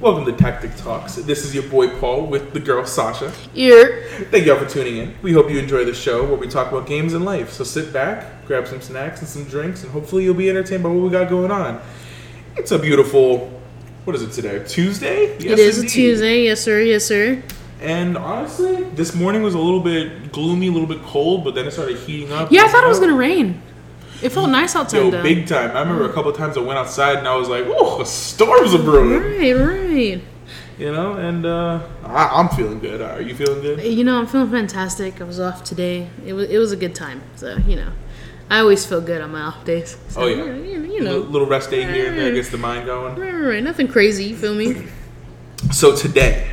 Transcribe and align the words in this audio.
Welcome 0.00 0.26
to 0.26 0.32
Tactic 0.32 0.76
Talks. 0.76 1.16
This 1.16 1.44
is 1.44 1.52
your 1.52 1.64
boy 1.64 1.88
Paul 1.98 2.26
with 2.26 2.52
the 2.52 2.60
girl 2.60 2.86
Sasha. 2.86 3.30
Here. 3.52 4.06
Thank 4.30 4.46
y'all 4.46 4.56
for 4.56 4.64
tuning 4.64 4.98
in. 4.98 5.14
We 5.22 5.32
hope 5.32 5.50
you 5.50 5.58
enjoy 5.58 5.84
the 5.84 5.92
show 5.92 6.24
where 6.24 6.36
we 6.36 6.46
talk 6.46 6.70
about 6.70 6.86
games 6.86 7.14
and 7.14 7.24
life. 7.24 7.50
So 7.50 7.64
sit 7.64 7.92
back, 7.92 8.46
grab 8.46 8.68
some 8.68 8.80
snacks 8.80 9.18
and 9.18 9.28
some 9.28 9.42
drinks, 9.46 9.82
and 9.82 9.90
hopefully 9.90 10.22
you'll 10.22 10.34
be 10.34 10.48
entertained 10.48 10.84
by 10.84 10.88
what 10.88 11.02
we 11.02 11.10
got 11.10 11.28
going 11.28 11.50
on. 11.50 11.80
It's 12.54 12.70
a 12.70 12.78
beautiful, 12.78 13.48
what 14.04 14.14
is 14.14 14.22
it 14.22 14.30
today? 14.30 14.64
Tuesday? 14.68 15.36
Yes, 15.40 15.42
it 15.42 15.58
is 15.58 15.78
indeed. 15.78 15.88
a 15.88 15.92
Tuesday. 15.92 16.44
Yes, 16.44 16.60
sir. 16.60 16.80
Yes, 16.80 17.04
sir. 17.04 17.42
And 17.80 18.16
honestly, 18.16 18.84
this 18.90 19.16
morning 19.16 19.42
was 19.42 19.54
a 19.54 19.58
little 19.58 19.80
bit 19.80 20.30
gloomy, 20.30 20.68
a 20.68 20.70
little 20.70 20.86
bit 20.86 21.02
cold, 21.02 21.42
but 21.42 21.56
then 21.56 21.66
it 21.66 21.72
started 21.72 21.96
heating 21.98 22.32
up. 22.32 22.52
Yeah, 22.52 22.62
I 22.62 22.68
thought 22.68 22.84
it 22.84 22.88
was 22.88 23.00
gonna 23.00 23.16
rain. 23.16 23.60
It 24.22 24.30
felt 24.30 24.50
nice 24.50 24.74
outside. 24.74 24.98
Yo, 24.98 25.10
though. 25.10 25.22
big 25.22 25.46
time. 25.46 25.76
I 25.76 25.80
remember 25.80 26.08
a 26.08 26.12
couple 26.12 26.32
times 26.32 26.56
I 26.56 26.60
went 26.60 26.78
outside 26.78 27.18
and 27.18 27.28
I 27.28 27.36
was 27.36 27.48
like, 27.48 27.64
"Oh, 27.68 28.02
storms 28.04 28.74
are 28.74 28.82
brewing," 28.82 29.22
Right, 29.22 29.52
right. 29.52 30.20
you 30.78 30.92
know. 30.92 31.12
And 31.14 31.46
uh, 31.46 31.86
I, 32.04 32.28
I'm 32.40 32.48
feeling 32.48 32.80
good. 32.80 33.00
Are 33.00 33.22
you 33.22 33.34
feeling 33.34 33.60
good? 33.62 33.80
You 33.84 34.02
know, 34.04 34.18
I'm 34.18 34.26
feeling 34.26 34.50
fantastic. 34.50 35.20
I 35.20 35.24
was 35.24 35.38
off 35.38 35.62
today. 35.62 36.08
It 36.26 36.32
was 36.32 36.48
it 36.50 36.58
was 36.58 36.72
a 36.72 36.76
good 36.76 36.94
time. 36.96 37.22
So 37.36 37.56
you 37.58 37.76
know, 37.76 37.92
I 38.50 38.58
always 38.58 38.84
feel 38.84 39.00
good 39.00 39.20
on 39.20 39.30
my 39.30 39.42
off 39.42 39.64
days. 39.64 39.96
So, 40.08 40.22
Oh, 40.22 40.26
yeah. 40.26 40.36
you 40.36 40.46
know, 40.46 40.54
you 40.54 40.78
know, 40.78 41.14
you 41.14 41.20
Little, 41.20 41.46
rest 41.46 41.70
day 41.70 41.84
here 41.84 42.08
and 42.08 42.18
there 42.18 42.34
gets 42.34 42.48
the 42.50 42.58
mind 42.58 42.86
going. 42.86 43.14
Right, 43.14 43.32
right, 43.32 43.48
right. 43.54 43.62
Nothing 43.62 43.86
crazy. 43.88 44.24
You 44.24 44.36
feel 44.36 44.54
me? 44.54 44.84
So 45.70 45.94
today, 45.94 46.50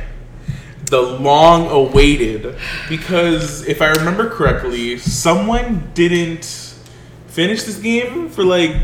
the 0.90 1.00
long-awaited, 1.00 2.56
because 2.88 3.66
if 3.66 3.80
I 3.82 3.88
remember 3.90 4.28
correctly, 4.30 4.98
someone 4.98 5.90
didn't 5.94 6.65
finish 7.36 7.64
this 7.64 7.76
game 7.76 8.30
for 8.30 8.42
like 8.42 8.74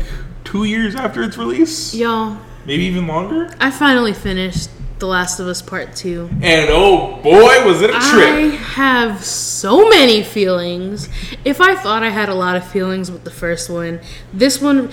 two 0.43 0.65
years 0.65 0.93
after 0.93 1.23
its 1.23 1.39
release, 1.39 1.95
Y'all, 1.95 2.37
maybe 2.67 2.83
even 2.83 3.07
longer. 3.07 3.51
I 3.59 3.71
finally 3.71 4.13
finished 4.13 4.69
The 4.99 5.07
Last 5.07 5.39
of 5.39 5.47
Us 5.47 5.59
Part 5.59 5.95
Two. 5.95 6.29
And 6.39 6.69
oh 6.69 7.19
boy, 7.23 7.65
was 7.65 7.81
it 7.81 7.89
a 7.89 7.93
trip! 7.93 8.29
I 8.29 8.55
have 8.75 9.23
so 9.23 9.89
many 9.89 10.21
feelings. 10.21 11.09
If 11.43 11.61
I 11.61 11.73
thought 11.73 12.03
I 12.03 12.09
had 12.09 12.29
a 12.29 12.35
lot 12.35 12.55
of 12.55 12.63
feelings 12.69 13.09
with 13.09 13.23
the 13.23 13.31
first 13.31 13.71
one, 13.71 13.99
this 14.31 14.61
one, 14.61 14.91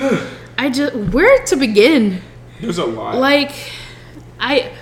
I 0.56 0.70
just 0.70 0.96
where 1.12 1.44
to 1.44 1.56
begin? 1.56 2.22
There's 2.62 2.78
a 2.78 2.86
lot. 2.86 3.16
Like, 3.16 3.52
I 4.40 4.72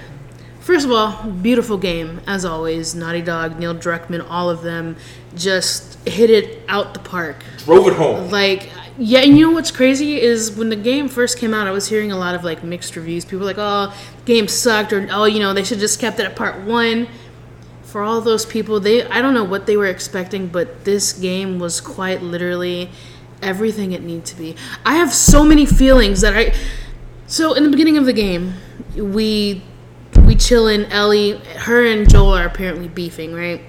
first 0.61 0.87
of 0.87 0.93
all, 0.93 1.29
beautiful 1.33 1.79
game 1.79 2.21
as 2.29 2.45
always. 2.45 2.95
Naughty 2.95 3.23
Dog, 3.23 3.59
Neil 3.59 3.75
Druckmann, 3.75 4.25
all 4.31 4.49
of 4.49 4.63
them 4.63 4.95
just 5.35 5.99
hit 6.07 6.31
it 6.31 6.63
out 6.69 6.95
the 6.95 7.01
park. 7.01 7.45
Drove 7.59 7.87
it 7.89 7.95
home. 7.95 8.31
Like, 8.31 8.71
yeah, 8.99 9.21
and 9.21 9.37
you 9.37 9.47
know 9.47 9.53
what's 9.53 9.71
crazy 9.71 10.21
is 10.21 10.53
when 10.53 10.69
the 10.69 10.77
game 10.77 11.09
first 11.09 11.39
came 11.39 11.55
out, 11.55 11.67
I 11.67 11.71
was 11.71 11.89
hearing 11.89 12.13
a 12.13 12.19
lot 12.19 12.35
of 12.35 12.45
like 12.45 12.63
mixed 12.63 12.95
reviews. 12.97 13.25
People 13.25 13.41
were 13.41 13.47
like, 13.47 13.59
"Oh, 13.59 13.95
game 14.25 14.49
sucked," 14.49 14.93
or 14.93 15.07
"Oh, 15.11 15.25
you 15.25 15.41
know, 15.41 15.55
they 15.55 15.65
should 15.65 15.79
just 15.79 15.99
kept 16.01 16.21
it 16.21 16.27
at 16.27 16.37
part 16.37 16.61
one." 16.63 17.09
For 17.83 18.03
all 18.03 18.21
those 18.21 18.47
people, 18.47 18.81
they 18.81 19.07
I 19.09 19.23
don't 19.23 19.35
know 19.35 19.45
what 19.45 19.67
they 19.67 19.77
were 19.77 19.87
expecting, 19.87 20.49
but 20.49 20.85
this 20.85 21.13
game 21.13 21.59
was 21.59 21.81
quite 21.81 22.23
literally 22.23 22.91
everything 23.43 23.93
it 23.93 24.03
needed 24.03 24.25
to 24.27 24.37
be. 24.37 24.57
I 24.85 24.95
have 24.95 25.13
so 25.13 25.45
many 25.45 25.67
feelings 25.67 26.21
that 26.21 26.37
I. 26.37 26.55
So 27.27 27.55
in 27.55 27.65
the 27.65 27.71
beginning 27.71 27.97
of 27.97 28.05
the 28.05 28.13
game, 28.13 28.55
we 28.95 29.63
we 30.27 30.37
chill 30.37 30.69
in. 30.69 30.85
Ellie, 30.87 31.39
her 31.57 31.85
and 31.87 32.09
Joel 32.09 32.35
are 32.35 32.47
apparently 32.47 32.89
beefing, 32.89 33.35
right? 33.35 33.63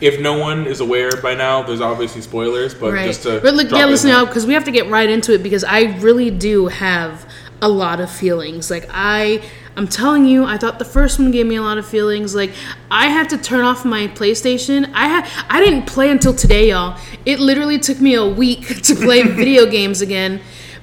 If 0.00 0.20
no 0.20 0.38
one 0.38 0.66
is 0.66 0.80
aware 0.80 1.10
by 1.22 1.34
now, 1.34 1.62
there's 1.62 1.80
obviously 1.80 2.20
spoilers, 2.20 2.74
but 2.74 2.92
right. 2.92 3.06
just 3.06 3.22
to 3.22 3.40
but 3.40 3.54
look, 3.54 3.70
yeah, 3.70 3.86
listen 3.86 4.10
out 4.10 4.28
because 4.28 4.46
we 4.46 4.54
have 4.54 4.64
to 4.64 4.70
get 4.70 4.88
right 4.88 5.08
into 5.08 5.32
it 5.32 5.42
because 5.42 5.64
I 5.64 5.96
really 5.98 6.30
do 6.30 6.66
have 6.66 7.28
a 7.62 7.68
lot 7.68 8.00
of 8.00 8.10
feelings. 8.10 8.70
Like 8.70 8.86
I, 8.90 9.42
I'm 9.76 9.88
telling 9.88 10.26
you, 10.26 10.44
I 10.44 10.58
thought 10.58 10.78
the 10.78 10.84
first 10.84 11.18
one 11.18 11.30
gave 11.30 11.46
me 11.46 11.56
a 11.56 11.62
lot 11.62 11.78
of 11.78 11.86
feelings. 11.86 12.34
Like 12.34 12.52
I 12.90 13.06
had 13.06 13.30
to 13.30 13.38
turn 13.38 13.64
off 13.64 13.84
my 13.84 14.08
PlayStation. 14.08 14.90
I 14.94 15.08
had, 15.08 15.30
I 15.48 15.64
didn't 15.64 15.86
play 15.86 16.10
until 16.10 16.34
today, 16.34 16.70
y'all. 16.70 16.98
It 17.24 17.40
literally 17.40 17.78
took 17.78 18.00
me 18.00 18.14
a 18.14 18.26
week 18.26 18.66
to 18.82 18.94
play 18.94 19.22
video 19.22 19.66
games 19.66 20.00
again. 20.00 20.40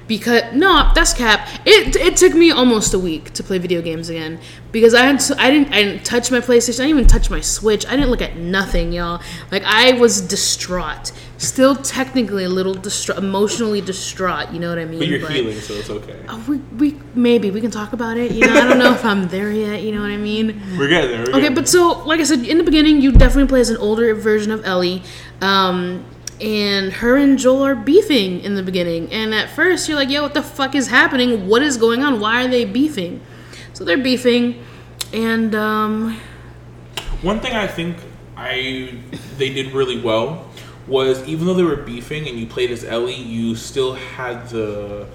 Because 0.08 0.42
no, 0.52 0.90
that's 0.94 1.14
cap. 1.14 1.48
It 1.64 1.96
it 1.96 2.16
took 2.16 2.34
me 2.34 2.50
almost 2.50 2.92
a 2.94 2.98
week 2.98 3.32
to 3.34 3.42
play 3.42 3.58
video 3.58 3.80
games 3.80 4.08
again 4.08 4.40
because 4.72 4.94
I 4.94 5.02
had 5.06 5.22
I 5.38 5.50
didn't 5.50 5.72
I 5.72 5.82
didn't 5.84 6.04
touch 6.04 6.30
my 6.30 6.40
PlayStation. 6.40 6.80
I 6.80 6.86
didn't 6.86 6.98
even 6.98 7.06
touch 7.06 7.30
my 7.30 7.40
Switch. 7.40 7.86
I 7.86 7.92
didn't 7.92 8.10
look 8.10 8.22
at 8.22 8.36
nothing, 8.36 8.92
y'all. 8.92 9.22
Like 9.50 9.62
I 9.64 9.92
was 9.92 10.20
distraught. 10.20 11.12
Still 11.38 11.74
technically 11.74 12.44
a 12.44 12.48
little 12.48 12.74
distraught, 12.74 13.18
emotionally 13.18 13.80
distraught. 13.80 14.52
You 14.52 14.60
know 14.60 14.68
what 14.68 14.78
I 14.78 14.84
mean? 14.84 15.00
But 15.00 15.08
you're 15.08 15.28
healing, 15.28 15.58
so 15.60 15.74
it's 15.74 15.90
okay. 15.90 16.24
Uh, 16.28 16.40
we, 16.48 16.58
we 16.78 17.00
maybe 17.14 17.50
we 17.50 17.60
can 17.60 17.70
talk 17.72 17.92
about 17.92 18.16
it. 18.16 18.30
You 18.30 18.46
know, 18.46 18.54
I 18.54 18.64
don't 18.68 18.78
know 18.78 18.92
if 18.92 19.04
I'm 19.04 19.26
there 19.28 19.50
yet. 19.50 19.82
You 19.82 19.92
know 19.92 20.02
what 20.02 20.10
I 20.10 20.18
mean? 20.18 20.62
We're 20.78 20.88
getting 20.88 21.10
there. 21.10 21.20
We're 21.24 21.30
Okay, 21.30 21.40
getting 21.42 21.54
but 21.56 21.68
so 21.68 22.04
like 22.04 22.20
I 22.20 22.24
said 22.24 22.44
in 22.46 22.58
the 22.58 22.64
beginning, 22.64 23.00
you 23.00 23.10
definitely 23.12 23.48
play 23.48 23.60
as 23.60 23.70
an 23.70 23.76
older 23.78 24.14
version 24.14 24.52
of 24.52 24.64
Ellie, 24.64 25.02
um, 25.40 26.04
and 26.42 26.92
her 26.94 27.16
and 27.16 27.38
Joel 27.38 27.64
are 27.64 27.74
beefing 27.74 28.40
in 28.40 28.54
the 28.54 28.62
beginning. 28.62 29.12
And 29.12 29.34
at 29.34 29.50
first, 29.50 29.88
you're 29.88 29.96
like, 29.96 30.10
"Yo, 30.10 30.22
what 30.22 30.34
the 30.34 30.42
fuck 30.42 30.74
is 30.74 30.88
happening? 30.88 31.46
What 31.48 31.62
is 31.62 31.76
going 31.76 32.02
on? 32.02 32.20
Why 32.20 32.44
are 32.44 32.48
they 32.48 32.64
beefing?" 32.64 33.20
So 33.72 33.84
they're 33.84 33.96
beefing, 33.96 34.62
and 35.12 35.54
um, 35.54 36.18
One 37.22 37.40
thing 37.40 37.52
I 37.52 37.66
think 37.66 37.96
I 38.36 38.98
they 39.38 39.52
did 39.52 39.72
really 39.72 40.00
well 40.00 40.48
was 40.88 41.26
even 41.28 41.46
though 41.46 41.54
they 41.54 41.62
were 41.62 41.76
beefing 41.76 42.28
and 42.28 42.38
you 42.38 42.46
played 42.46 42.70
as 42.70 42.84
Ellie, 42.84 43.14
you 43.14 43.54
still 43.54 43.94
had 43.94 44.48
the 44.48 45.06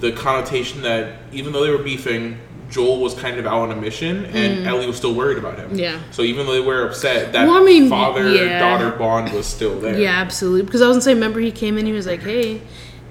the 0.00 0.12
connotation 0.12 0.82
that 0.82 1.18
even 1.32 1.52
though 1.52 1.62
they 1.62 1.70
were 1.70 1.82
beefing, 1.82 2.38
Joel 2.72 3.00
was 3.00 3.12
kind 3.12 3.38
of 3.38 3.46
out 3.46 3.60
on 3.60 3.70
a 3.70 3.76
mission 3.76 4.24
and 4.24 4.66
Ellie 4.66 4.86
was 4.86 4.96
still 4.96 5.14
worried 5.14 5.36
about 5.36 5.58
him. 5.58 5.72
Mm. 5.72 5.78
Yeah. 5.78 6.00
So 6.10 6.22
even 6.22 6.46
though 6.46 6.54
they 6.54 6.60
were 6.60 6.86
upset, 6.86 7.32
that 7.34 7.46
Well, 7.46 7.60
I 7.62 7.64
mean, 7.64 7.90
father 7.90 8.34
yeah. 8.34 8.58
daughter 8.58 8.96
bond 8.96 9.30
was 9.32 9.46
still 9.46 9.78
there. 9.78 10.00
Yeah, 10.00 10.12
absolutely. 10.12 10.62
Because 10.62 10.80
I 10.80 10.88
was 10.88 10.94
gonna 10.96 11.02
say, 11.02 11.12
remember 11.14 11.38
he 11.40 11.50
came 11.52 11.76
in, 11.76 11.84
he 11.84 11.92
was 11.92 12.06
like, 12.06 12.22
"Hey, 12.22 12.62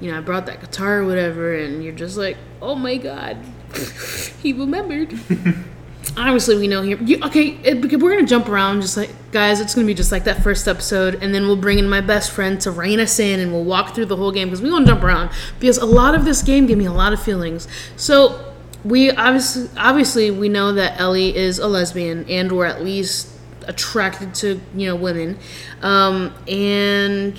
you 0.02 0.12
know, 0.12 0.18
I 0.18 0.22
brought 0.22 0.48
that 0.48 0.62
guitar 0.62 1.02
or 1.02 1.06
whatever," 1.06 1.54
and 1.54 1.84
you're 1.84 1.94
just 1.94 2.18
like, 2.18 2.38
"Oh 2.60 2.74
my 2.74 2.98
god, 2.98 3.38
he 4.42 4.52
remembered." 4.52 5.14
Obviously, 6.18 6.58
we 6.58 6.68
know 6.68 6.82
here. 6.82 6.98
You, 6.98 7.24
okay, 7.26 7.50
it, 7.64 7.82
because 7.82 8.02
we're 8.02 8.16
gonna 8.16 8.28
jump 8.28 8.50
around, 8.50 8.82
just 8.82 8.98
like 8.98 9.12
guys. 9.32 9.60
It's 9.62 9.76
gonna 9.76 9.86
be 9.86 9.94
just 9.94 10.12
like 10.12 10.24
that 10.24 10.42
first 10.44 10.68
episode, 10.68 11.20
and 11.22 11.34
then 11.36 11.44
we'll 11.44 11.56
bring 11.56 11.78
in 11.78 11.88
my 11.88 12.02
best 12.02 12.32
friend 12.32 12.60
to 12.62 12.72
rein 12.72 13.00
us 13.00 13.20
in, 13.20 13.40
and 13.40 13.52
we'll 13.54 13.64
walk 13.64 13.94
through 13.94 14.08
the 14.08 14.18
whole 14.18 14.32
game 14.32 14.48
because 14.48 14.62
we 14.62 14.72
gonna 14.72 14.88
jump 14.88 15.04
around 15.04 15.30
because 15.60 15.78
a 15.78 15.86
lot 15.86 16.16
of 16.16 16.26
this 16.26 16.42
game 16.42 16.66
gave 16.66 16.80
me 16.80 16.86
a 16.86 16.92
lot 16.92 17.14
of 17.14 17.22
feelings. 17.22 17.68
So 17.96 18.51
we 18.84 19.12
obviously, 19.12 19.70
obviously, 19.78 20.32
we 20.32 20.50
know 20.50 20.74
that 20.74 21.00
Ellie 21.00 21.36
is 21.36 21.60
a 21.60 21.68
lesbian, 21.68 22.26
and 22.30 22.52
or 22.52 22.66
at 22.66 22.84
least 22.84 23.30
attracted 23.68 24.34
to 24.34 24.60
you 24.76 24.88
know 24.88 24.96
women 24.96 25.38
um, 25.84 26.34
and 26.48 27.38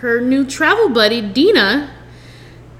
her 0.00 0.20
new 0.20 0.44
travel 0.44 0.88
buddy 0.88 1.20
dina 1.20 1.88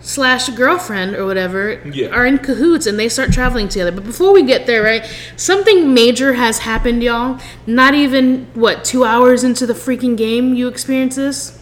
slash 0.01 0.49
girlfriend 0.51 1.15
or 1.15 1.25
whatever 1.27 1.81
Yeah. 1.89 2.09
are 2.09 2.27
in 2.27 2.39
cahoots 2.39 2.87
and 2.87 2.99
they 2.99 3.09
start 3.09 3.31
traveling 3.33 3.69
together 3.69 3.93
but 3.93 4.03
before 4.05 4.33
we 4.33 4.43
get 4.43 4.67
there 4.67 4.83
right 4.83 5.07
something 5.37 5.95
major 5.95 6.33
has 6.33 6.59
happened 6.61 7.05
y'all 7.05 7.39
not 7.69 7.95
even 7.95 8.47
what 8.55 8.83
two 8.85 9.05
hours 9.05 9.45
into 9.45 9.65
the 9.65 9.75
freaking 9.75 10.17
game 10.17 10.53
you 10.55 10.67
experience 10.67 11.15
this 11.17 11.57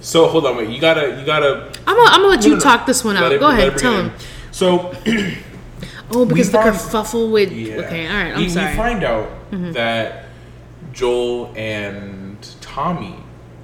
So 0.00 0.28
hold 0.28 0.46
on, 0.46 0.56
wait. 0.56 0.68
You 0.68 0.80
gotta, 0.80 1.18
you 1.18 1.26
gotta. 1.26 1.72
i'm 1.84 1.96
gonna, 1.96 2.10
I'm 2.10 2.20
gonna 2.20 2.28
let 2.28 2.40
no, 2.42 2.46
you 2.46 2.54
no, 2.54 2.60
talk 2.60 2.86
this 2.86 3.02
one 3.02 3.16
out 3.16 3.32
it- 3.32 3.40
go 3.40 3.48
ahead 3.50 3.76
tell 3.76 3.96
it 3.98 4.04
in. 4.04 4.12
So 4.56 4.90
oh 6.12 6.24
because 6.24 6.50
the 6.50 6.56
found- 6.58 6.76
kerfuffle 6.76 7.30
with 7.30 7.52
Yeah. 7.52 7.74
okay 7.76 8.06
all 8.08 8.14
right 8.14 8.32
i'm 8.34 8.38
we, 8.40 8.48
sorry 8.48 8.74
Mm-hmm. 8.74 8.80
We 8.80 8.88
find 8.90 9.04
out 9.04 9.74
that 9.74 10.24
Joel 10.94 11.52
and 11.56 12.38
Tommy 12.62 13.16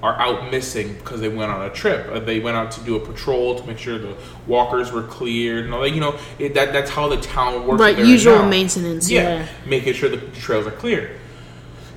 are 0.03 0.13
out 0.19 0.51
missing 0.51 0.93
because 0.93 1.19
they 1.19 1.29
went 1.29 1.49
on 1.51 1.65
a 1.65 1.69
trip. 1.71 2.07
Uh, 2.11 2.19
they 2.19 2.39
went 2.39 2.55
out 2.57 2.69
to 2.71 2.81
do 2.81 2.95
a 2.95 2.99
patrol 2.99 3.57
to 3.57 3.65
make 3.65 3.79
sure 3.79 3.97
the 3.97 4.15
walkers 4.45 4.91
were 4.91 5.01
cleared 5.01 5.65
and 5.65 5.73
all 5.73 5.81
that. 5.81 5.91
You 5.95 6.01
know, 6.01 6.19
it, 6.37 6.53
that 6.53 6.73
that's 6.73 6.91
how 6.91 7.07
the 7.07 7.17
town 7.21 7.65
works. 7.65 7.79
Right, 7.79 7.97
usual 7.97 8.35
now. 8.39 8.49
maintenance, 8.49 9.09
Yeah, 9.09 9.21
yeah. 9.39 9.47
making 9.65 9.93
sure 9.93 10.09
the 10.09 10.17
trails 10.39 10.67
are 10.67 10.71
clear. 10.71 11.17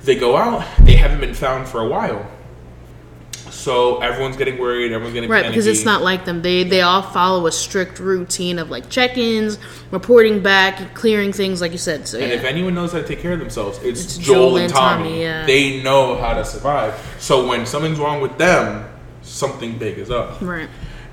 They 0.05 0.15
go 0.15 0.37
out. 0.37 0.65
They 0.85 0.95
haven't 0.95 1.19
been 1.19 1.35
found 1.35 1.67
for 1.67 1.81
a 1.81 1.87
while. 1.87 2.25
So 3.67 3.97
everyone's 3.97 4.37
getting 4.37 4.57
worried. 4.59 4.93
Everyone's 4.93 5.13
getting 5.13 5.29
Right, 5.29 5.45
because 5.45 5.67
it's 5.67 5.83
not 5.83 6.01
like 6.01 6.23
them. 6.23 6.41
They 6.41 6.63
they 6.63 6.79
all 6.79 7.01
follow 7.01 7.47
a 7.47 7.51
strict 7.51 7.99
routine 7.99 8.59
of 8.59 8.69
like 8.69 8.89
check-ins, 8.89 9.59
reporting 9.91 10.41
back, 10.41 10.93
clearing 10.93 11.33
things, 11.33 11.59
like 11.59 11.73
you 11.73 11.77
said. 11.77 12.07
So 12.07 12.17
And 12.17 12.29
yeah. 12.29 12.37
if 12.37 12.45
anyone 12.45 12.75
knows 12.75 12.93
how 12.93 12.99
to 12.99 13.05
take 13.05 13.19
care 13.19 13.33
of 13.33 13.39
themselves, 13.39 13.77
it's, 13.83 14.05
It's 14.05 14.17
Joel, 14.19 14.35
Joel 14.35 14.55
and 14.55 14.63
and 14.67 14.73
Tommy. 14.73 15.03
Tommy, 15.09 15.21
yeah. 15.21 15.45
They 15.45 15.83
know 15.83 16.15
how 16.15 16.33
to 16.35 16.45
survive. 16.45 16.93
So 17.19 17.45
when 17.45 17.65
something's 17.65 17.99
wrong 17.99 18.21
with 18.21 18.37
them, 18.37 18.87
something 19.21 19.77
big 19.77 19.97
is 19.97 20.09
up. 20.09 20.41
right, 20.41 20.69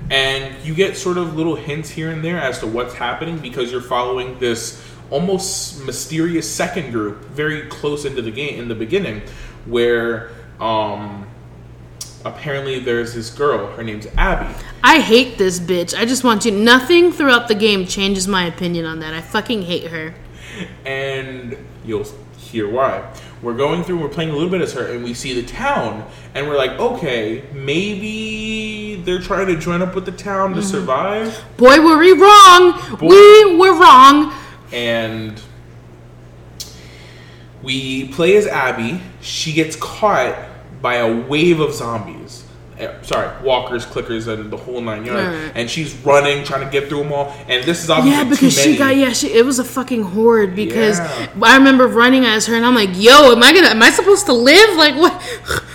And 0.09 0.55
you 0.63 0.73
get 0.73 0.95
sort 0.95 1.17
of 1.17 1.35
little 1.35 1.55
hints 1.55 1.89
here 1.89 2.09
and 2.09 2.23
there 2.23 2.39
as 2.39 2.59
to 2.59 2.67
what's 2.67 2.93
happening 2.93 3.37
because 3.37 3.69
you're 3.69 3.81
following 3.81 4.39
this 4.39 4.81
almost 5.09 5.83
mysterious 5.83 6.49
second 6.49 6.93
group 6.93 7.25
very 7.25 7.63
close 7.63 8.05
into 8.05 8.21
the 8.21 8.31
game 8.31 8.57
in 8.61 8.69
the 8.69 8.75
beginning 8.75 9.23
where 9.65 10.31
um 10.61 11.24
apparently 12.25 12.79
there's 12.79 13.13
this 13.13 13.29
girl. 13.29 13.67
Her 13.75 13.83
name's 13.83 14.07
Abby. 14.17 14.53
I 14.83 14.99
hate 14.99 15.37
this 15.37 15.59
bitch. 15.59 15.97
I 15.97 16.05
just 16.05 16.23
want 16.23 16.43
you. 16.45 16.51
Nothing 16.51 17.11
throughout 17.11 17.47
the 17.47 17.55
game 17.55 17.85
changes 17.85 18.27
my 18.27 18.45
opinion 18.45 18.85
on 18.85 18.99
that. 18.99 19.13
I 19.13 19.21
fucking 19.21 19.61
hate 19.63 19.87
her. 19.91 20.13
and 20.85 21.57
you'll 21.85 22.05
hear 22.37 22.69
why. 22.69 23.11
We're 23.41 23.55
going 23.57 23.83
through, 23.83 23.99
we're 23.99 24.09
playing 24.09 24.29
a 24.29 24.33
little 24.33 24.49
bit 24.49 24.61
as 24.61 24.73
her, 24.73 24.91
and 24.93 25.03
we 25.03 25.13
see 25.13 25.39
the 25.39 25.45
town, 25.47 26.07
and 26.33 26.47
we're 26.47 26.57
like, 26.57 26.71
okay, 26.79 27.43
maybe 27.53 28.95
they're 29.03 29.19
trying 29.21 29.47
to 29.47 29.57
join 29.57 29.81
up 29.81 29.93
with 29.93 30.05
the 30.05 30.11
town 30.11 30.51
Mm-hmm. 30.51 30.61
to 30.61 30.65
survive. 30.65 31.45
Boy, 31.57 31.79
were 31.81 31.97
we 31.97 32.13
wrong. 32.13 32.97
Boy. 32.97 33.07
We 33.09 33.55
were 33.57 33.79
wrong. 33.79 34.33
And 34.71 35.39
we 37.61 38.07
play 38.09 38.35
as 38.37 38.47
Abby. 38.47 39.01
She 39.21 39.53
gets 39.53 39.75
caught 39.75 40.35
by 40.85 40.97
a 40.97 41.21
wave 41.21 41.59
of 41.61 41.73
zombies. 41.73 42.45
Eh, 42.77 42.93
Sorry, 43.01 43.27
walkers, 43.43 43.87
clickers, 43.87 44.27
and 44.31 44.51
the 44.51 44.57
whole 44.57 44.79
nine 44.81 45.03
yards. 45.03 45.35
Right. 45.35 45.51
And 45.55 45.67
she's 45.67 45.95
running, 46.05 46.43
trying 46.43 46.63
to 46.63 46.69
get 46.69 46.89
through 46.89 47.05
them 47.05 47.11
all. 47.11 47.35
And 47.47 47.63
this 47.63 47.83
is 47.83 47.89
obviously 47.89 48.23
Yeah, 48.23 48.29
because 48.29 48.53
she 48.61 48.77
got 48.77 48.95
yeah, 48.95 49.11
she 49.11 49.33
it 49.33 49.43
was 49.43 49.57
a 49.57 49.63
fucking 49.63 50.03
horde 50.03 50.55
because 50.55 50.99
Yeah. 50.99 51.29
I 51.41 51.57
remember 51.57 51.87
running 51.87 52.23
as 52.25 52.45
her 52.45 52.53
and 52.53 52.63
I'm 52.63 52.75
like, 52.75 52.91
yo, 52.93 53.31
am 53.31 53.41
I 53.41 53.51
gonna 53.51 53.69
am 53.69 53.81
I 53.81 53.89
supposed 53.89 54.27
to 54.27 54.33
live? 54.33 54.77
Like 54.77 54.93
what 54.95 55.13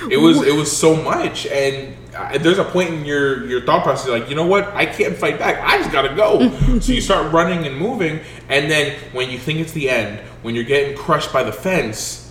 It 0.09 0.19
was 0.19 0.47
it 0.47 0.55
was 0.55 0.71
so 0.71 0.95
much, 0.95 1.49
and 1.49 1.97
uh, 2.17 2.39
there's 2.39 2.59
a 2.59 2.65
point 2.65 2.91
in 2.91 3.05
your 3.05 3.45
your 3.47 3.63
thought 3.63 3.83
process 3.83 4.09
like, 4.11 4.31
you 4.31 4.37
know 4.37 4.47
what, 4.47 4.69
I 4.75 4.87
can't 4.87 5.17
fight 5.17 5.41
back. 5.41 5.59
I 5.61 5.79
just 5.79 5.91
gotta 5.91 6.15
go. 6.15 6.57
so 6.81 6.93
you 6.93 7.01
start 7.01 7.33
running 7.33 7.67
and 7.67 7.77
moving, 7.77 8.21
and 8.49 8.71
then 8.71 8.95
when 9.11 9.29
you 9.29 9.39
think 9.41 9.59
it's 9.59 9.73
the 9.73 9.91
end, 9.91 10.21
when 10.43 10.55
you're 10.55 10.71
getting 10.77 10.97
crushed 10.97 11.33
by 11.33 11.43
the 11.43 11.53
fence, 11.53 12.30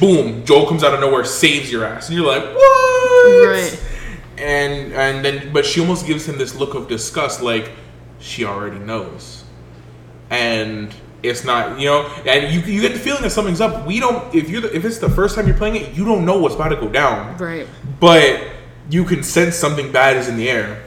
boom, 0.00 0.44
Joel 0.44 0.66
comes 0.66 0.82
out 0.84 0.94
of 0.94 1.00
nowhere, 1.00 1.24
saves 1.24 1.70
your 1.70 1.84
ass, 1.84 2.08
and 2.08 2.16
you're 2.18 2.26
like, 2.26 2.42
what? 2.42 3.46
Right. 3.46 3.84
And 4.38 4.92
and 4.92 5.24
then, 5.24 5.52
but 5.52 5.64
she 5.64 5.80
almost 5.80 6.06
gives 6.06 6.26
him 6.28 6.38
this 6.38 6.54
look 6.54 6.74
of 6.74 6.88
disgust, 6.88 7.40
like 7.40 7.70
she 8.18 8.44
already 8.44 8.78
knows, 8.78 9.44
and. 10.30 10.94
It's 11.26 11.42
not, 11.42 11.80
you 11.80 11.86
know, 11.86 12.02
and 12.26 12.52
you, 12.52 12.60
you 12.70 12.82
get 12.82 12.92
the 12.92 12.98
feeling 12.98 13.22
that 13.22 13.30
something's 13.30 13.62
up. 13.62 13.86
We 13.86 13.98
don't. 13.98 14.34
If 14.34 14.50
you 14.50 14.58
are 14.62 14.66
if 14.66 14.84
it's 14.84 14.98
the 14.98 15.08
first 15.08 15.34
time 15.36 15.46
you're 15.46 15.56
playing 15.56 15.76
it, 15.76 15.94
you 15.94 16.04
don't 16.04 16.26
know 16.26 16.36
what's 16.38 16.54
about 16.54 16.68
to 16.68 16.76
go 16.76 16.86
down 16.86 17.38
Right. 17.38 17.66
but 17.98 18.42
you 18.90 19.04
can 19.06 19.22
sense 19.22 19.56
something 19.56 19.90
bad 19.90 20.18
is 20.18 20.28
in 20.28 20.36
the 20.36 20.50
air. 20.50 20.82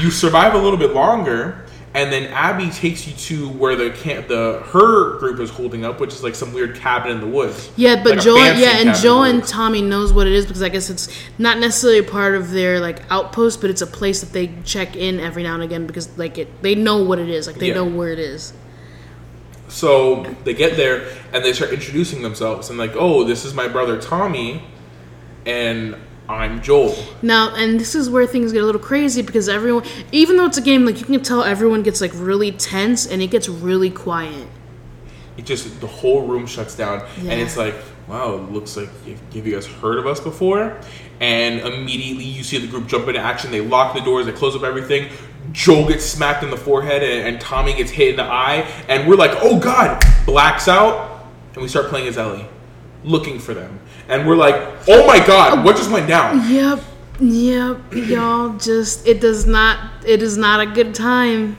You 0.00 0.12
survive 0.12 0.54
a 0.54 0.58
little 0.58 0.78
bit 0.78 0.92
longer, 0.94 1.63
and 1.94 2.12
then 2.12 2.24
Abby 2.32 2.70
takes 2.70 3.06
you 3.06 3.14
to 3.14 3.48
where 3.50 3.76
the 3.76 3.90
camp, 3.90 4.26
the 4.26 4.60
her 4.72 5.16
group 5.18 5.38
is 5.38 5.48
holding 5.48 5.84
up, 5.84 6.00
which 6.00 6.12
is 6.12 6.24
like 6.24 6.34
some 6.34 6.52
weird 6.52 6.74
cabin 6.76 7.12
in 7.12 7.20
the 7.20 7.26
woods. 7.26 7.70
Yeah, 7.76 8.02
but 8.02 8.16
Like 8.16 8.24
Joe, 8.24 8.34
yeah, 8.36 8.78
and 8.80 8.96
Joe 8.96 9.22
and. 9.22 9.44
Tommy 9.44 9.80
knows 9.82 10.12
what 10.12 10.26
it 10.26 10.32
is 10.32 10.44
because 10.46 10.62
I 10.62 10.68
guess 10.70 10.90
it's 10.90 11.08
not 11.38 11.58
necessarily 11.58 11.98
a 12.00 12.02
part 12.02 12.34
of 12.34 12.50
their 12.50 12.80
like 12.80 13.02
outpost, 13.10 13.60
but 13.60 13.70
it's 13.70 13.82
a 13.82 13.86
place 13.86 14.20
that 14.20 14.32
they 14.32 14.50
check 14.64 14.96
in 14.96 15.20
every 15.20 15.44
now 15.44 15.54
and 15.54 15.62
again 15.62 15.86
because 15.86 16.18
like 16.18 16.36
it, 16.38 16.62
they 16.62 16.74
know 16.74 17.04
what 17.04 17.18
it 17.20 17.28
is, 17.28 17.46
like 17.46 17.56
they 17.56 17.68
Yeah. 17.68 17.74
know 17.74 17.84
where 17.84 18.10
it 18.10 18.18
is. 18.18 18.52
So 19.68 20.24
they 20.44 20.54
get 20.54 20.76
there 20.76 21.06
and 21.32 21.44
they 21.44 21.52
start 21.52 21.72
introducing 21.72 22.22
themselves 22.22 22.70
and 22.70 22.78
like, 22.78 22.92
oh, 22.96 23.22
this 23.24 23.44
is 23.44 23.54
my 23.54 23.68
brother 23.68 24.00
Tommy, 24.00 24.62
and 25.46 25.96
I'm 26.28 26.62
Joel. 26.62 26.96
Now, 27.20 27.54
and 27.54 27.78
this 27.78 27.94
is 27.94 28.08
where 28.08 28.26
things 28.26 28.52
get 28.52 28.62
a 28.62 28.66
little 28.66 28.80
crazy 28.80 29.20
because 29.20 29.48
everyone, 29.48 29.84
even 30.10 30.36
though 30.36 30.46
it's 30.46 30.56
a 30.56 30.62
game, 30.62 30.86
like 30.86 30.98
you 30.98 31.04
can 31.04 31.22
tell 31.22 31.42
everyone 31.44 31.82
gets 31.82 32.00
like 32.00 32.12
really 32.14 32.50
tense 32.52 33.06
and 33.06 33.20
it 33.20 33.26
gets 33.30 33.48
really 33.48 33.90
quiet. 33.90 34.48
It 35.36 35.44
just 35.44 35.80
the 35.80 35.86
whole 35.86 36.26
room 36.26 36.46
shuts 36.46 36.76
down, 36.76 37.00
Yeah. 37.20 37.32
and 37.32 37.40
it's 37.40 37.56
like, 37.56 37.74
wow, 38.08 38.36
it 38.36 38.52
looks 38.52 38.76
like 38.76 38.88
have 39.06 39.46
you 39.46 39.52
guys 39.54 39.66
heard 39.66 39.98
of 39.98 40.06
us 40.06 40.18
before? 40.20 40.78
And 41.20 41.60
immediately 41.60 42.24
you 42.24 42.42
see 42.42 42.58
the 42.58 42.68
group 42.68 42.86
jump 42.86 43.08
into 43.08 43.20
action. 43.20 43.50
They 43.50 43.60
lock 43.60 43.94
the 43.94 44.00
doors, 44.00 44.24
they 44.26 44.32
close 44.32 44.56
up 44.56 44.62
everything. 44.62 45.10
Joel 45.52 45.88
gets 45.88 46.04
smacked 46.06 46.42
in 46.42 46.50
the 46.50 46.56
forehead, 46.56 47.02
and, 47.02 47.28
and 47.28 47.40
Tommy 47.40 47.74
gets 47.74 47.90
hit 47.90 48.08
in 48.10 48.16
the 48.16 48.22
eye, 48.22 48.66
and 48.88 49.06
we're 49.06 49.16
like, 49.16 49.32
oh 49.42 49.58
god! 49.58 50.02
Blacks 50.24 50.68
out, 50.68 51.26
and 51.52 51.60
we 51.62 51.68
start 51.68 51.88
playing 51.88 52.08
as 52.08 52.16
Ellie, 52.16 52.46
looking 53.04 53.38
for 53.38 53.54
them, 53.54 53.78
and 54.08 54.26
we're 54.26 54.36
like, 54.36 54.54
oh 54.88 55.06
my 55.06 55.24
god, 55.24 55.64
what 55.64 55.76
just 55.76 55.90
went 55.90 56.08
down? 56.08 56.50
Yep, 56.50 56.82
yep, 57.20 57.78
y'all. 57.92 58.56
Just 58.58 59.06
it 59.06 59.20
does 59.20 59.46
not. 59.46 60.04
It 60.06 60.22
is 60.22 60.36
not 60.36 60.60
a 60.60 60.66
good 60.66 60.94
time. 60.94 61.56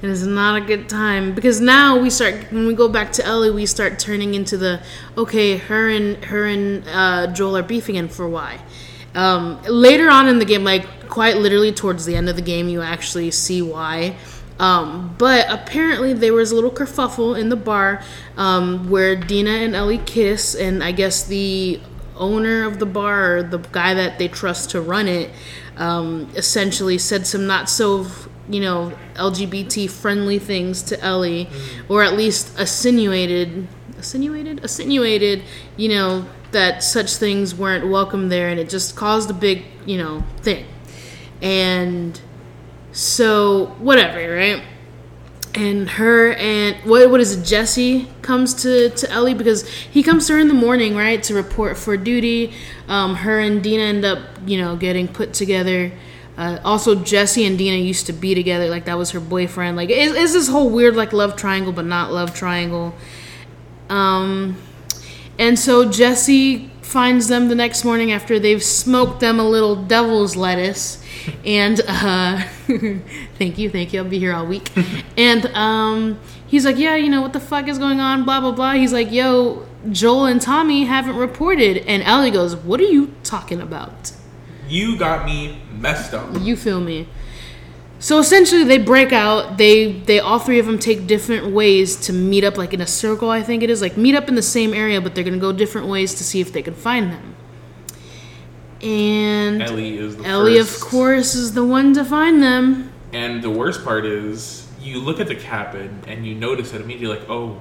It 0.00 0.10
is 0.10 0.24
not 0.24 0.62
a 0.62 0.64
good 0.64 0.88
time 0.88 1.34
because 1.34 1.60
now 1.60 1.98
we 1.98 2.08
start 2.08 2.52
when 2.52 2.66
we 2.68 2.74
go 2.74 2.88
back 2.88 3.10
to 3.12 3.26
Ellie, 3.26 3.50
we 3.50 3.66
start 3.66 3.98
turning 3.98 4.34
into 4.34 4.56
the 4.56 4.80
okay. 5.16 5.56
Her 5.56 5.88
and 5.88 6.24
her 6.24 6.46
and 6.46 6.84
uh, 6.88 7.26
Joel 7.32 7.56
are 7.56 7.62
beefing, 7.64 7.96
and 7.96 8.10
for 8.10 8.28
why? 8.28 8.60
Um, 9.14 9.60
later 9.64 10.08
on 10.08 10.28
in 10.28 10.38
the 10.38 10.44
game, 10.44 10.62
like 10.62 11.08
quite 11.08 11.38
literally 11.38 11.72
towards 11.72 12.04
the 12.04 12.14
end 12.14 12.28
of 12.28 12.36
the 12.36 12.42
game, 12.42 12.68
you 12.68 12.80
actually 12.80 13.32
see 13.32 13.60
why. 13.60 14.16
Um, 14.58 15.14
but 15.18 15.46
apparently 15.48 16.12
there 16.12 16.32
was 16.32 16.50
a 16.50 16.54
little 16.54 16.70
kerfuffle 16.70 17.38
in 17.38 17.48
the 17.48 17.56
bar 17.56 18.02
um, 18.36 18.90
where 18.90 19.14
Dina 19.14 19.50
and 19.50 19.74
Ellie 19.74 19.98
kiss, 19.98 20.54
and 20.54 20.82
I 20.82 20.92
guess 20.92 21.24
the 21.24 21.80
owner 22.16 22.64
of 22.64 22.78
the 22.78 22.86
bar, 22.86 23.42
the 23.42 23.58
guy 23.58 23.94
that 23.94 24.18
they 24.18 24.28
trust 24.28 24.70
to 24.70 24.80
run 24.80 25.06
it, 25.06 25.30
um, 25.76 26.28
essentially 26.34 26.98
said 26.98 27.26
some 27.26 27.46
not 27.46 27.70
so, 27.70 28.06
you 28.48 28.60
know, 28.60 28.92
LGBT 29.14 29.88
friendly 29.88 30.40
things 30.40 30.82
to 30.82 31.00
Ellie, 31.00 31.48
or 31.88 32.02
at 32.02 32.14
least 32.14 32.58
insinuated, 32.58 33.68
insinuated, 33.96 34.58
insinuated, 34.58 35.42
you 35.76 35.88
know, 35.88 36.26
that 36.50 36.82
such 36.82 37.14
things 37.16 37.54
weren't 37.54 37.88
welcome 37.88 38.28
there, 38.28 38.48
and 38.48 38.58
it 38.58 38.68
just 38.68 38.96
caused 38.96 39.30
a 39.30 39.34
big, 39.34 39.64
you 39.86 39.98
know, 39.98 40.24
thing. 40.38 40.66
And 41.40 42.20
so, 42.92 43.66
whatever, 43.78 44.34
right? 44.34 44.62
and 45.54 45.88
her 45.90 46.32
and 46.34 46.76
what 46.88 47.10
what 47.10 47.20
is 47.20 47.36
it 47.36 47.44
jesse 47.44 48.06
comes 48.22 48.54
to 48.62 48.90
to 48.90 49.10
ellie? 49.10 49.34
Because 49.34 49.68
he 49.68 50.02
comes 50.02 50.26
to 50.26 50.34
her 50.34 50.38
in 50.38 50.48
the 50.48 50.54
morning 50.54 50.94
right 50.94 51.22
to 51.24 51.34
report 51.34 51.76
for 51.76 51.96
duty. 51.96 52.52
Um, 52.86 53.16
her 53.16 53.40
and 53.40 53.62
dina 53.62 53.82
end 53.82 54.04
up 54.04 54.20
you 54.46 54.58
know 54.58 54.76
getting 54.76 55.08
put 55.08 55.32
together. 55.32 55.92
Uh, 56.36 56.60
also 56.64 56.94
jesse 56.94 57.44
and 57.44 57.58
dina 57.58 57.76
used 57.76 58.06
to 58.06 58.12
be 58.12 58.34
together. 58.34 58.68
Like 58.68 58.84
that 58.84 58.98
was 58.98 59.10
her 59.10 59.20
boyfriend. 59.20 59.76
Like 59.76 59.90
it's, 59.90 60.14
it's 60.14 60.32
this 60.32 60.48
whole 60.48 60.70
weird 60.70 60.94
like 60.94 61.12
love 61.12 61.36
triangle 61.36 61.72
but 61.72 61.86
not 61.86 62.12
love 62.12 62.34
triangle. 62.34 62.94
Um 63.88 64.56
and 65.38 65.58
so 65.58 65.90
jesse 65.90 66.70
finds 66.88 67.28
them 67.28 67.48
the 67.48 67.54
next 67.54 67.84
morning 67.84 68.10
after 68.10 68.38
they've 68.38 68.62
smoked 68.62 69.20
them 69.20 69.38
a 69.38 69.46
little 69.46 69.76
devil's 69.76 70.36
lettuce. 70.36 71.04
And 71.44 71.82
uh 71.86 72.42
thank 73.38 73.58
you 73.58 73.68
thank 73.68 73.92
you. 73.92 74.00
I'll 74.00 74.08
be 74.08 74.18
here 74.18 74.32
all 74.32 74.46
week. 74.46 74.70
And 75.16 75.46
um 75.54 76.18
he's 76.46 76.64
like 76.64 76.78
yeah 76.78 76.96
you 76.96 77.10
know 77.10 77.20
what 77.20 77.34
the 77.34 77.40
fuck 77.40 77.68
is 77.68 77.78
going 77.78 78.00
on? 78.00 78.24
Blah 78.24 78.40
blah 78.40 78.52
blah. 78.52 78.72
He's 78.72 78.94
like 78.94 79.12
yo 79.12 79.66
joel 79.90 80.24
and 80.26 80.40
tommy 80.40 80.84
haven't 80.86 81.16
reported. 81.16 81.76
And 81.86 82.02
ellie 82.04 82.30
goes 82.30 82.56
what 82.56 82.80
are 82.80 82.90
you 82.96 83.12
talking 83.22 83.60
about? 83.60 84.12
You 84.66 84.98
got 84.98 85.26
me 85.26 85.60
messed 85.78 86.14
up. 86.14 86.28
you 86.40 86.56
feel 86.56 86.80
me 86.80 87.06
so 87.98 88.18
essentially 88.18 88.64
they 88.64 88.78
break 88.78 89.12
out. 89.12 89.58
They 89.58 89.92
they 89.92 90.20
all 90.20 90.38
three 90.38 90.58
of 90.58 90.66
them 90.66 90.78
take 90.78 91.06
different 91.06 91.52
ways 91.52 91.96
to 92.06 92.12
meet 92.12 92.44
up 92.44 92.56
like 92.56 92.72
in 92.72 92.80
a 92.80 92.86
circle 92.86 93.30
i 93.30 93.42
think 93.42 93.62
it 93.62 93.70
is 93.70 93.80
like 93.80 93.96
meet 93.96 94.14
up 94.14 94.28
in 94.28 94.34
the 94.34 94.42
same 94.42 94.72
area 94.72 95.00
but 95.00 95.14
they're 95.14 95.24
gonna 95.24 95.38
go 95.38 95.52
different 95.52 95.88
ways 95.88 96.14
to 96.14 96.24
see 96.24 96.40
if 96.40 96.52
they 96.52 96.62
can 96.62 96.74
find 96.74 97.10
them. 97.10 97.34
And 98.80 99.60
Ellie 99.62 99.98
is 99.98 100.16
the 100.16 100.24
ellie 100.24 100.58
of 100.58 100.78
course 100.80 101.34
is 101.34 101.54
the 101.54 101.64
one 101.64 101.94
to 101.94 102.04
find 102.04 102.42
them. 102.42 102.92
And 103.12 103.42
the 103.42 103.50
worst 103.50 103.84
part 103.84 104.04
is, 104.04 104.68
you 104.80 105.00
look 105.00 105.18
at 105.18 105.28
the 105.28 105.34
cabin 105.34 106.02
and 106.06 106.26
you 106.26 106.34
notice 106.34 106.74
it 106.74 106.80
immediately, 106.80 107.18
like, 107.18 107.28
oh, 107.30 107.60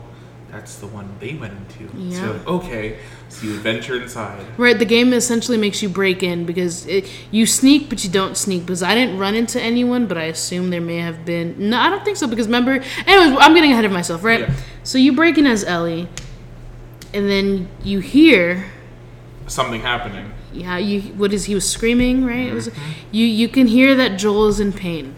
that's 0.52 0.78
the 0.78 0.88
one 0.88 1.14
they 1.20 1.34
went 1.34 1.54
into. 1.54 1.96
Yeah. 1.98 2.26
you're 2.26 2.48
okay, 2.48 3.00
so 3.30 3.46
you 3.48 3.60
venture 3.60 4.02
inside. 4.02 4.46
Right, 4.58 4.78
the 4.78 4.86
game 4.86 5.14
essentially 5.14 5.58
makes 5.58 5.82
you 5.84 5.90
break 5.90 6.24
in 6.24 6.46
because 6.46 6.86
it, 6.88 7.10
you 7.32 7.46
sneak, 7.46 7.90
but 7.90 8.04
you 8.04 8.10
don't 8.10 8.38
sneak. 8.38 8.66
Because 8.66 8.82
I 8.82 8.96
didn't 8.96 9.18
run 9.18 9.36
into 9.36 9.62
anyone, 9.62 10.08
but 10.08 10.18
I 10.18 10.24
assume 10.24 10.70
there 10.70 10.82
may 10.82 10.98
have 10.98 11.26
been. 11.26 11.70
No, 11.70 11.78
I 11.78 11.90
don't 11.90 12.04
think 12.06 12.18
so. 12.18 12.28
Because 12.28 12.48
remember, 12.48 12.84
anyways, 13.06 13.38
I'm 13.40 13.54
getting 13.54 13.72
ahead 13.72 13.86
of 13.86 13.92
myself, 13.92 14.24
right? 14.24 14.42
Yeah. 14.42 14.54
So 14.84 14.98
you 14.98 15.14
break 15.14 15.38
in 15.38 15.46
as 15.46 15.64
Ellie, 15.64 16.08
and 17.14 17.30
then 17.30 17.68
you 17.84 18.00
hear, 18.00 18.66
Something 19.48 19.82
happening. 19.82 20.32
yeah, 20.54 20.78
you 20.78 21.02
what 21.14 21.34
is 21.34 21.46
he 21.46 21.56
was 21.56 21.70
screaming, 21.70 22.26
right? 22.26 22.48
It 22.48 22.54
was, 22.54 22.70
mm-hmm. 22.70 22.92
you 23.12 23.26
you 23.26 23.50
can 23.50 23.68
hear 23.68 23.96
that 23.96 24.18
Joel 24.18 24.48
is 24.48 24.60
in 24.60 24.72
pain. 24.74 25.16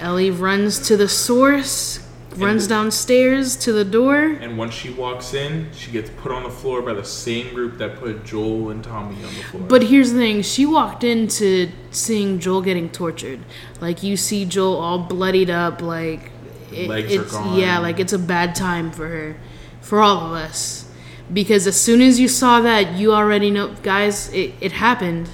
Ellie 0.00 0.30
runs 0.30 0.78
to 0.86 0.96
the 0.96 1.08
source, 1.08 2.00
runs 2.44 2.68
the- 2.68 2.74
downstairs 2.74 3.56
to 3.56 3.72
the 3.72 3.84
door. 3.84 4.38
And 4.40 4.56
once 4.58 4.74
she 4.74 4.90
walks 4.90 5.34
in, 5.34 5.68
she 5.74 5.90
gets 5.90 6.10
put 6.10 6.32
on 6.32 6.42
the 6.42 6.50
floor 6.50 6.82
by 6.82 6.94
the 6.94 7.04
same 7.04 7.52
group 7.54 7.78
that 7.78 7.96
put 8.00 8.24
Joel 8.24 8.70
and 8.70 8.82
Tommy 8.82 9.16
on 9.16 9.22
the 9.22 9.42
floor. 9.50 9.62
But 9.68 9.84
here's 9.84 10.12
the 10.12 10.18
thing: 10.18 10.42
she 10.42 10.64
walked 10.66 11.04
into 11.04 11.70
seeing 11.90 12.38
Joel 12.38 12.62
getting 12.62 12.88
tortured. 12.90 13.40
Like 13.80 14.02
you 14.02 14.16
see 14.16 14.44
Joel 14.44 14.76
all 14.76 14.98
bloodied 15.00 15.50
up, 15.50 15.82
like 15.82 16.30
it- 16.72 16.88
Legs 16.88 17.14
are 17.16 17.24
gone. 17.24 17.58
yeah, 17.58 17.78
like 17.78 17.98
it's 18.00 18.12
a 18.12 18.18
bad 18.18 18.54
time 18.54 18.90
for 18.90 19.08
her, 19.08 19.36
for 19.80 20.00
all 20.00 20.26
of 20.26 20.32
us. 20.32 20.84
because 21.30 21.66
as 21.66 21.78
soon 21.78 22.00
as 22.00 22.18
you 22.18 22.26
saw 22.26 22.58
that, 22.62 22.94
you 22.96 23.12
already 23.12 23.50
know, 23.50 23.74
guys, 23.82 24.32
it, 24.32 24.50
it 24.62 24.72
happened. 24.72 25.28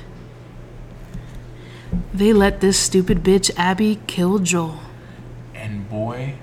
They 2.12 2.32
let 2.32 2.60
this 2.60 2.76
stupid 2.78 3.22
bitch 3.22 3.50
Abby 3.56 4.00
kill 4.08 4.38
Joel. 4.40 4.80
And 5.54 5.88
boy, 5.88 6.34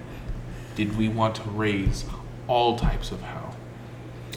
did 0.75 0.97
we 0.97 1.07
want 1.09 1.35
to 1.35 1.43
raise 1.49 2.05
all 2.47 2.77
types 2.77 3.11
of 3.11 3.21
hell. 3.21 3.55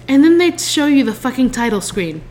And 0.09 0.23
then 0.23 0.39
they 0.39 0.57
show 0.57 0.87
you 0.87 1.05
the 1.05 1.15
fucking 1.15 1.51
title 1.51 1.81
screen. 1.81 2.23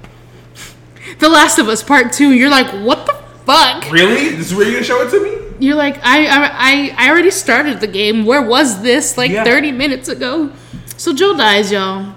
The 1.20 1.30
Last 1.30 1.60
of 1.60 1.68
Us 1.68 1.84
Part 1.84 2.14
2. 2.14 2.32
You're 2.32 2.50
like, 2.50 2.68
what 2.86 3.06
the 3.06 3.14
fuck? 3.46 3.92
Really? 3.92 4.30
This 4.30 4.52
is 4.52 4.56
where 4.56 4.66
you're 4.66 4.76
gonna 4.76 4.86
show 4.86 5.02
it 5.06 5.12
to 5.12 5.22
me? 5.24 5.56
You're 5.60 5.76
like, 5.76 5.98
I, 6.04 6.26
I, 6.26 6.50
I- 6.54 6.96
I 6.98 7.10
already 7.10 7.32
started 7.32 7.80
the 7.80 7.88
game. 7.88 8.26
Where 8.26 8.42
was 8.42 8.82
this? 8.82 9.18
Like 9.18 9.32
Yeah. 9.32 9.44
30 9.44 9.72
minutes 9.72 10.08
ago. 10.10 10.52
So 10.98 11.14
Joel 11.14 11.36
dies, 11.38 11.72
y'all. 11.72 12.16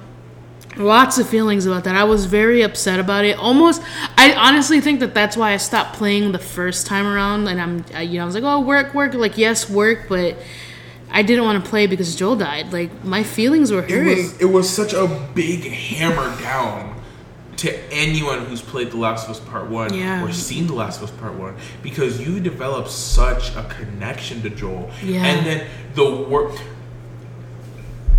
Lots 0.77 1.17
of 1.19 1.27
feelings 1.29 1.65
about 1.65 1.85
that. 1.85 1.95
I 1.97 2.05
was 2.05 2.27
very 2.27 2.61
upset 2.61 3.01
about 3.01 3.25
it. 3.25 3.39
Almost, 3.39 3.81
I 4.19 4.35
honestly 4.35 4.81
think 4.83 5.01
that 5.01 5.15
that's 5.15 5.35
why 5.37 5.53
I 5.53 5.57
stopped 5.57 5.95
playing 5.97 6.33
the 6.33 6.39
first 6.39 6.87
time 6.87 7.07
around. 7.07 7.49
And 7.49 7.59
I'm, 7.61 7.85
I, 7.95 8.03
you 8.03 8.19
know, 8.19 8.25
I 8.25 8.27
was 8.27 8.35
like, 8.35 8.45
oh, 8.45 8.61
work, 8.61 8.93
work. 8.95 9.15
Like, 9.15 9.39
yes, 9.39 9.71
work, 9.71 10.07
but 10.09 10.37
I 11.17 11.23
didn't 11.23 11.45
want 11.45 11.65
to 11.65 11.69
play 11.71 11.87
because 11.87 12.15
Joel 12.15 12.37
died. 12.37 12.75
Like, 12.75 13.03
my 13.03 13.23
feelings 13.23 13.73
were 13.73 13.83
It 13.83 13.91
hurt. 13.91 14.07
was 14.07 14.39
it 14.39 14.45
was 14.45 14.69
such 14.69 14.93
a 14.93 15.07
big 15.35 15.65
hammer 15.65 16.39
down 16.43 16.95
to 17.57 17.73
anyone 17.91 18.45
who's 18.45 18.61
played 18.61 18.91
The 18.91 18.99
Last 18.99 19.25
of 19.25 19.31
Us 19.31 19.41
Part 19.41 19.71
One 19.71 19.95
Yeah. 19.95 20.23
or 20.23 20.31
seen 20.31 20.67
The 20.67 20.75
Last 20.75 20.99
of 21.01 21.05
Us 21.09 21.17
Part 21.19 21.33
One 21.33 21.57
because 21.83 22.21
you 22.21 22.39
develop 22.39 22.87
such 22.89 23.57
a 23.57 23.63
connection 23.65 24.43
to 24.43 24.51
Joel. 24.51 24.91
Yeah. 25.03 25.25
And 25.25 25.47
then 25.47 25.67
the 25.95 26.05
work 26.15 26.53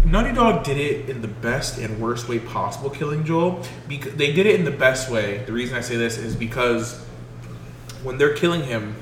Naughty 0.04 0.34
Dog 0.34 0.64
did 0.64 0.78
it 0.78 1.08
in 1.08 1.22
the 1.22 1.28
best 1.28 1.78
and 1.78 2.00
worst 2.00 2.28
way 2.30 2.40
possible, 2.40 2.90
killing 2.90 3.26
Joel. 3.26 3.62
Because 3.88 4.14
they 4.16 4.32
did 4.34 4.48
it 4.48 4.56
in 4.56 4.64
the 4.66 4.72
best 4.72 5.12
way. 5.12 5.44
The 5.46 5.52
reason 5.52 5.78
I 5.78 5.82
say 5.82 5.98
this 5.98 6.18
is 6.18 6.36
because 6.36 6.98
when 8.04 8.18
they're 8.18 8.34
killing 8.34 8.64
him, 8.64 8.96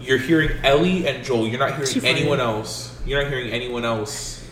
you're 0.00 0.18
hearing 0.18 0.50
Ellie 0.62 1.08
and 1.08 1.24
Joel. 1.24 1.48
You're 1.48 1.58
not 1.58 1.74
hearing 1.76 2.04
anyone 2.04 2.38
else. 2.40 2.93
You're 3.06 3.22
not 3.22 3.30
hearing 3.30 3.50
anyone 3.50 3.84
else 3.84 4.44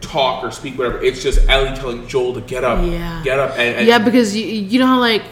talk 0.00 0.44
or 0.44 0.50
speak, 0.50 0.78
whatever. 0.78 1.02
It's 1.02 1.22
just 1.22 1.48
Ellie 1.48 1.74
telling 1.76 2.06
Joel 2.06 2.34
to 2.34 2.40
get 2.40 2.62
up, 2.64 2.84
Yeah. 2.86 3.20
get 3.24 3.38
up, 3.38 3.52
and, 3.52 3.76
and 3.76 3.86
yeah, 3.86 3.98
because 3.98 4.36
you, 4.36 4.44
you 4.46 4.78
know 4.78 4.86
how 4.86 5.00
like 5.00 5.22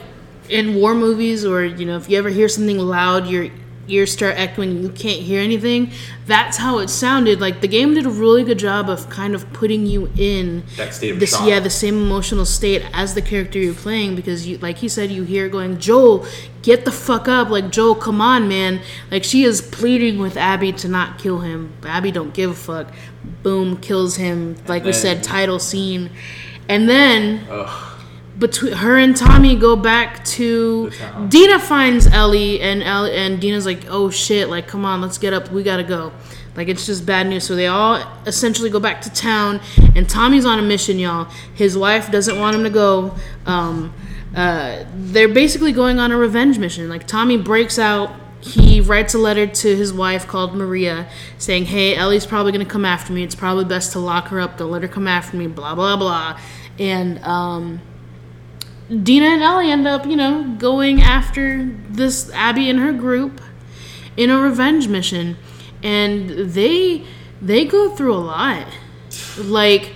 in 0.49 0.75
war 0.75 0.95
movies 0.95 1.45
or 1.45 1.65
you 1.65 1.87
know 1.87 1.97
if 1.97 2.11
you 2.11 2.19
ever 2.19 2.29
hear 2.29 2.49
something 2.49 2.79
loud, 2.79 3.27
your 3.27 3.49
ears 3.93 4.13
start 4.13 4.37
echoing, 4.39 4.83
you 4.83 4.89
can't 4.89 5.21
hear 5.21 5.41
anything. 5.41 5.93
That's 6.27 6.57
how 6.57 6.79
it 6.79 6.89
sounded. 6.89 7.41
Like 7.41 7.61
the 7.61 7.69
game 7.69 7.95
did 7.95 8.07
a 8.07 8.11
really 8.11 8.43
good 8.45 8.59
job 8.59 8.89
of 8.89 9.11
kind 9.11 9.35
of 9.35 9.53
putting 9.53 9.87
you 9.87 10.11
in 10.17 10.65
that 10.77 10.95
state 10.95 11.11
of 11.13 11.21
this 11.21 11.31
shock. 11.33 11.47
yeah 11.47 11.61
the 11.61 11.71
same 11.71 11.97
emotional 11.97 12.45
state 12.45 12.83
as 12.93 13.15
the 13.15 13.23
character 13.23 13.59
you're 13.59 13.75
playing 13.75 14.17
because 14.17 14.47
you 14.47 14.59
like 14.59 14.79
he 14.79 14.89
said 14.89 15.11
you 15.11 15.25
hear 15.25 15.49
going 15.49 15.79
Joel 15.79 16.27
get 16.63 16.85
the 16.85 16.93
fuck 16.93 17.29
up 17.29 17.49
like 17.51 17.71
Joel 17.71 17.95
come 17.95 18.21
on 18.21 18.49
man 18.49 18.81
like 19.11 19.25
she 19.25 19.43
is 19.45 19.61
pleading 19.61 20.19
with 20.19 20.37
Abby 20.37 20.73
to 20.73 20.89
not 20.89 21.19
kill 21.19 21.41
him 21.41 21.73
Abby 21.85 22.11
don't 22.13 22.33
give 22.33 22.51
a 22.51 22.55
fuck 22.55 22.93
boom 23.43 23.77
kills 23.77 24.17
him 24.17 24.57
like 24.67 24.85
we 24.85 24.93
said 24.93 25.23
title 25.23 25.59
scene 25.59 26.11
and 26.69 26.89
then 26.89 27.47
Ugh. 27.51 27.92
Between 28.43 28.73
her 28.73 28.99
and 28.99 29.17
Tommy 29.17 29.55
go 29.57 29.77
back 29.77 30.25
to 30.25 30.91
Dina 31.29 31.59
finds 31.61 32.09
Ellie 32.09 32.61
and 32.61 32.83
Ellie, 32.83 33.15
and 33.15 33.41
Dina's 33.41 33.65
like, 33.65 33.87
"Oh 33.89 34.11
shit! 34.11 34.51
Like, 34.51 34.67
come 34.67 34.85
on, 34.85 35.01
let's 35.01 35.17
get 35.17 35.33
up. 35.33 35.51
We 35.51 35.63
gotta 35.63 35.85
go." 35.85 36.13
Like 36.55 36.69
it's 36.69 36.85
just 36.85 37.07
bad 37.07 37.29
news. 37.29 37.45
So 37.45 37.57
they 37.57 37.69
all 37.69 38.03
essentially 38.27 38.69
go 38.69 38.81
back 38.81 39.01
to 39.03 39.11
town, 39.11 39.61
and 39.97 40.11
Tommy's 40.11 40.45
on 40.45 40.59
a 40.59 40.63
mission, 40.63 40.99
y'all. 40.99 41.29
His 41.55 41.79
wife 41.79 42.11
doesn't 42.11 42.39
want 42.39 42.57
him 42.57 42.65
to 42.65 42.71
go. 42.71 43.15
Um, 43.47 43.95
uh, 44.37 44.85
they're 44.95 45.29
basically 45.29 45.73
going 45.73 45.99
on 45.99 46.11
a 46.11 46.19
revenge 46.19 46.59
mission. 46.59 46.89
Like 46.89 47.07
Tommy 47.07 47.39
breaks 47.39 47.79
out. 47.79 48.11
He 48.41 48.81
writes 48.81 49.15
a 49.15 49.19
letter 49.19 49.47
to 49.47 49.77
his 49.77 49.93
wife 49.93 50.27
called 50.27 50.55
Maria, 50.55 51.09
saying, 51.39 51.67
"Hey, 51.67 51.95
Ellie's 51.95 52.27
probably 52.27 52.51
gonna 52.51 52.65
come 52.65 52.85
after 52.85 53.13
me. 53.13 53.23
It's 53.23 53.37
probably 53.37 53.65
best 53.65 53.93
to 53.93 54.01
lock 54.01 54.29
her 54.29 54.41
up. 54.41 54.59
Don't 54.59 54.71
let 54.71 54.83
her 54.83 54.89
come 54.89 55.07
after 55.07 55.37
me." 55.37 55.47
Blah 55.47 55.77
blah 55.77 55.97
blah. 55.97 56.39
And 56.79 57.23
um, 57.23 57.81
Dina 58.93 59.27
and 59.27 59.43
Ellie 59.43 59.71
end 59.71 59.87
up, 59.87 60.07
you 60.07 60.17
know, 60.17 60.55
going 60.59 61.01
after 61.01 61.65
this 61.89 62.31
Abby 62.33 62.69
and 62.69 62.79
her 62.79 62.93
group 62.93 63.41
in 64.17 64.29
a 64.29 64.39
revenge 64.39 64.89
mission, 64.89 65.37
and 65.83 66.29
they 66.31 67.05
they 67.41 67.65
go 67.65 67.95
through 67.95 68.15
a 68.15 68.21
lot. 68.21 68.67
Like, 69.39 69.93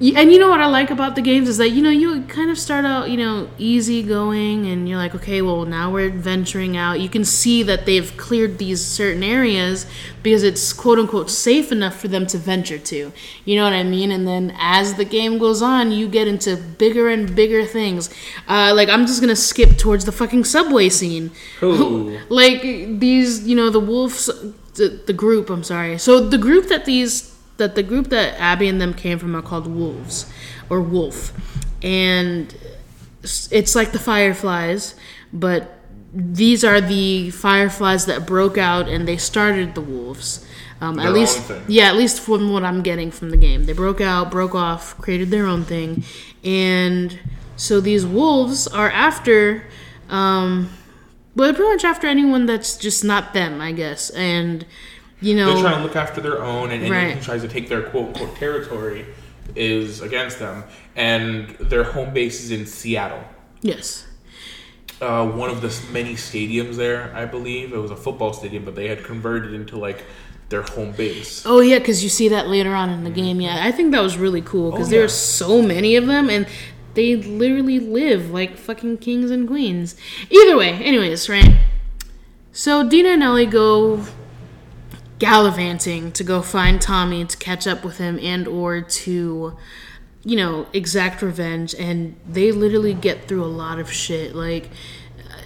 and 0.00 0.30
you 0.30 0.38
know 0.38 0.48
what 0.48 0.60
I 0.60 0.66
like 0.66 0.90
about 0.90 1.16
the 1.16 1.22
games 1.22 1.48
is 1.48 1.56
that 1.56 1.70
you 1.70 1.82
know 1.82 1.90
you 1.90 2.22
kind 2.22 2.50
of 2.50 2.58
start 2.58 2.84
out 2.84 3.10
you 3.10 3.16
know 3.16 3.50
easy 3.58 4.02
going, 4.02 4.66
and 4.66 4.88
you're 4.88 4.98
like, 4.98 5.14
okay, 5.14 5.42
well 5.42 5.64
now 5.64 5.90
we're 5.90 6.10
venturing 6.10 6.76
out. 6.76 7.00
You 7.00 7.08
can 7.08 7.24
see 7.24 7.64
that 7.64 7.84
they've 7.84 8.16
cleared 8.16 8.58
these 8.58 8.84
certain 8.84 9.24
areas 9.24 9.86
because 10.22 10.44
it's 10.44 10.72
quote 10.72 11.00
unquote 11.00 11.30
safe 11.30 11.72
enough 11.72 11.98
for 11.98 12.06
them 12.06 12.26
to 12.28 12.38
venture 12.38 12.78
to. 12.78 13.12
You 13.44 13.56
know 13.56 13.64
what 13.64 13.72
I 13.72 13.82
mean? 13.82 14.12
And 14.12 14.26
then 14.26 14.54
as 14.58 14.94
the 14.94 15.04
game 15.04 15.36
goes 15.36 15.62
on, 15.62 15.90
you 15.90 16.08
get 16.08 16.28
into 16.28 16.56
bigger 16.56 17.08
and 17.08 17.34
bigger 17.34 17.64
things. 17.64 18.08
Uh, 18.46 18.72
like 18.76 18.88
I'm 18.88 19.04
just 19.04 19.20
gonna 19.20 19.34
skip 19.34 19.78
towards 19.78 20.04
the 20.04 20.12
fucking 20.12 20.44
subway 20.44 20.88
scene. 20.88 21.32
Like 22.28 22.62
these, 22.62 23.46
you 23.46 23.56
know, 23.56 23.70
the 23.70 23.80
wolves, 23.80 24.26
the, 24.74 25.00
the 25.06 25.12
group. 25.12 25.50
I'm 25.50 25.64
sorry. 25.64 25.98
So 25.98 26.20
the 26.20 26.38
group 26.38 26.68
that 26.68 26.84
these 26.84 27.37
that 27.58 27.74
the 27.74 27.82
group 27.82 28.08
that 28.08 28.40
Abby 28.40 28.68
and 28.68 28.80
them 28.80 28.94
came 28.94 29.18
from 29.18 29.36
are 29.36 29.42
called 29.42 29.66
wolves 29.66 30.32
or 30.70 30.80
wolf, 30.80 31.32
and 31.82 32.54
it's 33.22 33.74
like 33.74 33.92
the 33.92 33.98
fireflies, 33.98 34.94
but 35.32 35.74
these 36.12 36.64
are 36.64 36.80
the 36.80 37.30
fireflies 37.30 38.06
that 38.06 38.26
broke 38.26 38.56
out 38.56 38.88
and 38.88 39.06
they 39.06 39.16
started 39.16 39.74
the 39.74 39.80
wolves. 39.80 40.46
Um, 40.80 41.00
at 41.00 41.12
least, 41.12 41.50
yeah, 41.66 41.88
at 41.88 41.96
least 41.96 42.20
from 42.20 42.52
what 42.52 42.62
I'm 42.62 42.82
getting 42.82 43.10
from 43.10 43.30
the 43.30 43.36
game, 43.36 43.64
they 43.64 43.72
broke 43.72 44.00
out, 44.00 44.30
broke 44.30 44.54
off, 44.54 44.96
created 44.98 45.30
their 45.30 45.44
own 45.44 45.64
thing, 45.64 46.04
and 46.44 47.18
so 47.56 47.80
these 47.80 48.06
wolves 48.06 48.68
are 48.68 48.88
after, 48.88 49.64
um, 50.08 50.70
well, 51.34 51.52
pretty 51.52 51.72
much 51.72 51.84
after 51.84 52.06
anyone 52.06 52.46
that's 52.46 52.76
just 52.76 53.02
not 53.04 53.34
them, 53.34 53.60
I 53.60 53.72
guess, 53.72 54.10
and 54.10 54.64
you 55.20 55.34
know, 55.34 55.52
They're 55.54 55.62
trying 55.62 55.78
to 55.78 55.82
look 55.82 55.96
after 55.96 56.20
their 56.20 56.42
own, 56.42 56.70
and 56.70 56.82
anyone 56.82 56.90
Right. 56.92 57.16
who 57.16 57.22
tries 57.22 57.42
to 57.42 57.48
take 57.48 57.68
their 57.68 57.82
quote 57.82 58.08
unquote 58.08 58.36
territory 58.36 59.06
is 59.56 60.00
against 60.00 60.38
them. 60.38 60.64
And 60.96 61.48
their 61.58 61.84
home 61.84 62.12
base 62.12 62.42
is 62.44 62.50
in 62.50 62.66
Seattle. 62.66 63.22
yes, 63.62 64.04
Uh, 65.00 65.24
one 65.26 65.48
of 65.48 65.60
the 65.60 65.72
many 65.92 66.14
stadiums 66.14 66.74
there, 66.74 67.12
I 67.14 67.24
believe. 67.24 67.72
It 67.72 67.78
was 67.78 67.90
a 67.92 67.96
football 67.96 68.32
stadium, 68.32 68.64
but 68.64 68.74
they 68.74 68.88
had 68.88 69.04
converted 69.04 69.54
into 69.54 69.76
like 69.76 70.02
their 70.48 70.62
home 70.62 70.92
base. 70.96 71.44
Oh 71.46 71.60
yeah, 71.60 71.78
because 71.78 72.02
you 72.02 72.08
see 72.08 72.28
that 72.30 72.48
later 72.48 72.74
on 72.74 72.90
in 72.90 73.04
the 73.04 73.10
game. 73.10 73.40
Yeah, 73.40 73.64
I 73.64 73.70
think 73.70 73.92
that 73.92 74.02
was 74.02 74.16
really 74.16 74.40
cool 74.42 74.70
because 74.72 74.88
Oh, 74.88 74.90
there 74.90 75.00
yeah. 75.00 75.04
are 75.04 75.08
so 75.08 75.62
many 75.62 75.94
of 75.94 76.06
them, 76.08 76.28
and 76.28 76.46
they 76.94 77.14
literally 77.16 77.78
live 77.78 78.30
like 78.32 78.56
fucking 78.56 78.98
kings 78.98 79.30
and 79.30 79.46
queens. 79.46 79.94
Either 80.30 80.56
way, 80.56 80.70
anyways, 80.70 81.28
right? 81.28 81.54
So 82.52 82.82
Dina 82.88 83.10
and 83.10 83.22
Ellie 83.22 83.46
go 83.46 84.00
gallivanting 85.18 86.12
to 86.12 86.24
go 86.24 86.42
find 86.42 86.80
Tommy 86.80 87.24
to 87.24 87.36
catch 87.36 87.66
up 87.66 87.84
with 87.84 87.98
him 87.98 88.18
and 88.20 88.46
or 88.46 88.80
to 88.80 89.56
you 90.24 90.36
know 90.36 90.66
exact 90.72 91.22
revenge 91.22 91.74
and 91.74 92.16
they 92.28 92.52
literally 92.52 92.94
get 92.94 93.26
through 93.26 93.44
a 93.44 93.46
lot 93.46 93.78
of 93.78 93.92
shit 93.92 94.34
like 94.34 94.68
uh, 95.18 95.40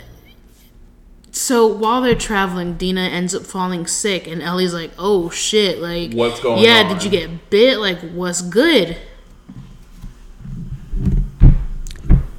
so 1.31 1.67
while 1.67 2.03
they're 2.03 2.15
traveling, 2.15 2.75
Dina 2.75 3.01
ends 3.01 3.35
up 3.35 3.45
falling 3.45 3.87
sick, 3.87 4.27
and 4.27 4.43
Ellie's 4.43 4.75
like, 4.75 4.91
"Oh 4.99 5.31
shit! 5.31 5.79
Like, 5.79 6.13
What's 6.13 6.41
going 6.41 6.63
yeah, 6.63 6.83
on?" 6.83 6.93
did 6.93 7.05
you 7.05 7.11
get 7.11 7.49
bit? 7.49 7.79
Like, 7.79 7.99
what's 8.01 8.43
good?" 8.43 8.99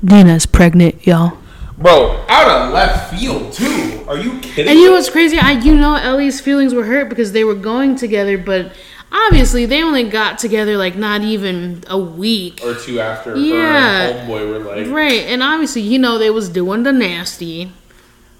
Dina's 0.05 0.45
pregnant, 0.45 1.07
y'all. 1.07 1.39
Bro, 1.77 2.23
out 2.29 2.47
of 2.49 2.73
left 2.73 3.13
field 3.13 3.51
too. 3.51 4.05
Are 4.07 4.17
you 4.17 4.39
kidding? 4.39 4.69
And 4.69 4.79
you 4.79 4.87
know 4.87 4.93
what's 4.93 5.09
crazy? 5.09 5.37
I 5.37 5.51
you 5.51 5.75
know 5.75 5.95
Ellie's 5.95 6.39
feelings 6.39 6.73
were 6.73 6.83
hurt 6.85 7.09
because 7.09 7.31
they 7.31 7.43
were 7.43 7.55
going 7.55 7.95
together, 7.95 8.37
but 8.37 8.71
obviously 9.11 9.65
they 9.65 9.81
only 9.83 10.03
got 10.09 10.37
together 10.39 10.77
like 10.77 10.95
not 10.95 11.21
even 11.21 11.83
a 11.87 11.97
week. 11.97 12.61
or 12.63 12.75
two 12.75 12.99
after 12.99 13.35
Yeah. 13.35 14.13
her 14.13 14.25
homeboy 14.27 14.49
were 14.49 14.59
like, 14.59 14.87
Right, 14.87 15.21
and 15.25 15.41
obviously, 15.41 15.81
you 15.81 15.97
know, 15.99 16.17
they 16.17 16.29
was 16.29 16.49
doing 16.49 16.83
the 16.83 16.91
nasty 16.91 17.71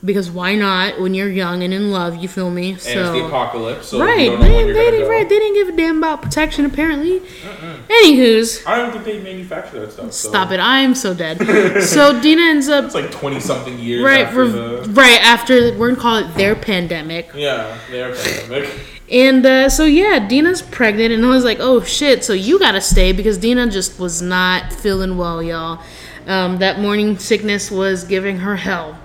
because 0.03 0.29
why 0.29 0.55
not 0.55 0.99
when 0.99 1.13
you're 1.13 1.29
young 1.29 1.63
and 1.63 1.73
in 1.73 1.91
love? 1.91 2.15
You 2.17 2.27
feel 2.27 2.49
me? 2.49 2.69
and 2.71 2.77
it's 2.77 2.85
the 2.93 3.25
apocalypse, 3.25 3.87
so 3.87 3.99
right, 3.99 4.19
you 4.21 4.29
don't 4.31 4.39
know 4.41 4.45
they, 4.47 4.63
they, 4.73 4.91
didn't- 4.91 5.01
go. 5.01 5.09
right, 5.09 5.29
they 5.29 5.39
didn't 5.39 5.53
give 5.55 5.73
a 5.73 5.77
damn 5.77 5.97
about 5.97 6.21
protection 6.21 6.65
apparently. 6.65 7.21
Anywho's, 7.89 8.65
I 8.65 8.77
don't 8.77 8.91
think 8.91 9.05
they 9.05 9.21
manufacture 9.21 9.79
that 9.79 9.91
stuff. 9.91 10.11
So 10.13 10.29
stop 10.29 10.51
it! 10.51 10.59
I 10.59 10.79
am 10.79 10.95
so 10.95 11.13
dead. 11.13 11.81
so 11.83 12.19
Dina 12.21 12.41
ends 12.41 12.69
up 12.69 12.85
It's 12.85 12.95
like 12.95 13.11
twenty 13.11 13.39
something 13.39 13.79
years 13.79 14.03
right, 14.03 14.25
after 14.25 14.47
the 14.47 14.89
right 14.91 15.21
after 15.23 15.77
we're 15.77 15.89
gonna 15.89 16.01
call 16.01 16.17
it 16.17 16.35
their 16.35 16.55
pandemic, 16.55 17.29
yeah 17.35 17.77
their 17.89 18.13
pandemic. 18.15 18.69
And 19.11 19.45
uh, 19.45 19.69
so 19.69 19.83
yeah, 19.85 20.27
Dina's 20.27 20.61
pregnant, 20.61 21.13
and 21.13 21.23
I 21.25 21.29
was 21.29 21.43
like, 21.43 21.57
"Oh 21.59 21.83
shit!" 21.83 22.23
So 22.23 22.31
you 22.33 22.57
gotta 22.57 22.79
stay 22.81 23.11
because 23.11 23.37
Dina 23.37 23.69
just 23.69 23.99
was 23.99 24.21
not 24.21 24.71
feeling 24.73 25.17
well, 25.17 25.43
y'all. 25.43 25.83
Um, 26.25 26.57
that 26.59 26.79
morning 26.79 27.19
sickness 27.19 27.69
was 27.69 28.05
giving 28.05 28.37
her 28.39 28.55
hell, 28.55 28.97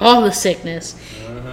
all 0.00 0.22
the 0.22 0.32
sickness, 0.32 0.96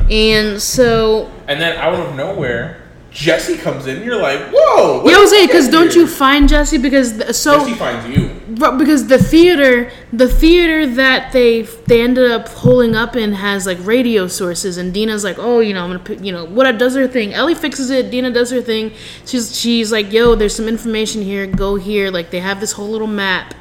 and 0.09 0.61
so 0.61 1.31
And 1.47 1.61
then 1.61 1.75
out 1.77 1.93
of 1.93 2.15
nowhere, 2.15 2.87
Jesse 3.17 3.57
comes 3.57 3.87
in. 3.87 4.03
You're 4.03 4.21
like, 4.21 4.39
whoa! 4.53 5.03
yeah, 5.03 5.15
I 5.15 5.19
was 5.19 5.29
what 5.29 5.29
saying 5.31 5.47
because 5.47 5.69
don't 5.69 5.95
you 5.95 6.05
find 6.05 6.47
Jesse 6.47 6.77
because 6.77 7.17
th- 7.17 7.33
so 7.33 7.59
Jesse 7.59 7.73
finds 7.73 8.07
you. 8.15 8.39
But 8.49 8.77
because 8.77 9.07
the 9.07 9.17
theater, 9.17 9.91
the 10.13 10.27
theater 10.27 10.85
that 10.85 11.31
they 11.31 11.63
they 11.63 12.01
ended 12.01 12.29
up 12.29 12.47
holding 12.47 12.95
up 12.95 13.15
in 13.15 13.33
has 13.33 13.65
like 13.65 13.79
radio 13.81 14.27
sources, 14.27 14.77
and 14.77 14.93
Dina's 14.93 15.23
like, 15.23 15.37
oh, 15.39 15.61
you 15.61 15.73
know, 15.73 15.83
I'm 15.83 15.89
gonna, 15.89 16.03
put, 16.03 16.19
you 16.19 16.31
know, 16.31 16.45
what 16.45 16.71
does 16.77 16.95
her 16.95 17.07
thing. 17.07 17.33
Ellie 17.33 17.55
fixes 17.55 17.89
it. 17.89 18.11
Dina 18.11 18.29
does 18.29 18.51
her 18.51 18.61
thing. 18.61 18.91
She's 19.25 19.59
she's 19.59 19.91
like, 19.91 20.13
yo, 20.13 20.35
there's 20.35 20.55
some 20.55 20.67
information 20.67 21.23
here. 21.23 21.47
Go 21.47 21.75
here. 21.75 22.11
Like 22.11 22.29
they 22.29 22.39
have 22.39 22.59
this 22.59 22.73
whole 22.73 22.89
little 22.89 23.07
map, 23.07 23.55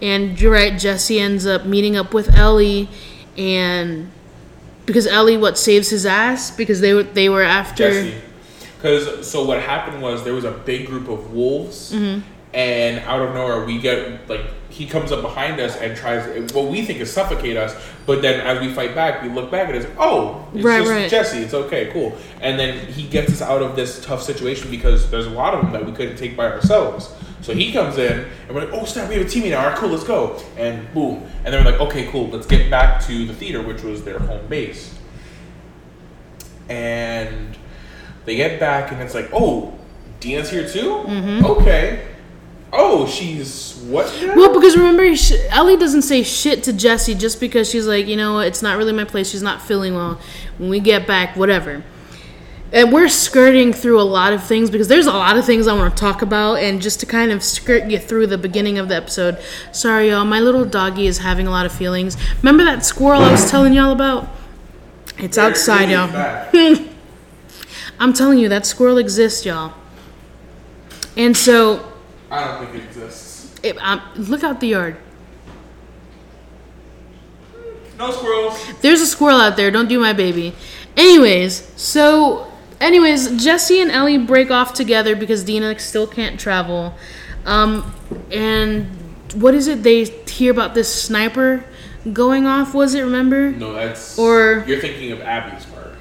and 0.00 0.40
you're 0.40 0.52
right. 0.52 0.78
Jesse 0.78 1.18
ends 1.18 1.46
up 1.46 1.64
meeting 1.64 1.96
up 1.96 2.14
with 2.14 2.36
Ellie, 2.36 2.88
and 3.36 4.10
because 4.86 5.06
Ellie 5.06 5.36
what 5.36 5.58
saves 5.58 5.88
his 5.90 6.06
ass 6.06 6.50
because 6.50 6.80
they 6.80 6.94
were 6.94 7.02
they 7.04 7.28
were 7.28 7.42
after. 7.42 7.90
Jesse. 7.90 8.14
Because 8.76 9.30
so 9.30 9.44
what 9.44 9.60
happened 9.62 10.00
was 10.02 10.24
there 10.24 10.32
was 10.34 10.44
a 10.44 10.52
big 10.52 10.86
group 10.86 11.08
of 11.08 11.32
wolves, 11.32 11.92
Mm-hmm. 11.92 12.20
and 12.54 12.98
out 13.04 13.20
of 13.20 13.34
nowhere 13.34 13.64
we 13.64 13.78
get 13.78 14.28
like 14.28 14.40
he 14.70 14.86
comes 14.86 15.10
up 15.12 15.20
behind 15.20 15.60
us 15.60 15.76
and 15.76 15.96
tries 15.96 16.52
what 16.54 16.70
we 16.70 16.82
think 16.86 17.00
is 17.00 17.12
suffocate 17.12 17.56
us. 17.56 17.74
But 18.06 18.22
then 18.22 18.40
as 18.40 18.60
we 18.60 18.72
fight 18.72 18.94
back, 18.94 19.22
we 19.22 19.28
look 19.28 19.50
back 19.50 19.68
and 19.68 19.76
it's 19.76 19.86
oh, 19.98 20.48
it's 20.54 20.64
Right, 20.64 20.78
just 20.78 20.90
right. 20.90 21.10
Jesse. 21.10 21.38
It's 21.38 21.54
okay, 21.54 21.90
cool. 21.92 22.16
And 22.40 22.58
then 22.58 22.86
he 22.86 23.06
gets 23.06 23.32
us 23.32 23.42
out 23.42 23.62
of 23.62 23.76
this 23.76 24.02
tough 24.04 24.22
situation 24.22 24.70
because 24.70 25.10
there's 25.10 25.26
a 25.26 25.30
lot 25.30 25.54
of 25.54 25.62
them 25.62 25.72
that 25.72 25.84
we 25.84 25.92
couldn't 25.92 26.16
take 26.16 26.36
by 26.36 26.46
ourselves. 26.50 27.12
So 27.42 27.54
he 27.54 27.72
comes 27.72 27.96
in 27.96 28.26
and 28.46 28.54
we're 28.54 28.66
like, 28.66 28.74
oh 28.74 28.84
snap, 28.84 29.08
we 29.08 29.14
have 29.16 29.26
a 29.26 29.28
teammate 29.28 29.50
now. 29.50 29.60
All 29.64 29.70
right, 29.70 29.78
cool, 29.78 29.88
let's 29.88 30.04
go. 30.04 30.42
And 30.56 30.92
boom. 30.92 31.26
And 31.44 31.52
then 31.54 31.64
we're 31.64 31.70
like, 31.70 31.80
okay, 31.80 32.06
cool, 32.10 32.28
let's 32.28 32.46
get 32.46 32.70
back 32.70 33.02
to 33.06 33.26
the 33.26 33.34
theater, 33.34 33.62
which 33.62 33.82
was 33.82 34.04
their 34.04 34.18
home 34.18 34.46
base. 34.48 34.94
And 36.68 37.56
they 38.24 38.36
get 38.36 38.60
back 38.60 38.92
and 38.92 39.00
it's 39.00 39.14
like, 39.14 39.30
oh, 39.32 39.76
Dina's 40.20 40.50
here 40.50 40.68
too? 40.68 41.04
Mm-hmm. 41.06 41.46
Okay. 41.46 42.06
Oh, 42.72 43.06
she's 43.06 43.74
what? 43.86 44.06
now? 44.24 44.36
Well, 44.36 44.54
because 44.54 44.76
remember, 44.76 45.16
sh- 45.16 45.32
Ellie 45.48 45.76
doesn't 45.76 46.02
say 46.02 46.22
shit 46.22 46.62
to 46.64 46.72
Jesse 46.72 47.14
just 47.16 47.40
because 47.40 47.68
she's 47.68 47.86
like, 47.86 48.06
you 48.06 48.16
know, 48.16 48.38
it's 48.38 48.62
not 48.62 48.76
really 48.78 48.92
my 48.92 49.04
place. 49.04 49.30
She's 49.30 49.42
not 49.42 49.60
feeling 49.60 49.94
well. 49.94 50.20
When 50.58 50.70
we 50.70 50.78
get 50.78 51.06
back, 51.06 51.36
whatever. 51.36 51.82
And 52.72 52.92
we're 52.92 53.08
skirting 53.08 53.72
through 53.72 54.00
a 54.00 54.02
lot 54.02 54.32
of 54.32 54.44
things 54.44 54.70
because 54.70 54.86
there's 54.86 55.06
a 55.06 55.12
lot 55.12 55.36
of 55.36 55.44
things 55.44 55.66
I 55.66 55.76
want 55.76 55.96
to 55.96 56.00
talk 56.00 56.22
about. 56.22 56.54
And 56.56 56.80
just 56.80 57.00
to 57.00 57.06
kind 57.06 57.32
of 57.32 57.42
skirt 57.42 57.90
you 57.90 57.98
through 57.98 58.28
the 58.28 58.38
beginning 58.38 58.78
of 58.78 58.88
the 58.88 58.94
episode, 58.94 59.38
sorry, 59.72 60.10
y'all, 60.10 60.24
my 60.24 60.40
little 60.40 60.64
doggy 60.64 61.06
is 61.06 61.18
having 61.18 61.46
a 61.48 61.50
lot 61.50 61.66
of 61.66 61.72
feelings. 61.72 62.16
Remember 62.42 62.64
that 62.64 62.84
squirrel 62.84 63.22
I 63.22 63.32
was 63.32 63.50
telling 63.50 63.72
y'all 63.72 63.92
about? 63.92 64.28
It's 65.18 65.36
outside, 65.36 65.90
y'all. 65.90 66.04
it 66.04 66.54
is 66.54 66.78
back. 66.78 66.88
I'm 67.98 68.12
telling 68.12 68.38
you, 68.38 68.48
that 68.48 68.64
squirrel 68.64 68.98
exists, 68.98 69.44
y'all. 69.44 69.74
And 71.16 71.36
so, 71.36 71.92
I 72.30 72.44
don't 72.44 72.64
think 72.64 72.82
it 72.82 72.86
exists. 72.86 73.58
it, 73.62 73.76
um, 73.78 74.00
look 74.16 74.44
out 74.44 74.60
the 74.60 74.68
yard. 74.68 74.96
No 77.98 78.12
squirrels. 78.12 78.80
There's 78.80 79.02
a 79.02 79.06
squirrel 79.06 79.38
out 79.38 79.56
there. 79.58 79.70
Don't 79.70 79.88
do 79.88 80.00
my 80.00 80.14
baby. 80.14 80.54
Anyways, 80.96 81.70
so 81.76 82.49
anyways, 82.80 83.42
Jesse 83.42 83.80
and 83.80 83.90
Ellie 83.90 84.18
break 84.18 84.50
off 84.50 84.74
together 84.74 85.14
because 85.16 85.44
Dina 85.44 85.78
still 85.78 86.06
can't 86.06 86.38
travel. 86.38 86.94
Um, 87.46 87.94
and 88.30 88.86
what 89.34 89.54
is 89.54 89.68
it? 89.68 89.82
They 89.82 90.04
hear 90.04 90.50
about 90.50 90.74
this 90.74 90.92
sniper 91.02 91.64
going 92.12 92.46
off. 92.46 92.74
Was 92.74 92.94
it? 92.94 93.02
Remember? 93.02 93.50
No, 93.52 93.72
that's 93.72 94.18
Or- 94.18 94.64
you're 94.66 94.80
thinking 94.80 95.12
of 95.12 95.20
Abby's 95.20 95.64
part. 95.66 95.94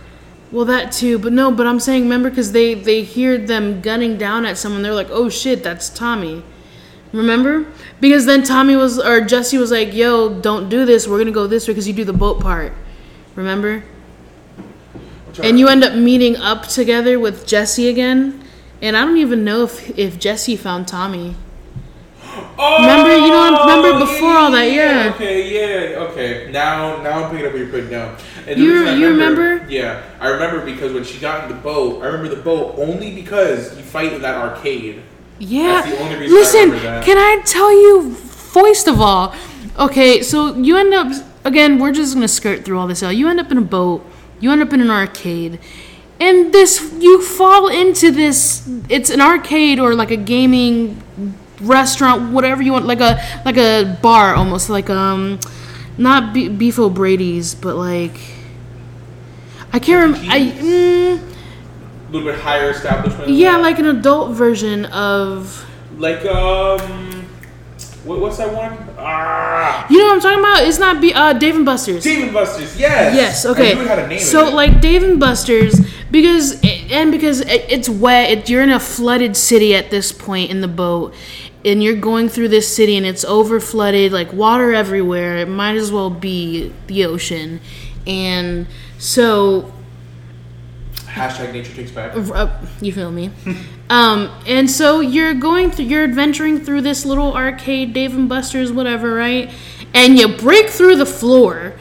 Well, 0.51 0.65
that 0.65 0.91
too. 0.91 1.19
But 1.19 1.33
no. 1.33 1.51
But 1.51 1.67
I'm 1.67 1.79
saying 1.79 2.03
remember 2.03 2.29
because 2.29 2.51
they 2.53 2.73
they 2.73 3.03
hear 3.03 3.37
them 3.37 3.81
gunning 3.81 4.17
down 4.17 4.45
at 4.45 4.57
someone. 4.57 4.81
They're 4.81 4.95
like, 4.95 5.09
oh 5.11 5.29
shit, 5.29 5.63
that's 5.63 5.89
Tommy. 5.89 6.43
Remember? 7.13 7.65
Because 8.01 8.25
then 8.25 8.43
Tommy 8.43 8.75
was 8.75 8.99
or 8.99 9.21
Jesse 9.21 9.57
was 9.57 9.69
like, 9.71 9.93
yo, 9.93 10.29
don't 10.41 10.67
do 10.69 10.85
this. 10.85 11.07
We're 11.07 11.19
gonna 11.19 11.31
go 11.31 11.45
this 11.47 11.67
way 11.67 11.73
because 11.73 11.87
you 11.87 11.93
do 11.93 12.03
the 12.03 12.13
boat 12.13 12.39
part. 12.39 12.73
Remember? 13.35 13.83
And 15.41 15.59
you 15.59 15.67
end 15.67 15.83
up 15.83 15.93
meeting 15.93 16.35
up 16.37 16.67
together 16.67 17.19
with 17.19 17.45
Jesse 17.47 17.87
again. 17.89 18.43
And 18.81 18.95
I 18.97 19.03
don't 19.05 19.17
even 19.17 19.43
know 19.43 19.63
if 19.63 19.97
if 19.97 20.17
Jesse 20.19 20.55
found 20.55 20.87
Tommy. 20.87 21.35
Oh, 22.61 22.77
Remember, 22.81 23.11
you 23.15 23.27
know, 23.29 23.57
oh, 23.57 23.65
remember 23.75 24.05
before 24.05 24.31
all 24.33 24.51
that, 24.51 24.71
yeah. 24.71 25.11
Okay, 25.15 25.91
yeah, 25.91 25.97
okay. 25.99 26.49
Now, 26.51 27.01
now 27.01 27.23
I'm 27.23 27.31
picking 27.31 27.45
up 27.47 27.53
what 27.53 27.59
you're 27.59 27.69
putting 27.69 27.89
down. 27.89 28.15
And 28.47 28.59
You- 28.59 28.87
you 28.89 29.07
remember? 29.09 29.65
Yeah, 29.69 30.01
I 30.19 30.27
remember 30.29 30.63
because 30.65 30.91
when 30.93 31.03
she 31.03 31.19
got 31.19 31.43
in 31.43 31.49
the 31.49 31.55
boat, 31.61 32.01
I 32.03 32.07
remember 32.07 32.29
the 32.29 32.41
boat 32.41 32.75
only 32.77 33.11
because 33.15 33.75
you 33.77 33.83
fight 33.83 34.13
in 34.13 34.21
that 34.21 34.35
arcade. 34.35 35.01
Yeah. 35.39 35.81
That's 35.81 35.89
the 35.89 35.99
only 36.03 36.15
reason 36.17 36.35
I 36.35 36.39
Listen, 36.39 36.59
remember 36.71 36.83
that. 36.83 37.03
can 37.05 37.17
I 37.17 37.41
tell 37.45 37.71
you, 37.71 38.11
first 38.13 38.87
of 38.87 38.99
all, 39.01 39.33
okay, 39.79 40.21
so 40.21 40.53
you 40.55 40.77
end 40.77 40.93
up, 40.93 41.07
again, 41.45 41.79
we're 41.79 41.93
just 41.93 42.13
gonna 42.13 42.27
skirt 42.27 42.65
through 42.65 42.77
all 42.77 42.87
this 42.87 43.01
out. 43.01 43.15
You 43.15 43.27
end 43.29 43.39
up 43.39 43.51
in 43.51 43.57
a 43.57 43.61
boat, 43.61 44.05
you 44.39 44.51
end 44.51 44.61
up 44.61 44.73
in 44.73 44.81
an 44.81 44.89
arcade, 44.89 45.59
and 46.19 46.53
this, 46.53 46.93
you 46.99 47.21
fall 47.21 47.67
into 47.67 48.11
this, 48.11 48.67
it's 48.89 49.09
an 49.09 49.21
arcade 49.21 49.79
or 49.79 49.95
like 49.95 50.11
a 50.11 50.17
gaming 50.17 51.01
restaurant, 51.61 52.31
whatever 52.33 52.61
you 52.61 52.71
want, 52.73 52.85
like 52.85 52.99
a, 53.01 53.21
like 53.45 53.57
a 53.57 53.97
bar 54.01 54.35
almost, 54.35 54.69
like, 54.69 54.89
um, 54.89 55.39
not 55.97 56.33
Be- 56.33 56.49
Beef 56.49 56.77
O'Brady's, 56.79 57.53
but 57.55 57.75
like, 57.75 58.15
I 59.71 59.79
can't 59.79 60.11
remember, 60.13 60.31
I, 60.31 60.39
mm, 60.51 61.17
A 61.19 62.11
little 62.11 62.31
bit 62.31 62.39
higher 62.39 62.69
establishment. 62.71 63.29
yeah, 63.29 63.57
like 63.57 63.77
an 63.79 63.85
adult 63.85 64.31
version 64.31 64.85
of, 64.85 65.65
like 65.97 66.25
um, 66.25 67.08
what, 68.03 68.19
what's 68.19 68.37
that 68.37 68.53
one? 68.53 68.77
Ah, 68.97 69.85
You 69.89 69.97
know 69.99 70.05
what 70.05 70.13
I'm 70.15 70.21
talking 70.21 70.39
about? 70.39 70.63
It's 70.63 70.79
not 70.79 71.01
be 71.01 71.13
uh 71.13 71.33
Dave 71.33 71.55
and 71.55 71.65
Buster's. 71.65 72.03
Dave 72.03 72.23
and 72.23 72.33
Buster's. 72.33 72.77
Yes. 72.79 73.15
Yes, 73.15 73.45
I 73.45 73.49
okay. 73.51 73.73
knew 73.75 73.81
it 73.81 73.87
had 73.87 73.99
a 73.99 74.07
name. 74.07 74.19
so 74.19 74.49
like 74.49 74.81
Dave 74.81 75.03
and 75.03 75.19
Buster's 75.19 75.79
because 76.11 76.59
and 76.91 77.11
because 77.11 77.41
it's 77.41 77.89
wet. 77.89 78.29
It, 78.31 78.49
you're 78.49 78.63
in 78.63 78.71
a 78.71 78.79
flooded 78.79 79.35
city 79.35 79.75
at 79.75 79.89
this 79.91 80.11
point 80.11 80.49
in 80.51 80.61
the 80.61 80.67
boat, 80.67 81.13
and 81.65 81.83
you're 81.83 81.95
going 81.95 82.29
through 82.29 82.47
this 82.49 82.73
city 82.73 82.95
and 82.97 83.05
it's 83.05 83.23
over 83.25 83.59
flooded, 83.59 84.11
like 84.11 84.31
water 84.33 84.73
everywhere. 84.73 85.37
It 85.37 85.47
might 85.49 85.75
as 85.75 85.91
well 85.91 86.09
be 86.09 86.73
the 86.87 87.05
ocean, 87.05 87.59
and 88.07 88.65
so 88.97 89.71
hashtag 91.19 91.51
nature 91.53 91.73
takes 91.73 91.91
back. 91.91 92.15
uh, 92.15 92.49
you 92.81 92.91
feel 92.93 93.11
me 93.11 93.29
um 93.89 94.29
and 94.47 94.69
so 94.69 94.99
you're 95.01 95.33
going 95.33 95.69
through 95.71 95.85
you're 95.85 96.03
adventuring 96.03 96.59
through 96.59 96.81
this 96.81 97.05
little 97.05 97.33
arcade 97.35 97.93
dave 97.93 98.15
and 98.15 98.29
buster's 98.29 98.71
whatever 98.71 99.13
right 99.15 99.51
and 99.93 100.17
you 100.17 100.27
break 100.37 100.69
through 100.69 100.95
the 100.95 101.05
floor 101.05 101.73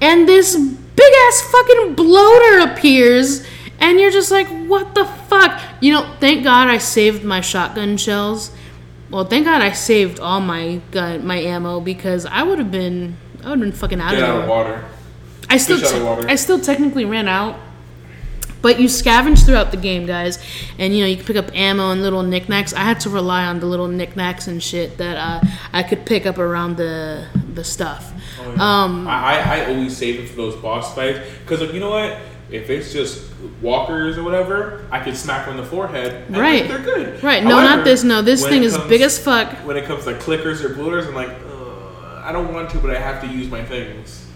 and 0.00 0.28
this 0.28 0.56
big 0.56 1.12
ass 1.28 1.40
fucking 1.52 1.94
bloater 1.94 2.58
appears 2.70 3.46
and 3.78 4.00
you're 4.00 4.10
just 4.10 4.30
like 4.30 4.46
what 4.66 4.94
the 4.94 5.04
fuck 5.04 5.60
you 5.80 5.92
know 5.92 6.04
thank 6.20 6.42
god 6.44 6.68
i 6.68 6.78
saved 6.78 7.24
my 7.24 7.40
shotgun 7.40 7.96
shells 7.96 8.50
well 9.10 9.24
thank 9.24 9.44
god 9.44 9.60
i 9.62 9.70
saved 9.72 10.18
all 10.20 10.40
my 10.40 10.80
gun 10.90 11.24
my 11.26 11.36
ammo 11.38 11.80
because 11.80 12.26
i 12.26 12.42
would 12.42 12.58
have 12.58 12.70
been 12.70 13.16
i 13.44 13.50
would 13.50 13.58
have 13.58 13.68
been 13.68 13.72
fucking 13.72 14.00
out 14.00 14.12
Get 14.12 14.22
of 14.22 14.28
out 14.28 14.32
there 14.34 14.42
of 14.42 14.48
water. 14.48 14.84
I 15.50 15.58
still, 15.58 15.78
Fish 15.78 15.92
out 15.92 15.98
of 15.98 16.04
water. 16.04 16.28
I 16.28 16.36
still 16.36 16.58
technically 16.58 17.04
ran 17.04 17.28
out, 17.28 17.56
but 18.64 18.80
you 18.80 18.88
scavenge 18.88 19.44
throughout 19.44 19.72
the 19.72 19.76
game, 19.76 20.06
guys, 20.06 20.38
and 20.78 20.96
you 20.96 21.02
know 21.02 21.06
you 21.06 21.16
can 21.16 21.26
pick 21.26 21.36
up 21.36 21.54
ammo 21.54 21.90
and 21.90 22.00
little 22.00 22.22
knickknacks. 22.22 22.72
I 22.72 22.78
had 22.80 22.98
to 23.00 23.10
rely 23.10 23.44
on 23.44 23.60
the 23.60 23.66
little 23.66 23.88
knickknacks 23.88 24.46
and 24.46 24.62
shit 24.62 24.96
that 24.96 25.18
uh, 25.18 25.46
I 25.74 25.82
could 25.82 26.06
pick 26.06 26.24
up 26.24 26.38
around 26.38 26.78
the 26.78 27.26
the 27.52 27.62
stuff. 27.62 28.10
Um, 28.58 29.06
I, 29.06 29.38
I 29.38 29.66
always 29.66 29.94
save 29.94 30.18
it 30.18 30.30
for 30.30 30.36
those 30.36 30.56
boss 30.56 30.94
fights 30.94 31.20
because 31.42 31.60
like 31.60 31.74
you 31.74 31.80
know 31.80 31.90
what. 31.90 32.18
If 32.50 32.70
it's 32.70 32.92
just 32.92 33.32
walkers 33.62 34.16
or 34.16 34.22
whatever, 34.22 34.86
I 34.92 35.00
could 35.00 35.16
smack 35.16 35.46
them 35.46 35.56
in 35.56 35.64
the 35.64 35.68
forehead. 35.68 36.26
And 36.28 36.36
Right. 36.36 36.68
They're 36.68 36.78
good. 36.78 37.20
Right, 37.22 37.42
no, 37.42 37.60
not 37.60 37.84
this, 37.84 38.04
no, 38.04 38.20
this 38.20 38.46
thing 38.46 38.62
is 38.62 38.76
comes- 38.76 38.88
big 38.88 39.00
as 39.00 39.18
fuck. 39.18 39.50
When 39.66 39.76
it 39.78 39.86
comes 39.86 40.04
to 40.04 40.12
clickers 40.12 40.62
or 40.62 40.74
bloaters, 40.74 41.06
I'm 41.06 41.14
like, 41.14 41.30
Ugh, 41.30 42.22
I 42.22 42.30
don't 42.32 42.52
want 42.52 42.70
to, 42.70 42.78
but 42.78 42.94
I 42.94 43.00
have 43.00 43.22
to 43.22 43.28
use 43.28 43.50
my 43.50 43.64
things. 43.64 44.26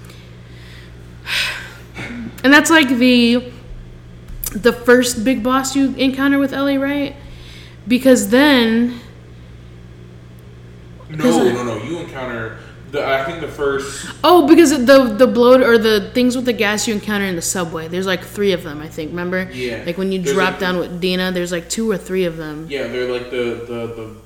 and 1.97 2.53
that's 2.53 2.71
like 2.71 2.89
the 2.89 3.53
the 4.51 4.73
first 4.73 5.25
big 5.25 5.43
boss 5.43 5.77
you 5.77 5.95
encounter 5.97 6.39
with 6.39 6.53
Ellie, 6.53 6.79
right? 6.79 7.15
Because 7.87 8.31
then 8.31 9.01
No, 11.11 11.49
no, 11.53 11.65
no. 11.65 11.83
You 11.83 11.99
encounter 12.01 12.59
The, 12.91 13.05
I 13.07 13.25
think 13.25 13.41
the 13.41 13.49
first. 13.49 14.07
Oh, 14.25 14.47
because 14.49 14.71
the 14.87 15.05
the 15.05 15.27
bloat 15.27 15.61
or 15.63 15.77
the 15.79 16.11
things 16.15 16.37
with 16.37 16.45
the 16.47 16.53
gas 16.55 16.87
you 16.89 16.95
encounter 16.95 17.27
in 17.27 17.37
the 17.37 17.43
subway. 17.43 17.89
There's 17.89 18.07
like 18.07 18.23
three 18.25 18.53
of 18.53 18.63
them, 18.63 18.81
I 18.81 18.89
think. 18.89 19.11
Remember? 19.11 19.49
Yeah. 19.53 19.83
Like 19.85 19.99
when 19.99 20.11
you 20.13 20.21
There's 20.23 20.35
drop 20.35 20.53
like- 20.53 20.61
down 20.61 20.79
with 20.79 21.01
Dina, 21.01 21.31
there's 21.33 21.53
like 21.53 21.69
two 21.69 21.91
or 21.91 21.99
three 21.99 22.25
of 22.25 22.37
them. 22.39 22.67
Yeah, 22.69 22.87
they're 22.89 23.11
like 23.13 23.31
the 23.31 23.45
the 23.67 23.81
the. 23.97 24.17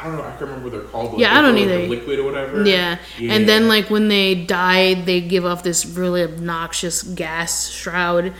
I 0.00 0.04
don't 0.04 0.16
know. 0.16 0.22
I 0.24 0.30
can't 0.30 0.40
remember 0.42 0.64
what 0.64 0.72
they're 0.72 0.80
called. 0.90 1.10
but 1.12 1.20
Yeah, 1.20 1.28
like 1.28 1.38
I 1.38 1.42
don't 1.42 1.54
the- 1.54 1.60
either. 1.62 1.78
The 1.82 1.88
liquid 1.88 2.18
or 2.18 2.24
whatever. 2.24 2.64
Yeah. 2.64 2.98
Yeah. 3.18 3.32
And 3.34 3.48
then 3.48 3.68
like 3.68 3.90
when 3.90 4.08
they 4.08 4.34
die, 4.34 4.94
they 4.94 5.20
give 5.20 5.44
off 5.44 5.62
this 5.62 5.84
really 5.86 6.22
obnoxious 6.22 7.02
gas 7.02 7.68
shroud. 7.70 8.32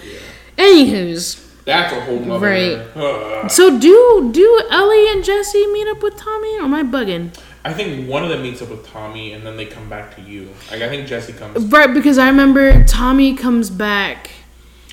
Anywho's. 0.58 1.46
That's 1.64 1.92
a 1.92 2.00
whole 2.00 2.18
nother. 2.20 2.46
Right. 2.46 3.50
So 3.50 3.78
do 3.78 4.30
do 4.32 4.62
Ellie 4.70 5.08
and 5.12 5.24
Jesse 5.24 5.66
meet 5.68 5.88
up 5.88 6.02
with 6.02 6.16
Tommy 6.16 6.58
or 6.58 6.62
am 6.64 6.74
I 6.74 6.82
bugging? 6.82 7.36
I 7.64 7.72
think 7.72 8.08
one 8.08 8.22
of 8.22 8.28
them 8.30 8.42
meets 8.42 8.62
up 8.62 8.70
with 8.70 8.86
Tommy, 8.86 9.34
and 9.34 9.44
then 9.46 9.56
they 9.58 9.66
come 9.66 9.86
back 9.90 10.14
to 10.16 10.22
you. 10.22 10.48
Like 10.70 10.80
I 10.82 10.88
think 10.88 11.06
Jesse 11.06 11.32
comes 11.34 11.62
Right, 11.66 11.92
because 11.92 12.16
I 12.18 12.28
remember 12.28 12.84
Tommy 12.84 13.34
comes 13.34 13.68
back 13.70 14.30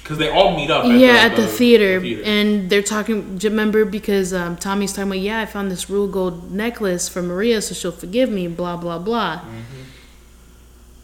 because 0.08 0.20
they 0.20 0.30
all 0.30 0.56
meet 0.56 0.72
up. 0.72 0.86
At 0.86 0.98
yeah, 0.98 1.14
the, 1.14 1.20
at 1.20 1.36
the, 1.36 1.42
the 1.42 1.48
theater, 1.50 2.00
theater. 2.00 2.24
and 2.24 2.70
they're 2.70 2.82
talking. 2.82 3.38
Remember, 3.40 3.84
because 3.84 4.34
um, 4.34 4.56
Tommy's 4.56 4.94
talking 4.94 5.12
about, 5.12 5.20
yeah, 5.20 5.42
I 5.42 5.46
found 5.46 5.70
this 5.70 5.90
real 5.90 6.08
gold 6.08 6.50
necklace 6.50 7.10
for 7.10 7.22
Maria, 7.22 7.62
so 7.62 7.76
she'll 7.76 7.92
forgive 7.92 8.30
me. 8.30 8.48
Blah 8.48 8.78
blah 8.78 9.00
blah. 9.00 9.40
Mm-hmm. 9.40 9.82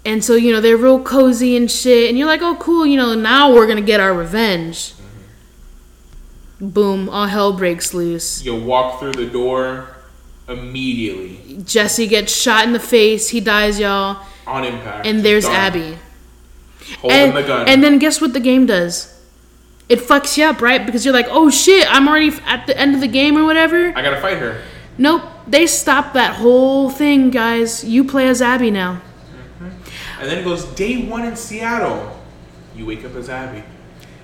And 0.06 0.24
so 0.24 0.36
you 0.36 0.54
know 0.54 0.62
they're 0.62 0.78
real 0.78 1.04
cozy 1.04 1.58
and 1.58 1.70
shit, 1.70 2.10
and 2.10 2.18
you're 2.18 2.28
like, 2.28 2.42
oh 2.42 2.56
cool, 2.56 2.86
you 2.86 2.96
know 2.96 3.14
now 3.14 3.54
we're 3.54 3.68
gonna 3.68 3.82
get 3.82 4.00
our 4.00 4.14
revenge. 4.14 4.94
Mm-hmm. 4.94 6.70
Boom! 6.70 7.10
All 7.10 7.28
hell 7.28 7.52
breaks 7.52 7.94
loose. 7.94 8.46
you 8.46 8.56
walk 8.56 9.02
through 9.02 9.14
the 9.14 9.26
door 9.26 9.90
immediately 10.48 11.62
Jesse 11.66 12.08
gets 12.08 12.36
shot 12.36 12.66
in 12.66 12.74
the 12.74 12.80
face. 12.80 13.30
He 13.30 13.40
dies, 13.40 13.80
y'all. 13.80 14.26
on 14.48 14.64
impact. 14.64 15.06
And 15.06 15.26
there's. 15.26 15.46
Abby. 15.46 15.98
Holding 17.00 17.18
and, 17.18 17.38
the 17.38 17.44
gun. 17.44 17.68
and 17.68 17.84
then 17.84 18.00
guess 18.00 18.22
what 18.22 18.34
the 18.34 18.40
game 18.40 18.66
does? 18.66 19.10
It 19.90 20.00
fucks 20.00 20.38
you 20.38 20.46
up, 20.46 20.62
right? 20.62 20.86
Because 20.86 21.06
you're 21.06 21.14
like, 21.14 21.28
oh 21.30 21.50
shit, 21.50 21.86
I'm 21.90 22.08
already 22.08 22.32
at 22.46 22.68
the 22.68 22.78
end 22.78 22.96
of 22.96 23.02
the 23.02 23.08
game 23.08 23.38
or 23.38 23.44
whatever. 23.44 23.90
I 23.96 24.02
gotta 24.02 24.22
fight 24.22 24.38
her. 24.38 24.62
Nope, 24.98 25.24
they 25.48 25.68
stop 25.68 26.14
that 26.14 26.36
whole 26.36 26.90
thing, 26.90 27.30
guys. 27.30 27.84
You 27.84 28.04
play 28.04 28.28
as 28.28 28.42
Abby 28.42 28.72
now. 28.72 29.02
Mm-hmm. 29.60 30.22
And 30.22 30.30
then 30.30 30.38
it 30.38 30.44
goes 30.44 30.66
day 30.66 31.06
one 31.08 31.26
in 31.26 31.36
Seattle. 31.36 32.20
You 32.76 32.86
wake 32.86 33.04
up 33.04 33.16
as 33.16 33.30
Abby. 33.30 33.64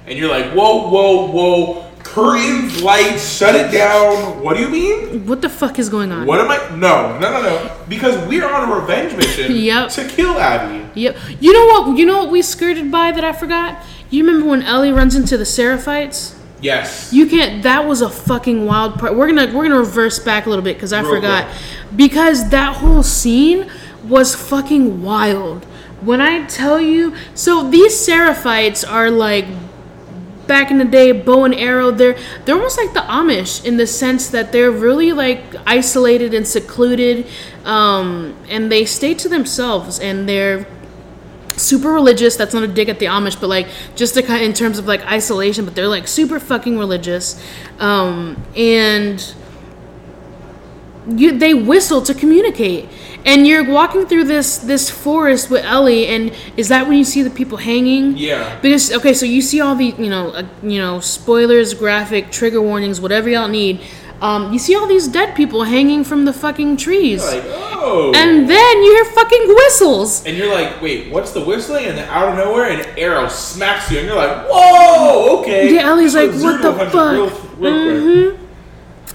And 0.05 0.17
you're 0.17 0.29
like, 0.29 0.51
whoa, 0.53 0.89
whoa, 0.89 1.27
whoa. 1.27 1.91
Curtains, 2.23 2.81
lights, 2.83 3.37
shut 3.37 3.55
it 3.55 3.71
down. 3.71 4.41
What 4.43 4.57
do 4.57 4.63
you 4.63 4.69
mean? 4.69 5.25
What 5.25 5.41
the 5.41 5.49
fuck 5.49 5.79
is 5.79 5.89
going 5.89 6.11
on? 6.11 6.25
What 6.27 6.39
am 6.39 6.49
I? 6.51 6.57
No, 6.75 7.17
no, 7.19 7.31
no, 7.31 7.41
no. 7.41 7.77
Because 7.87 8.15
we're 8.27 8.47
on 8.47 8.69
a 8.69 8.75
revenge 8.81 9.15
mission 9.15 9.55
Yep. 9.55 9.89
to 9.91 10.07
kill 10.07 10.37
Abby. 10.39 10.87
Yep. 10.99 11.17
You 11.39 11.53
know 11.53 11.65
what? 11.81 11.97
You 11.97 12.05
know 12.05 12.17
what 12.19 12.31
we 12.31 12.41
skirted 12.41 12.91
by 12.91 13.11
that 13.11 13.23
I 13.23 13.31
forgot. 13.33 13.83
You 14.09 14.25
remember 14.25 14.49
when 14.49 14.63
Ellie 14.63 14.91
runs 14.91 15.15
into 15.15 15.37
the 15.37 15.43
Seraphites? 15.43 16.35
Yes. 16.61 17.13
You 17.13 17.25
can't. 17.27 17.63
That 17.63 17.85
was 17.87 18.01
a 18.01 18.09
fucking 18.09 18.65
wild 18.65 18.99
part. 18.99 19.15
We're 19.15 19.27
gonna 19.27 19.47
we're 19.55 19.63
gonna 19.63 19.79
reverse 19.79 20.19
back 20.19 20.45
a 20.45 20.49
little 20.49 20.63
bit 20.63 20.75
because 20.75 20.91
I 20.91 21.01
Real 21.01 21.15
forgot. 21.15 21.45
quick. 21.47 21.57
Because 21.95 22.49
that 22.49 22.75
whole 22.77 23.01
scene 23.03 23.69
was 24.03 24.35
fucking 24.35 25.01
wild. 25.01 25.63
When 26.01 26.21
I 26.21 26.45
tell 26.47 26.79
you, 26.81 27.13
so 27.33 27.69
these 27.69 27.93
Seraphites 27.93 28.89
are 28.89 29.09
like 29.09 29.45
back 30.49 30.71
in 30.71 30.77
the 30.77 30.83
day, 30.83 31.13
bow 31.13 31.45
and 31.45 31.55
arrow. 31.55 31.91
They're 31.91 32.17
they're 32.43 32.55
almost 32.55 32.77
like 32.77 32.93
the 32.93 32.99
Amish 33.01 33.63
in 33.63 33.77
the 33.77 33.87
sense 33.87 34.27
that 34.29 34.51
they're 34.51 34.71
really 34.71 35.13
like 35.13 35.41
isolated 35.65 36.33
and 36.33 36.45
secluded, 36.45 37.25
um, 37.63 38.35
and 38.49 38.69
they 38.69 38.83
stay 38.83 39.13
to 39.13 39.29
themselves 39.29 39.99
and 39.99 40.27
they're 40.27 40.67
super 41.55 41.91
religious. 41.91 42.35
That's 42.35 42.53
not 42.53 42.63
a 42.63 42.67
dig 42.67 42.89
at 42.89 42.99
the 42.99 43.05
Amish, 43.05 43.39
but 43.39 43.47
like 43.47 43.67
just 43.95 44.15
to 44.15 44.23
kind 44.23 44.43
in 44.43 44.53
terms 44.53 44.79
of 44.79 44.87
like 44.87 45.05
isolation. 45.05 45.63
But 45.63 45.75
they're 45.75 45.87
like 45.87 46.09
super 46.09 46.39
fucking 46.41 46.77
religious, 46.77 47.41
um, 47.79 48.43
and 48.57 49.23
you 51.07 51.37
they 51.37 51.53
whistle 51.53 52.01
to 52.03 52.13
communicate. 52.13 52.89
And 53.25 53.45
you're 53.45 53.65
walking 53.65 54.05
through 54.05 54.25
this 54.25 54.57
this 54.57 54.89
forest 54.89 55.49
with 55.49 55.65
Ellie, 55.65 56.07
and 56.07 56.33
is 56.55 56.69
that 56.69 56.87
when 56.87 56.97
you 56.97 57.03
see 57.03 57.21
the 57.21 57.29
people 57.29 57.57
hanging? 57.57 58.17
Yeah. 58.17 58.57
Because 58.61 58.93
okay, 58.93 59.13
so 59.13 59.25
you 59.25 59.41
see 59.41 59.59
all 59.59 59.75
the 59.75 59.87
you 59.97 60.09
know 60.09 60.29
uh, 60.29 60.43
you 60.63 60.79
know 60.79 60.99
spoilers, 60.99 61.73
graphic, 61.73 62.31
trigger 62.31 62.61
warnings, 62.61 63.01
whatever 63.01 63.29
y'all 63.29 63.47
need. 63.49 63.81
Um, 64.21 64.51
you 64.51 64.59
see 64.59 64.75
all 64.75 64.85
these 64.85 65.07
dead 65.07 65.33
people 65.35 65.63
hanging 65.63 66.03
from 66.03 66.25
the 66.25 66.33
fucking 66.33 66.75
trees, 66.75 67.23
Like, 67.23 67.41
oh. 67.45 68.11
and 68.13 68.49
then 68.49 68.77
you 68.83 68.93
hear 68.95 69.05
fucking 69.05 69.47
whistles. 69.47 70.25
And 70.25 70.35
you're 70.35 70.53
like, 70.53 70.81
wait, 70.81 71.09
what's 71.09 71.31
the 71.31 71.39
whistling? 71.39 71.85
And 71.85 71.97
then 71.97 72.09
out 72.09 72.27
of 72.27 72.35
nowhere, 72.35 72.69
an 72.69 72.85
arrow 72.99 73.29
smacks 73.29 73.89
you, 73.89 73.99
and 73.99 74.07
you're 74.07 74.17
like, 74.17 74.45
whoa, 74.49 75.39
okay. 75.39 75.73
Yeah, 75.73 75.87
Ellie's 75.87 76.11
So 76.11 76.25
like, 76.25 76.41
what 76.41 76.61
the 76.61 76.73
fuck? 76.89 77.13
Real, 77.13 77.29
real 77.57 78.31
quick. 78.35 78.48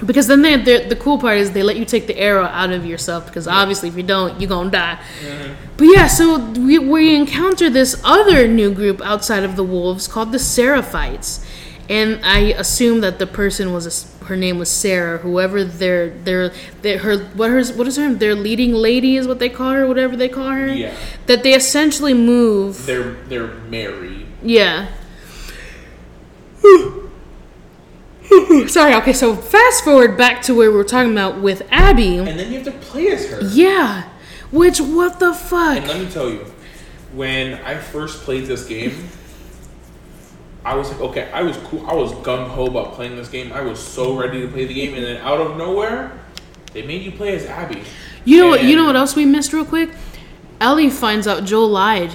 Because 0.05 0.27
then 0.27 0.43
they, 0.43 0.57
they're- 0.57 0.89
the 0.89 0.97
cool 0.97 1.19
part 1.19 1.39
is 1.39 1.53
they 1.53 1.63
let 1.63 1.77
you 1.77 1.85
take 1.85 2.07
the 2.07 2.19
arrow 2.19 2.45
out 2.45 2.71
of 2.73 2.85
yourself 2.85 3.27
because 3.27 3.47
obviously 3.47 3.89
if 3.89 3.97
you 3.97 4.03
don't, 4.03 4.41
you're 4.41 4.49
gonna 4.49 4.71
die. 4.71 4.99
Mm-hmm. 5.21 5.55
But 5.77 5.85
yeah, 5.85 6.07
so 6.09 6.39
we, 6.39 6.79
we 6.79 7.15
encounter 7.15 7.71
this 7.71 8.01
other 8.05 8.49
new 8.49 8.73
group 8.75 9.01
outside 9.03 9.45
of 9.45 9.57
the 9.57 9.65
wolves 9.65 10.09
called 10.09 10.33
the 10.33 10.39
Seraphites, 10.39 11.45
and 11.89 12.25
I 12.25 12.39
assume 12.53 13.01
that 13.01 13.19
the 13.19 13.27
person 13.27 13.73
was 13.73 13.87
a 13.87 14.15
her 14.25 14.37
name 14.37 14.59
was 14.59 14.71
Sarah. 14.71 15.19
Whoever 15.19 15.65
their 15.65 16.11
their 16.11 16.53
their 16.83 16.99
her 16.99 17.19
what 17.35 17.51
her 17.51 17.65
what 17.75 17.87
is 17.87 17.97
her 17.97 18.09
name? 18.09 18.19
their 18.19 18.35
leading 18.35 18.73
lady 18.73 19.17
is 19.17 19.29
what 19.29 19.39
they 19.39 19.49
call 19.49 19.73
her, 19.73 19.87
whatever 19.87 20.17
they 20.17 20.29
call 20.29 20.49
her. 20.49 20.67
Yeah. 20.67 20.97
That 21.27 21.43
they 21.43 21.55
essentially 21.55 22.15
move. 22.15 22.87
They're 22.87 23.15
they're 23.29 23.55
married. 23.55 24.27
Yeah. 24.43 24.89
Sorry, 28.69 28.95
okay, 28.95 29.13
so 29.13 29.35
fast 29.37 29.85
forward 29.85 30.17
back 30.17 30.43
to 30.43 30.55
where 30.55 30.71
we 30.71 30.77
were 30.77 30.85
talking 30.85 31.13
about 31.13 31.41
with 31.41 31.63
Abby. 31.71 32.19
And 32.19 32.39
then 32.39 32.51
you 32.53 32.59
have 32.61 32.65
to 32.65 32.73
play 32.73 33.09
as 33.09 33.29
her. 33.31 33.41
Yeah. 33.43 34.09
Which, 34.51 34.81
what 34.81 35.19
the 35.19 35.35
fuck? 35.35 35.79
And 35.79 35.87
let 35.89 36.01
me 36.01 36.11
tell 36.11 36.29
you, 36.31 36.45
when 37.13 37.55
I 37.65 37.77
first 37.79 38.23
played 38.23 38.47
this 38.47 38.65
game, 38.67 39.09
I 40.65 40.75
was 40.75 40.91
like, 40.91 41.01
okay, 41.01 41.31
I 41.33 41.43
was 41.43 41.57
cool. 41.59 41.85
I 41.89 41.93
was 41.95 42.13
gung 42.13 42.49
ho 42.49 42.67
about 42.67 42.95
playing 42.95 43.17
this 43.17 43.29
game. 43.29 43.53
I 43.53 43.61
was 43.61 43.79
so 43.79 44.17
ready 44.17 44.41
to 44.43 44.49
play 44.49 44.65
the 44.65 44.73
game, 44.75 44.95
and 44.95 45.05
then 45.05 45.17
out 45.19 45.41
of 45.41 45.57
nowhere, 45.57 46.13
they 46.73 46.83
made 46.87 47.03
you 47.03 47.13
play 47.13 47.35
as 47.37 47.45
Abby. 47.47 47.83
You 48.25 48.39
know 48.39 48.49
what? 48.49 48.65
You 48.65 48.75
know 48.77 48.87
what 48.87 48.97
else 48.97 49.15
we 49.15 49.27
missed 49.27 49.53
real 49.53 49.67
quick? 49.67 49.91
Ellie 50.61 50.89
finds 50.89 51.27
out 51.27 51.45
Joel 51.45 51.69
lied. 51.69 52.11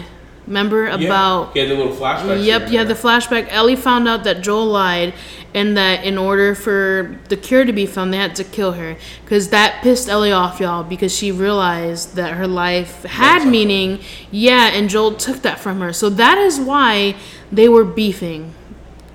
Remember 0.47 0.86
Yeah. 0.86 0.95
about? 0.95 1.53
He 1.53 1.60
had 1.60 1.69
the 1.69 1.75
little 1.75 1.95
flashback. 1.95 2.43
Yep, 2.43 2.71
yeah, 2.71 2.84
the 2.84 2.95
flashback. 2.95 3.47
Ellie 3.51 3.75
found 3.75 4.08
out 4.08 4.23
that 4.23 4.41
Joel 4.41 4.65
lied, 4.65 5.13
and 5.53 5.75
that 5.77 6.03
in 6.03 6.17
order 6.17 6.53
for 6.53 7.17
the 7.29 7.38
cure 7.38 7.65
to 7.65 7.73
be 7.73 7.85
found, 7.85 8.13
they 8.13 8.17
had 8.17 8.35
to 8.35 8.43
kill 8.43 8.73
her. 8.73 8.97
Because 9.23 9.49
that 9.49 9.81
pissed 9.81 10.07
Ellie 10.07 10.31
off, 10.31 10.59
y'all, 10.59 10.83
because 10.83 11.15
she 11.15 11.31
realized 11.31 12.15
that 12.15 12.33
her 12.33 12.47
life 12.47 13.03
had 13.03 13.47
meaning. 13.47 13.99
Yeah, 14.31 14.67
and 14.67 14.89
Joel 14.89 15.15
took 15.15 15.41
that 15.41 15.59
from 15.59 15.79
her. 15.81 15.93
So 15.93 16.09
that 16.09 16.38
is 16.38 16.59
why 16.59 17.15
they 17.51 17.67
were 17.67 17.85
beefing, 17.85 18.53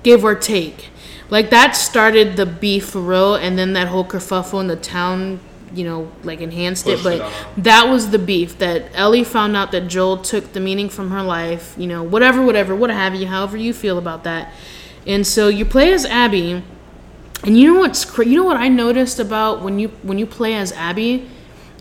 give 0.03 0.23
or 0.23 0.35
take. 0.35 0.89
Like 1.29 1.49
that 1.49 1.75
started 1.75 2.35
the 2.35 2.45
beef 2.45 2.89
for 2.89 3.01
real, 3.01 3.35
and 3.35 3.57
then 3.57 3.73
that 3.73 3.87
whole 3.87 4.05
kerfuffle 4.05 4.59
in 4.59 4.67
the 4.67 4.75
town, 4.75 5.39
you 5.73 5.83
know, 5.83 6.11
like 6.23 6.41
enhanced 6.41 6.87
it. 6.87 7.01
But 7.01 7.21
it 7.21 7.63
that 7.63 7.89
was 7.89 8.11
the 8.11 8.19
beef 8.19 8.59
that 8.59 8.91
Ellie 8.93 9.23
found 9.23 9.55
out 9.55 9.71
that 9.71 9.87
Joel 9.87 10.17
took 10.17 10.53
the 10.53 10.59
meaning 10.59 10.89
from 10.89 11.09
her 11.11 11.23
life, 11.23 11.73
you 11.77 11.87
know, 11.87 12.03
whatever, 12.03 12.43
whatever, 12.43 12.75
what 12.75 12.91
have 12.91 13.15
you, 13.15 13.25
however 13.27 13.57
you 13.57 13.73
feel 13.73 13.97
about 13.97 14.23
that. 14.25 14.53
And 15.07 15.25
so 15.25 15.47
you 15.47 15.65
play 15.65 15.93
as 15.93 16.05
Abby, 16.05 16.63
and 17.43 17.57
you 17.59 17.73
know 17.73 17.79
what's 17.79 18.05
cra- 18.05 18.25
you 18.25 18.37
know 18.37 18.43
what 18.43 18.57
I 18.57 18.67
noticed 18.69 19.19
about 19.19 19.61
when 19.61 19.77
you 19.79 19.89
when 20.01 20.17
you 20.17 20.25
play 20.25 20.55
as 20.55 20.71
Abby, 20.73 21.27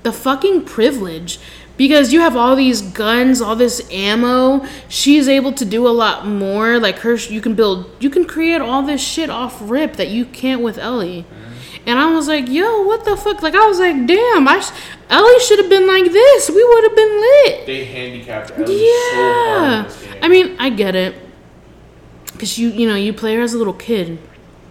the 0.03 0.13
fucking 0.13 0.65
privilege. 0.65 1.39
Because 1.77 2.13
you 2.13 2.21
have 2.21 2.37
all 2.37 2.55
these 2.55 2.83
guns, 2.83 3.41
all 3.41 3.57
this 3.57 3.85
ammo, 3.91 4.65
she's 4.89 5.27
able 5.27 5.53
to 5.55 5.65
do 5.65 5.89
a 5.89 5.91
lot 5.91 6.25
more. 6.25 6.79
Like 6.79 7.01
her, 7.01 7.17
you 7.17 7.41
can 7.41 7.57
build, 7.57 7.91
you 7.99 8.11
can 8.11 8.27
create 8.27 8.61
all 8.61 8.83
this 8.85 9.01
shit 9.03 9.29
off 9.29 9.59
rip 9.61 9.95
that 9.97 10.07
you 10.07 10.25
can't 10.25 10.63
with 10.63 10.79
Ellie. 10.79 11.27
And 11.85 11.99
I 11.99 12.15
was 12.15 12.29
like, 12.29 12.49
yo, 12.49 12.83
what 12.83 13.05
the 13.05 13.17
fuck? 13.17 13.43
Like, 13.43 13.57
I 13.57 13.67
was 13.67 13.81
like, 13.81 14.07
damn, 14.07 14.47
I 14.47 14.61
sh- 14.61 14.71
Ellie 15.11 15.41
should 15.41 15.59
have 15.59 15.69
been 15.69 15.89
like 15.89 16.05
this. 16.13 16.49
We 16.49 16.63
would 16.65 16.85
have 16.85 16.95
been 16.97 17.21
lit. 17.21 17.67
They 17.67 17.85
handicapped 17.87 18.53
Ellie 18.53 18.67
so 18.67 18.73
Yeah. 18.73 19.93
game. 20.13 20.19
I 20.23 20.29
mean, 20.29 20.57
I 20.61 20.71
get 20.71 20.95
it. 20.95 21.17
Because 22.45 22.59
you, 22.59 22.69
you 22.69 22.87
know, 22.87 22.95
you 22.95 23.15
play 23.15 23.35
her 23.37 23.43
as 23.43 23.55
a 23.55 23.59
little 23.59 23.73
kid 23.73 24.19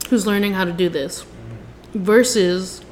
who's 0.09 0.27
learning 0.27 0.53
how 0.53 0.63
to 0.63 0.71
do 0.71 0.89
this 0.89 1.25
versus 1.95 2.85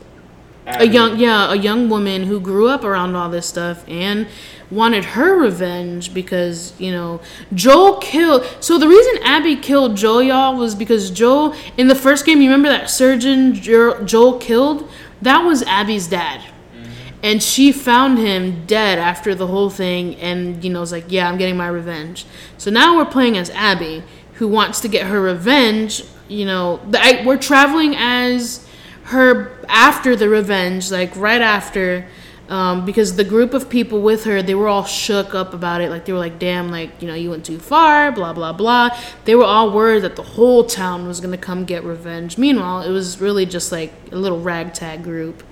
a 0.66 0.86
young 0.86 1.20
yeah 1.20 1.52
a 1.52 1.56
young 1.56 1.90
woman 1.90 2.24
who 2.24 2.40
grew 2.40 2.68
up 2.68 2.84
around 2.84 3.16
all 3.16 3.30
this 3.30 3.48
stuff 3.48 3.84
and 3.88 4.28
wanted 4.70 5.04
her 5.04 5.36
revenge 5.36 6.14
because 6.14 6.80
you 6.80 6.92
know 6.92 7.20
joel 7.54 7.98
killed 7.98 8.46
so 8.60 8.78
the 8.78 8.88
reason 8.88 9.22
abby 9.24 9.56
killed 9.56 9.98
joel 9.98 10.22
y'all 10.22 10.56
was 10.56 10.76
because 10.76 11.10
joel 11.10 11.56
in 11.78 11.88
the 11.88 11.96
first 11.96 12.26
game 12.26 12.42
you 12.42 12.48
remember 12.48 12.70
that 12.70 12.90
surgeon 12.90 13.56
Jo- 13.56 14.04
joel 14.04 14.38
killed? 14.38 14.90
That 15.22 15.46
was 15.46 15.62
abby's 15.64 16.08
dad. 16.08 16.42
Mm-hmm. 16.42 16.90
And 17.24 17.44
she 17.44 17.72
found 17.72 18.18
him 18.18 18.66
dead 18.66 18.98
after 18.98 19.36
the 19.36 19.48
whole 19.48 19.70
thing, 19.70 20.16
and 20.16 20.64
you 20.64 20.72
know 20.72 20.80
was 20.80 20.92
like, 20.92 21.06
yeah, 21.10 21.30
I'm 21.30 21.38
getting 21.38 21.58
my 21.58 21.68
revenge. 21.68 22.26
So 22.58 22.72
now 22.72 22.98
we're 22.98 23.06
playing 23.06 23.38
as 23.38 23.50
Abby, 23.52 24.04
who 24.42 24.48
wants 24.48 24.80
to 24.80 24.88
get 24.88 25.06
her 25.06 25.22
revenge. 25.22 26.04
You 26.28 26.46
know, 26.46 26.80
the, 26.90 27.00
I, 27.00 27.24
we're 27.24 27.38
traveling 27.38 27.96
as 27.96 28.68
her 29.04 29.56
after 29.70 30.16
the 30.16 30.30
revenge, 30.30 30.90
like 30.90 31.16
right 31.16 31.42
after. 31.42 32.08
Um, 32.50 32.84
because 32.84 33.18
the 33.18 33.24
group 33.24 33.54
of 33.54 33.70
people 33.70 34.02
with 34.02 34.24
her, 34.24 34.42
they 34.42 34.56
were 34.56 34.68
all 34.68 34.84
shook 34.84 35.36
up 35.36 35.54
about 35.54 35.82
it. 35.82 35.92
Like 35.92 36.06
they 36.06 36.12
were 36.12 36.18
like, 36.18 36.40
"Damn, 36.40 36.72
like 36.72 37.04
you 37.04 37.08
know, 37.08 37.14
you 37.14 37.30
went 37.30 37.46
too 37.46 37.60
far." 37.60 38.12
Blah 38.12 38.34
blah 38.34 38.52
blah. 38.52 38.90
They 39.26 39.36
were 39.36 39.46
all 39.46 39.72
worried 39.72 40.02
that 40.02 40.16
the 40.16 40.24
whole 40.24 40.64
town 40.64 41.08
was 41.08 41.22
gonna 41.22 41.38
come 41.38 41.64
get 41.64 41.84
revenge. 41.84 42.40
Meanwhile, 42.40 42.82
it 42.82 42.90
was 42.90 43.22
really 43.22 43.46
just 43.46 43.72
like 43.72 43.94
a 44.12 44.16
little 44.16 44.42
ragtag 44.42 45.04
group. 45.04 45.44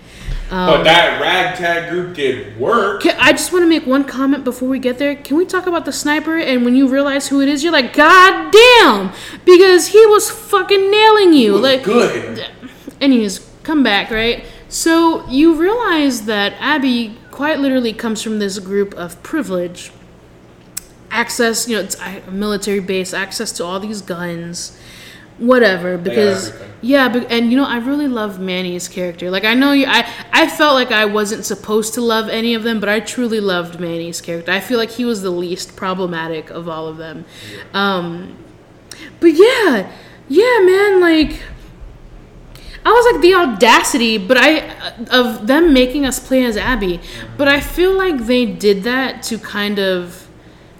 Um, 0.52 0.68
but 0.68 0.84
that 0.84 1.22
ragtag 1.22 1.92
group 1.92 2.16
did 2.16 2.60
work. 2.60 3.04
Can, 3.04 3.16
I 3.20 3.32
just 3.32 3.54
want 3.54 3.64
to 3.64 3.70
make 3.70 3.86
one 3.86 4.04
comment 4.04 4.44
before 4.44 4.68
we 4.68 4.80
get 4.80 4.98
there. 4.98 5.16
Can 5.16 5.38
we 5.38 5.46
talk 5.46 5.68
about 5.68 5.86
the 5.86 5.92
sniper? 5.92 6.38
And 6.38 6.66
when 6.66 6.76
you 6.76 6.88
realize 6.88 7.28
who 7.28 7.40
it 7.42 7.48
is, 7.48 7.64
you're 7.64 7.72
like, 7.72 7.94
God 7.94 8.52
damn! 8.52 9.12
Because 9.46 9.88
he 9.88 10.04
was 10.08 10.32
fucking 10.32 10.90
nailing 10.90 11.34
you. 11.34 11.56
Like, 11.56 11.84
Good. 11.84 12.48
anyways, 13.00 13.48
come 13.62 13.84
back, 13.84 14.10
right? 14.10 14.44
So 14.70 15.28
you 15.28 15.56
realize 15.56 16.26
that 16.26 16.54
Abby 16.60 17.18
quite 17.32 17.60
literally 17.60 17.94
comes 17.94 18.24
from 18.24 18.40
this 18.40 18.58
group 18.60 18.94
of 18.96 19.22
privilege. 19.22 19.92
Access, 21.12 21.68
you 21.68 21.76
know, 21.76 21.84
it's 21.84 22.00
a 22.00 22.32
military 22.32 22.80
base, 22.80 23.14
access 23.14 23.52
to 23.54 23.64
all 23.64 23.80
these 23.80 24.02
guns, 24.02 24.78
whatever. 25.39 25.97
Because 25.97 26.54
yeah, 26.82 27.10
but, 27.10 27.30
and 27.32 27.52
you 27.52 27.58
know, 27.58 27.65
I 27.65 27.78
really 27.78 28.08
love 28.08 28.39
Manny's 28.39 28.88
character. 28.88 29.30
Like 29.32 29.43
I 29.43 29.54
know 29.54 29.71
you, 29.71 29.86
I 29.88 30.10
I 30.32 30.47
felt 30.47 30.75
like 30.75 30.91
I 30.91 31.06
wasn't 31.06 31.45
supposed 31.45 31.93
to 31.95 32.02
love 32.02 32.30
any 32.30 32.54
of 32.54 32.63
them, 32.63 32.80
but 32.80 32.89
I 32.89 32.99
truly 32.99 33.39
loved 33.39 33.80
Manny's 33.80 34.21
character. 34.21 34.52
I 34.52 34.60
feel 34.60 34.78
like 34.78 34.91
he 34.91 35.06
was 35.06 35.21
the 35.21 35.32
least 35.32 35.75
problematic 35.75 36.49
of 36.49 36.69
all 36.69 36.88
of 36.88 36.97
them. 36.97 37.25
Um, 37.73 38.38
but 39.19 39.34
yeah, 39.34 39.91
yeah, 40.28 40.60
man, 40.62 41.02
like. 41.02 41.41
I 42.86 42.91
was 42.91 43.12
like 43.12 43.21
the 43.21 43.34
audacity, 43.34 44.17
but 44.17 44.38
I 44.38 44.60
of 45.12 45.47
them 45.47 45.73
making 45.73 46.06
us 46.06 46.17
play 46.17 46.45
as 46.45 46.56
Abby, 46.56 47.02
but 47.38 47.49
I 47.49 47.60
feel 47.60 47.93
like 47.93 48.25
they 48.25 48.45
did 48.45 48.84
that 48.84 49.21
to 49.23 49.38
kind 49.38 49.80
of 49.80 50.29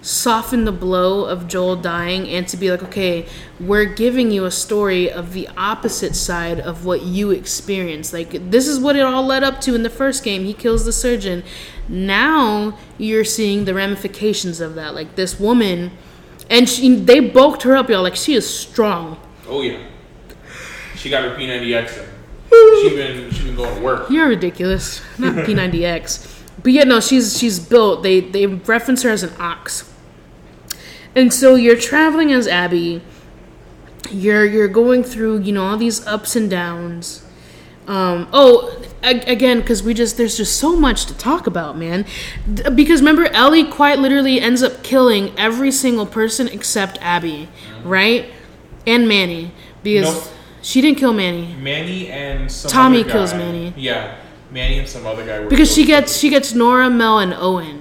soften 0.02 0.64
the 0.64 0.72
blow 0.72 1.24
of 1.24 1.46
Joel 1.46 1.76
dying 1.76 2.28
and 2.28 2.48
to 2.48 2.56
be 2.56 2.70
like, 2.70 2.82
okay, 2.82 3.26
we're 3.58 3.84
giving 3.84 4.30
you 4.30 4.44
a 4.44 4.50
story 4.50 5.10
of 5.10 5.32
the 5.32 5.48
opposite 5.56 6.16
side 6.16 6.58
of 6.58 6.84
what 6.84 7.02
you 7.02 7.30
experienced. 7.30 8.12
Like 8.12 8.50
this 8.50 8.66
is 8.66 8.80
what 8.80 8.96
it 8.96 9.02
all 9.02 9.24
led 9.24 9.42
up 9.42 9.60
to 9.62 9.74
in 9.74 9.82
the 9.82 9.90
first 9.90 10.24
game. 10.24 10.44
He 10.44 10.54
kills 10.54 10.84
the 10.84 10.92
surgeon. 10.92 11.42
Now 11.88 12.78
you're 12.98 13.24
seeing 13.24 13.64
the 13.64 13.74
ramifications 13.74 14.60
of 14.60 14.74
that. 14.76 14.94
Like 14.94 15.16
this 15.16 15.38
woman, 15.38 15.90
and 16.48 16.68
she, 16.68 16.96
they 16.96 17.20
bulked 17.20 17.62
her 17.62 17.76
up, 17.76 17.90
y'all. 17.90 18.02
Like 18.02 18.16
she 18.16 18.34
is 18.34 18.48
strong. 18.48 19.20
Oh 19.46 19.62
yeah. 19.62 19.86
She 20.96 21.10
got 21.10 21.24
her 21.24 21.34
P90X. 21.34 21.98
in. 21.98 22.10
She 22.50 22.96
been 22.96 23.30
she 23.30 23.44
been 23.44 23.56
going 23.56 23.74
to 23.74 23.80
work. 23.82 24.10
You're 24.10 24.28
ridiculous. 24.28 25.00
Not 25.18 25.34
P90X. 25.46 26.40
But 26.62 26.72
yeah, 26.72 26.84
no, 26.84 27.00
she's 27.00 27.38
she's 27.38 27.58
built. 27.58 28.02
They 28.02 28.20
they 28.20 28.46
reference 28.46 29.02
her 29.02 29.10
as 29.10 29.22
an 29.22 29.32
ox. 29.38 29.89
And 31.14 31.32
so 31.32 31.54
you're 31.56 31.76
traveling 31.76 32.32
as 32.32 32.46
Abby. 32.46 33.02
You're 34.10 34.44
you're 34.44 34.68
going 34.68 35.04
through, 35.04 35.40
you 35.42 35.52
know, 35.52 35.64
all 35.64 35.76
these 35.76 36.06
ups 36.06 36.36
and 36.36 36.48
downs. 36.50 37.24
Um, 37.86 38.28
oh, 38.32 38.80
again, 39.02 39.60
because 39.60 39.82
we 39.82 39.94
just 39.94 40.16
there's 40.16 40.36
just 40.36 40.56
so 40.58 40.76
much 40.76 41.06
to 41.06 41.14
talk 41.16 41.46
about, 41.46 41.76
man. 41.76 42.04
D- 42.52 42.62
Because 42.70 43.00
remember, 43.00 43.26
Ellie 43.26 43.64
quite 43.64 43.98
literally 43.98 44.40
ends 44.40 44.62
up 44.62 44.82
killing 44.82 45.32
every 45.38 45.72
single 45.72 46.06
person 46.06 46.46
except 46.48 46.98
Abby, 47.00 47.48
right? 47.84 48.26
And 48.86 49.08
Manny, 49.08 49.52
because 49.82 50.12
Nope. 50.12 50.34
she 50.62 50.80
didn't 50.80 50.98
kill 50.98 51.12
Manny. 51.12 51.54
Manny 51.60 52.08
and 52.08 52.50
some 52.50 52.70
Tommy 52.70 53.00
other 53.00 53.08
guy. 53.08 53.12
kills 53.12 53.34
Manny. 53.34 53.74
Yeah, 53.76 54.16
Manny 54.50 54.78
and 54.78 54.88
some 54.88 55.06
other 55.06 55.24
guy. 55.26 55.40
Were 55.40 55.48
because 55.48 55.72
she 55.72 55.84
gets 55.84 56.16
she 56.16 56.30
gets 56.30 56.54
Nora, 56.54 56.88
Mel, 56.90 57.18
and 57.18 57.34
Owen. 57.34 57.79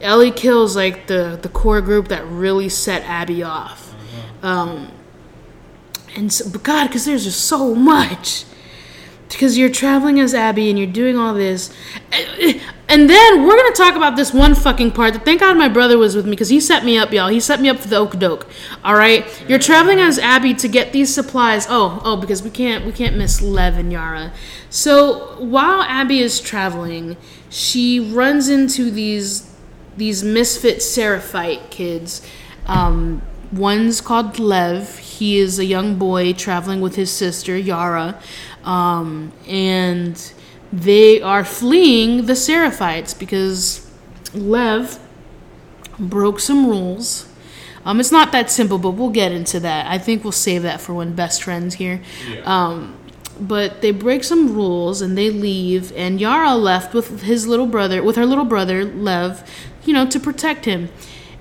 Ellie 0.00 0.30
kills 0.30 0.76
like 0.76 1.06
the 1.06 1.38
the 1.40 1.48
core 1.48 1.80
group 1.80 2.08
that 2.08 2.26
really 2.26 2.68
set 2.68 3.02
Abby 3.02 3.42
off. 3.42 3.94
Uh-huh. 3.94 4.48
Um, 4.48 4.92
and 6.16 6.32
so, 6.32 6.48
but 6.50 6.62
God, 6.62 6.86
because 6.88 7.04
there's 7.04 7.24
just 7.24 7.44
so 7.44 7.74
much. 7.74 8.44
Because 9.28 9.58
you're 9.58 9.68
traveling 9.68 10.18
as 10.20 10.32
Abby 10.32 10.70
and 10.70 10.78
you're 10.78 10.90
doing 10.90 11.18
all 11.18 11.34
this, 11.34 11.70
eh, 12.12 12.24
eh, 12.38 12.60
and 12.88 13.10
then 13.10 13.42
we're 13.42 13.58
gonna 13.58 13.74
talk 13.74 13.94
about 13.94 14.16
this 14.16 14.32
one 14.32 14.54
fucking 14.54 14.92
part. 14.92 15.12
That 15.12 15.26
thank 15.26 15.40
God 15.40 15.58
my 15.58 15.68
brother 15.68 15.98
was 15.98 16.16
with 16.16 16.24
me 16.24 16.30
because 16.30 16.48
he 16.48 16.60
set 16.60 16.82
me 16.82 16.96
up, 16.96 17.12
y'all. 17.12 17.28
He 17.28 17.38
set 17.38 17.60
me 17.60 17.68
up 17.68 17.76
for 17.76 17.88
the 17.88 17.96
oak 17.96 18.18
doke. 18.18 18.46
All 18.82 18.94
right, 18.94 19.26
you're 19.46 19.58
traveling 19.58 19.98
as 19.98 20.18
Abby 20.18 20.54
to 20.54 20.66
get 20.66 20.94
these 20.94 21.14
supplies. 21.14 21.66
Oh, 21.68 22.00
oh, 22.06 22.16
because 22.16 22.42
we 22.42 22.48
can't 22.48 22.86
we 22.86 22.92
can't 22.92 23.16
miss 23.16 23.42
Lev 23.42 23.76
and 23.76 23.92
Yara. 23.92 24.32
So 24.70 25.36
while 25.38 25.82
Abby 25.82 26.20
is 26.20 26.40
traveling, 26.40 27.18
she 27.50 28.00
runs 28.00 28.48
into 28.48 28.90
these 28.90 29.47
these 29.98 30.24
misfit 30.24 30.82
Seraphite 30.82 31.70
kids. 31.70 32.26
Um, 32.66 33.22
one's 33.52 34.00
called 34.00 34.38
Lev. 34.38 34.98
He 34.98 35.38
is 35.38 35.58
a 35.58 35.64
young 35.64 35.96
boy 35.96 36.32
traveling 36.32 36.80
with 36.80 36.96
his 36.96 37.10
sister 37.10 37.56
Yara, 37.56 38.20
um, 38.64 39.32
and 39.46 40.32
they 40.72 41.20
are 41.20 41.44
fleeing 41.44 42.26
the 42.26 42.34
Seraphites 42.34 43.18
because 43.18 43.90
Lev 44.34 44.98
broke 45.98 46.40
some 46.40 46.66
rules. 46.66 47.26
Um, 47.84 48.00
it's 48.00 48.12
not 48.12 48.32
that 48.32 48.50
simple, 48.50 48.78
but 48.78 48.90
we'll 48.90 49.10
get 49.10 49.32
into 49.32 49.60
that. 49.60 49.86
I 49.86 49.98
think 49.98 50.22
we'll 50.22 50.32
save 50.32 50.62
that 50.62 50.80
for 50.80 50.92
when 50.92 51.14
best 51.14 51.42
friends 51.42 51.76
here. 51.76 52.02
Yeah. 52.28 52.40
Um, 52.42 52.98
but 53.40 53.80
they 53.82 53.90
break 53.90 54.24
some 54.24 54.54
rules 54.54 55.00
and 55.02 55.16
they 55.16 55.30
leave, 55.30 55.92
and 55.96 56.20
Yara 56.20 56.54
left 56.54 56.94
with 56.94 57.22
his 57.22 57.46
little 57.46 57.66
brother, 57.66 58.02
with 58.02 58.16
her 58.16 58.26
little 58.26 58.44
brother 58.44 58.84
Lev, 58.84 59.48
you 59.84 59.92
know, 59.92 60.06
to 60.06 60.18
protect 60.20 60.64
him. 60.64 60.88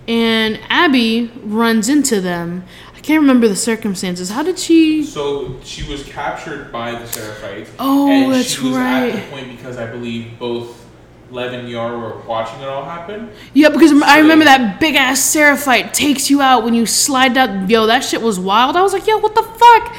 And 0.07 0.59
Abby 0.69 1.31
runs 1.43 1.89
into 1.89 2.21
them. 2.21 2.63
I 2.95 2.99
can't 3.01 3.21
remember 3.21 3.47
the 3.47 3.55
circumstances. 3.55 4.29
How 4.29 4.43
did 4.43 4.57
she? 4.59 5.03
So 5.03 5.55
she 5.63 5.89
was 5.89 6.03
captured 6.03 6.71
by 6.71 6.91
the 6.91 7.05
Seraphites. 7.05 7.69
Oh, 7.79 8.09
and 8.09 8.33
that's 8.33 8.49
she 8.51 8.65
was 8.67 8.75
At 8.77 9.11
the 9.11 9.21
point 9.31 9.55
because 9.55 9.77
I 9.77 9.85
believe 9.89 10.37
both 10.39 10.85
Lev 11.29 11.51
and 11.53 11.69
Yar 11.69 11.97
were 11.97 12.17
watching 12.21 12.61
it 12.61 12.67
all 12.69 12.85
happen. 12.85 13.29
Yeah, 13.53 13.67
because 13.69 13.91
I 14.01 14.15
So- 14.15 14.21
remember 14.21 14.45
that 14.45 14.79
big 14.79 14.95
ass 14.95 15.19
Seraphite 15.19 15.93
takes 15.93 16.29
you 16.29 16.41
out 16.41 16.63
when 16.63 16.73
you 16.73 16.85
slide 16.85 17.33
down. 17.33 17.69
Yo, 17.69 17.85
that 17.87 18.03
shit 18.05 18.21
was 18.21 18.39
wild. 18.39 18.77
I 18.77 18.81
was 18.81 18.93
like, 18.93 19.05
yo, 19.07 19.17
what 19.17 19.35
the 19.35 19.43
fuck? 19.43 19.93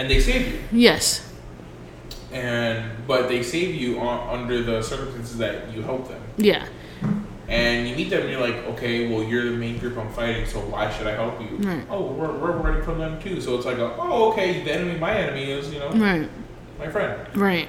And 0.00 0.10
they 0.10 0.18
save 0.18 0.48
you. 0.50 0.58
Yes. 0.72 1.30
And 2.32 3.06
but 3.06 3.28
they 3.28 3.42
save 3.42 3.74
you 3.74 4.00
on, 4.00 4.40
under 4.40 4.62
the 4.62 4.80
circumstances 4.82 5.36
that 5.38 5.70
you 5.72 5.82
help 5.82 6.08
them. 6.08 6.22
Yeah. 6.38 6.66
And 7.48 7.88
you 7.88 7.96
meet 7.96 8.08
them, 8.10 8.22
and 8.22 8.30
you're 8.30 8.40
like, 8.40 8.54
okay, 8.72 9.12
well, 9.12 9.24
you're 9.24 9.50
the 9.50 9.56
main 9.56 9.78
group 9.78 9.98
I'm 9.98 10.10
fighting, 10.12 10.46
so 10.46 10.60
why 10.60 10.88
should 10.92 11.08
I 11.08 11.14
help 11.14 11.40
you? 11.40 11.56
Right. 11.56 11.84
Oh, 11.90 12.06
we're, 12.12 12.32
we're 12.38 12.52
running 12.52 12.84
from 12.84 12.98
them 12.98 13.20
too. 13.20 13.40
So 13.40 13.56
it's 13.56 13.66
like, 13.66 13.78
a, 13.78 13.96
oh, 13.98 14.30
okay, 14.30 14.62
the 14.62 14.72
enemy, 14.72 14.96
my 15.00 15.12
enemy 15.18 15.50
is, 15.50 15.72
you 15.72 15.80
know, 15.80 15.90
Right. 15.90 16.30
my 16.78 16.88
friend. 16.88 17.36
Right. 17.36 17.66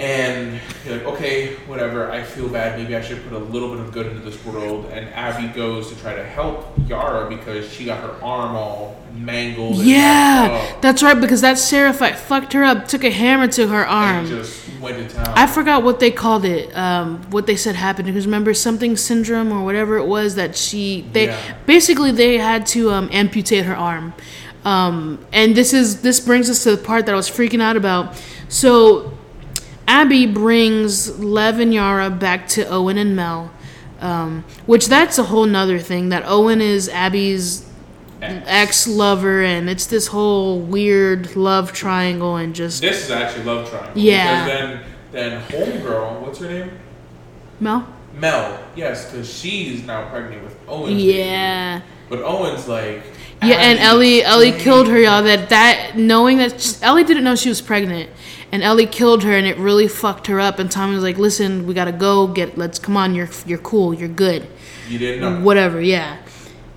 And 0.00 0.58
you're 0.86 0.96
like, 0.96 1.06
okay, 1.08 1.56
whatever. 1.66 2.10
I 2.10 2.22
feel 2.22 2.48
bad. 2.48 2.78
Maybe 2.78 2.96
I 2.96 3.02
should 3.02 3.22
put 3.22 3.34
a 3.34 3.38
little 3.38 3.68
bit 3.68 3.80
of 3.80 3.92
good 3.92 4.06
into 4.06 4.20
this 4.20 4.42
world. 4.46 4.86
And 4.86 5.08
Abby 5.10 5.48
goes 5.48 5.90
to 5.92 6.00
try 6.00 6.14
to 6.14 6.24
help 6.24 6.72
Yara 6.88 7.28
because 7.28 7.70
she 7.70 7.84
got 7.84 8.00
her 8.02 8.24
arm 8.24 8.56
all 8.56 8.96
mangled. 9.14 9.76
Yeah, 9.76 10.74
that's 10.80 11.02
right. 11.02 11.20
Because 11.20 11.42
that 11.42 11.58
Seraphite 11.58 12.16
fucked 12.16 12.54
her 12.54 12.64
up, 12.64 12.88
took 12.88 13.04
a 13.04 13.10
hammer 13.10 13.46
to 13.48 13.68
her 13.68 13.84
and 13.84 13.90
arm. 13.90 14.26
just 14.26 14.66
went 14.80 14.96
to 15.06 15.14
town. 15.14 15.28
I 15.36 15.46
forgot 15.46 15.82
what 15.82 16.00
they 16.00 16.10
called 16.10 16.46
it. 16.46 16.74
Um, 16.74 17.20
what 17.30 17.46
they 17.46 17.56
said 17.56 17.74
happened 17.74 18.06
because 18.06 18.24
remember 18.24 18.54
something 18.54 18.96
syndrome 18.96 19.52
or 19.52 19.62
whatever 19.64 19.98
it 19.98 20.06
was 20.06 20.36
that 20.36 20.56
she 20.56 21.02
they 21.12 21.26
Yeah. 21.26 21.56
basically 21.66 22.10
they 22.10 22.38
had 22.38 22.64
to 22.68 22.90
um, 22.90 23.10
amputate 23.12 23.66
her 23.66 23.76
arm. 23.76 24.14
Um, 24.64 25.18
and 25.32 25.54
this 25.54 25.74
is 25.74 26.00
this 26.00 26.20
brings 26.20 26.48
us 26.48 26.62
to 26.64 26.70
the 26.76 26.82
part 26.82 27.04
that 27.04 27.12
I 27.12 27.16
was 27.16 27.28
freaking 27.30 27.60
out 27.60 27.76
about. 27.76 28.20
So 28.48 29.12
Abby 29.90 30.24
brings 30.24 31.18
Lev 31.18 31.58
and 31.58 31.74
Yara 31.74 32.10
back 32.10 32.46
to 32.50 32.64
Owen 32.68 32.96
and 32.96 33.16
Mel, 33.16 33.50
um, 34.00 34.44
which 34.64 34.86
that's 34.86 35.18
a 35.18 35.24
whole 35.24 35.46
nother 35.46 35.80
thing. 35.80 36.10
That 36.10 36.22
Owen 36.26 36.60
is 36.60 36.88
Abby's 36.88 37.68
ex 38.22 38.86
lover, 38.86 39.42
and 39.42 39.68
it's 39.68 39.86
this 39.86 40.06
whole 40.06 40.60
weird 40.60 41.34
love 41.34 41.72
triangle, 41.72 42.36
and 42.36 42.54
just 42.54 42.80
This 42.80 43.02
is 43.02 43.10
actually 43.10 43.42
love 43.42 43.68
triangle. 43.68 44.00
Yeah. 44.00 44.44
Because 44.44 44.82
then, 45.10 45.42
then 45.50 45.80
homegirl, 45.82 46.20
what's 46.20 46.38
her 46.38 46.48
name? 46.48 46.70
Mel. 47.58 47.92
Mel. 48.14 48.62
Yes, 48.76 49.10
because 49.10 49.28
she's 49.28 49.84
now 49.84 50.08
pregnant 50.08 50.44
with 50.44 50.66
baby. 50.68 51.02
Yeah. 51.02 51.80
But 52.08 52.20
Owen's 52.20 52.68
like, 52.68 53.02
Yeah, 53.42 53.56
and 53.56 53.80
Ellie 53.80 54.22
Ellie 54.22 54.52
killed 54.52 54.86
her, 54.86 55.00
y'all. 55.00 55.24
That 55.24 55.48
that 55.48 55.96
knowing 55.96 56.38
that 56.38 56.78
Ellie 56.80 57.02
didn't 57.02 57.24
know 57.24 57.34
she 57.34 57.48
was 57.48 57.60
pregnant, 57.60 58.08
and 58.52 58.62
Ellie 58.62 58.86
killed 58.86 59.22
her, 59.24 59.32
and 59.32 59.46
it 59.46 59.56
really 59.58 59.88
fucked 59.88 60.26
her 60.26 60.40
up. 60.40 60.58
And 60.58 60.70
Tommy 60.70 60.94
was 60.94 61.02
like, 61.02 61.18
"Listen, 61.18 61.66
we 61.66 61.74
gotta 61.74 61.92
go. 61.92 62.26
Get 62.26 62.58
let's 62.58 62.78
come 62.78 62.96
on. 62.96 63.14
You're 63.14 63.30
you're 63.46 63.58
cool. 63.58 63.94
You're 63.94 64.08
good. 64.08 64.46
You 64.88 64.98
didn't 64.98 65.20
know. 65.20 65.44
Whatever. 65.44 65.80
Yeah." 65.80 66.18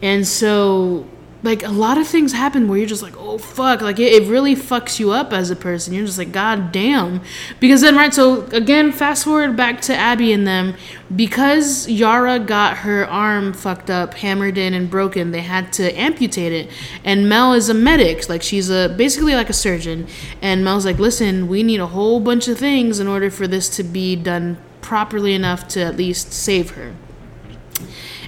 And 0.02 0.28
so, 0.28 1.08
like 1.44 1.62
a 1.62 1.70
lot 1.70 1.98
of 1.98 2.08
things 2.08 2.32
happen 2.32 2.68
where 2.68 2.78
you're 2.78 2.88
just 2.88 3.04
like, 3.04 3.16
"Oh 3.18 3.38
fuck!" 3.38 3.82
Like 3.82 4.00
it, 4.00 4.14
it 4.14 4.30
really 4.30 4.56
fucks 4.56 4.98
you 5.00 5.12
up 5.12 5.34
as 5.34 5.52
a 5.52 5.56
person. 5.56 5.94
You're 5.94 6.06
just 6.06 6.18
like, 6.18 6.32
"God 6.32 6.72
damn!" 6.72 7.22
Because 7.60 7.82
then, 7.82 7.96
right? 7.96 8.14
So 8.14 8.46
again, 8.48 8.94
fast 8.94 9.26
forward 9.26 9.58
back 9.58 9.82
to 9.82 9.96
Abby 9.96 10.32
and 10.32 10.48
them. 10.48 10.76
Because 11.14 11.88
Yara 11.90 12.40
got 12.40 12.78
her 12.78 13.06
arm 13.08 13.54
fucked 13.54 13.90
up, 13.90 14.16
hammered 14.16 14.58
in, 14.58 14.74
and 14.74 14.90
broken, 14.90 15.32
they 15.32 15.42
had 15.42 15.72
to 15.74 15.92
amputate 16.00 16.54
it. 16.54 16.72
And 17.04 17.30
Mel 17.30 17.54
is 17.54 17.70
a 17.70 17.74
medic, 17.74 18.30
like 18.30 18.42
she's 18.42 18.70
a 18.70 18.94
basically 18.98 19.36
like 19.36 19.50
a 19.50 19.54
surgeon. 19.54 20.08
And 20.42 20.64
Mel's 20.64 20.86
like, 20.86 20.98
"Listen, 20.98 21.50
we 21.50 21.62
need 21.62 21.82
a 21.82 21.88
whole 21.88 22.22
bunch 22.22 22.48
of 22.48 22.58
things 22.58 23.00
in 23.00 23.08
order 23.08 23.30
for 23.30 23.48
this 23.48 23.68
to 23.76 23.84
be 23.84 24.16
done 24.16 24.58
properly 24.82 25.34
enough 25.34 25.68
to 25.70 25.82
at 25.82 25.98
least 25.98 26.32
save 26.32 26.72
her." 26.72 26.94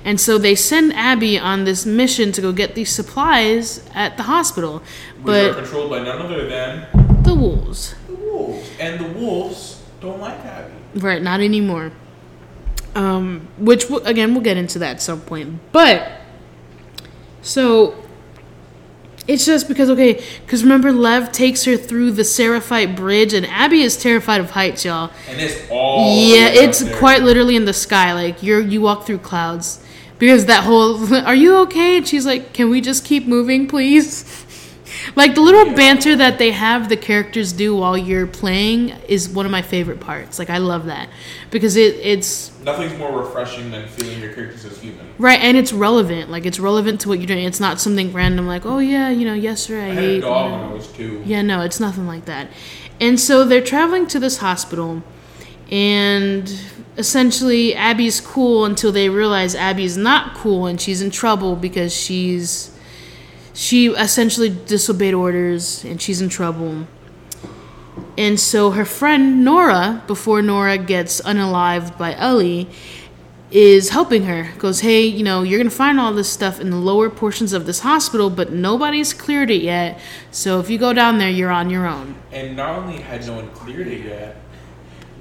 And 0.04 0.20
so 0.22 0.38
they 0.38 0.56
send 0.56 0.94
Abby 0.94 1.38
on 1.40 1.64
this 1.66 1.86
mission 1.86 2.32
to 2.34 2.42
go 2.42 2.52
get 2.52 2.76
these 2.76 2.90
supplies 2.92 3.84
at 3.96 4.18
the 4.18 4.24
hospital. 4.24 4.80
Which 5.24 5.36
are 5.36 5.54
But 5.54 5.56
controlled 5.64 5.90
by 5.90 6.04
none 6.04 6.20
other 6.22 6.48
than 6.48 6.86
the 7.24 7.34
wolves. 7.34 7.96
the 8.08 8.16
wolves. 8.16 8.70
And 8.80 9.00
the 9.04 9.20
wolves 9.20 9.82
don't 10.02 10.20
like 10.20 10.40
Abby. 10.46 10.74
Right, 10.96 11.22
not 11.22 11.40
anymore. 11.42 11.92
Um, 12.94 13.48
which 13.58 13.86
again, 14.06 14.34
we'll 14.34 14.44
get 14.44 14.58
into 14.58 14.80
that 14.80 14.92
at 14.92 15.02
some 15.02 15.22
point. 15.22 15.60
But 15.72 16.12
so 17.42 17.96
it's 19.28 19.46
just 19.46 19.68
because 19.68 19.90
okay, 19.90 20.24
because 20.46 20.64
remember 20.64 20.92
Lev 20.92 21.32
takes 21.32 21.64
her 21.66 21.78
through 21.78 22.12
the 22.12 22.24
Seraphite 22.24 22.96
bridge, 22.96 23.34
and 23.34 23.46
Abby 23.46 23.82
is 23.82 23.98
terrified 23.98 24.42
of 24.42 24.52
heights, 24.52 24.86
y'all. 24.86 25.12
And 25.28 25.42
it's 25.42 25.70
all 25.70 26.16
yeah, 26.16 26.48
it's 26.48 26.84
quite 26.98 27.24
literally 27.24 27.56
in 27.56 27.66
the 27.66 27.74
sky. 27.74 28.14
Like 28.14 28.44
you're 28.44 28.62
you 28.62 28.82
walk 28.82 29.06
through 29.06 29.20
clouds 29.20 29.84
because 30.20 30.46
that 30.46 30.64
whole 30.64 31.14
"Are 31.14 31.36
you 31.36 31.58
okay?" 31.58 31.98
And 31.98 32.08
she's 32.08 32.26
like, 32.26 32.54
"Can 32.54 32.70
we 32.70 32.82
just 32.82 33.04
keep 33.06 33.28
moving, 33.28 33.68
please?" 33.68 34.44
Like 35.16 35.36
the 35.36 35.42
little 35.42 35.74
banter 35.76 36.16
that 36.16 36.38
they 36.38 36.52
have 36.52 36.90
the 36.90 36.98
characters 36.98 37.54
do 37.54 37.76
while 37.76 37.98
you're 37.98 38.28
playing 38.28 38.90
is 39.08 39.30
one 39.30 39.46
of 39.46 39.52
my 39.52 39.62
favorite 39.62 40.00
parts. 40.00 40.40
Like 40.40 40.50
I 40.50 40.58
love 40.58 40.86
that 40.86 41.10
because 41.52 41.76
it 41.76 41.96
it's 41.96 42.52
Nothing's 42.64 42.98
more 42.98 43.22
refreshing 43.22 43.72
than 43.72 43.88
feeling 43.88 44.20
your 44.22 44.34
characters 44.34 44.66
as 44.66 44.80
human. 44.80 45.08
right 45.18 45.40
and 45.40 45.56
it's 45.58 45.72
relevant. 45.72 46.32
Like 46.32 46.46
it's 46.46 46.60
relevant 46.60 47.02
to 47.02 47.10
what 47.10 47.20
you're 47.20 47.28
doing. 47.28 47.46
It's 47.46 47.60
not 47.60 47.80
something 47.80 48.12
random 48.14 48.48
like, 48.48 48.66
"Oh 48.66 48.80
yeah, 48.80 49.10
you 49.10 49.26
know, 49.26 49.34
yesterday 49.34 49.86
I, 49.86 49.90
I 49.90 49.94
had 49.94 50.04
a 50.04 50.08
ate." 50.08 50.22
dog 50.22 50.52
when 50.52 50.62
I 50.62 50.74
was 50.74 50.88
two. 50.88 51.22
Yeah, 51.26 51.42
no, 51.42 51.62
it's 51.62 51.80
nothing 51.80 52.08
like 52.08 52.26
that. 52.26 52.50
And 53.00 53.20
so 53.20 53.44
they're 53.44 53.62
traveling 53.62 54.08
to 54.08 54.20
this 54.20 54.38
hospital, 54.38 55.04
and 55.72 56.52
essentially 56.98 57.76
Abby's 57.76 58.22
cool 58.22 58.66
until 58.66 58.92
they 58.92 59.10
realize 59.10 59.54
Abby's 59.56 59.98
not 59.98 60.34
cool 60.36 60.66
and 60.66 60.80
she's 60.80 61.02
in 61.02 61.12
trouble 61.12 61.56
because 61.58 61.94
she's 61.94 62.72
she 63.56 63.88
essentially 63.88 64.50
disobeyed 64.50 65.14
orders 65.14 65.84
and 65.86 66.02
she's 66.02 66.22
in 66.22 66.28
trouble. 66.30 66.86
And 68.18 68.40
so 68.40 68.72
her 68.72 68.86
friend 68.86 69.44
Nora, 69.44 70.04
before 70.08 70.42
Nora 70.42 70.78
gets 70.78 71.22
unalived 71.22 71.98
by 71.98 72.14
Ellie, 72.16 72.70
is 73.52 73.90
helping 73.90 74.24
her. 74.24 74.52
Goes, 74.58 74.82
hey, 74.82 75.06
you 75.06 75.24
know, 75.24 75.44
you're 75.44 75.58
gonna 75.58 75.70
find 75.70 76.00
all 76.00 76.14
this 76.14 76.30
stuff 76.30 76.60
in 76.60 76.70
the 76.70 76.78
lower 76.78 77.10
portions 77.10 77.54
of 77.54 77.66
this 77.66 77.80
hospital, 77.80 78.30
but 78.30 78.52
nobody's 78.52 79.14
cleared 79.14 79.50
it 79.50 79.62
yet. 79.62 80.00
So 80.32 80.60
if 80.60 80.70
you 80.70 80.78
go 80.78 80.92
down 80.92 81.18
there, 81.18 81.30
you're 81.30 81.52
on 81.52 81.70
your 81.70 81.88
own. 81.88 82.16
And 82.34 82.58
not 82.58 82.78
only 82.78 83.00
had 83.00 83.26
no 83.26 83.36
one 83.36 83.50
cleared 83.52 83.88
it 83.88 84.06
yet, 84.06 84.36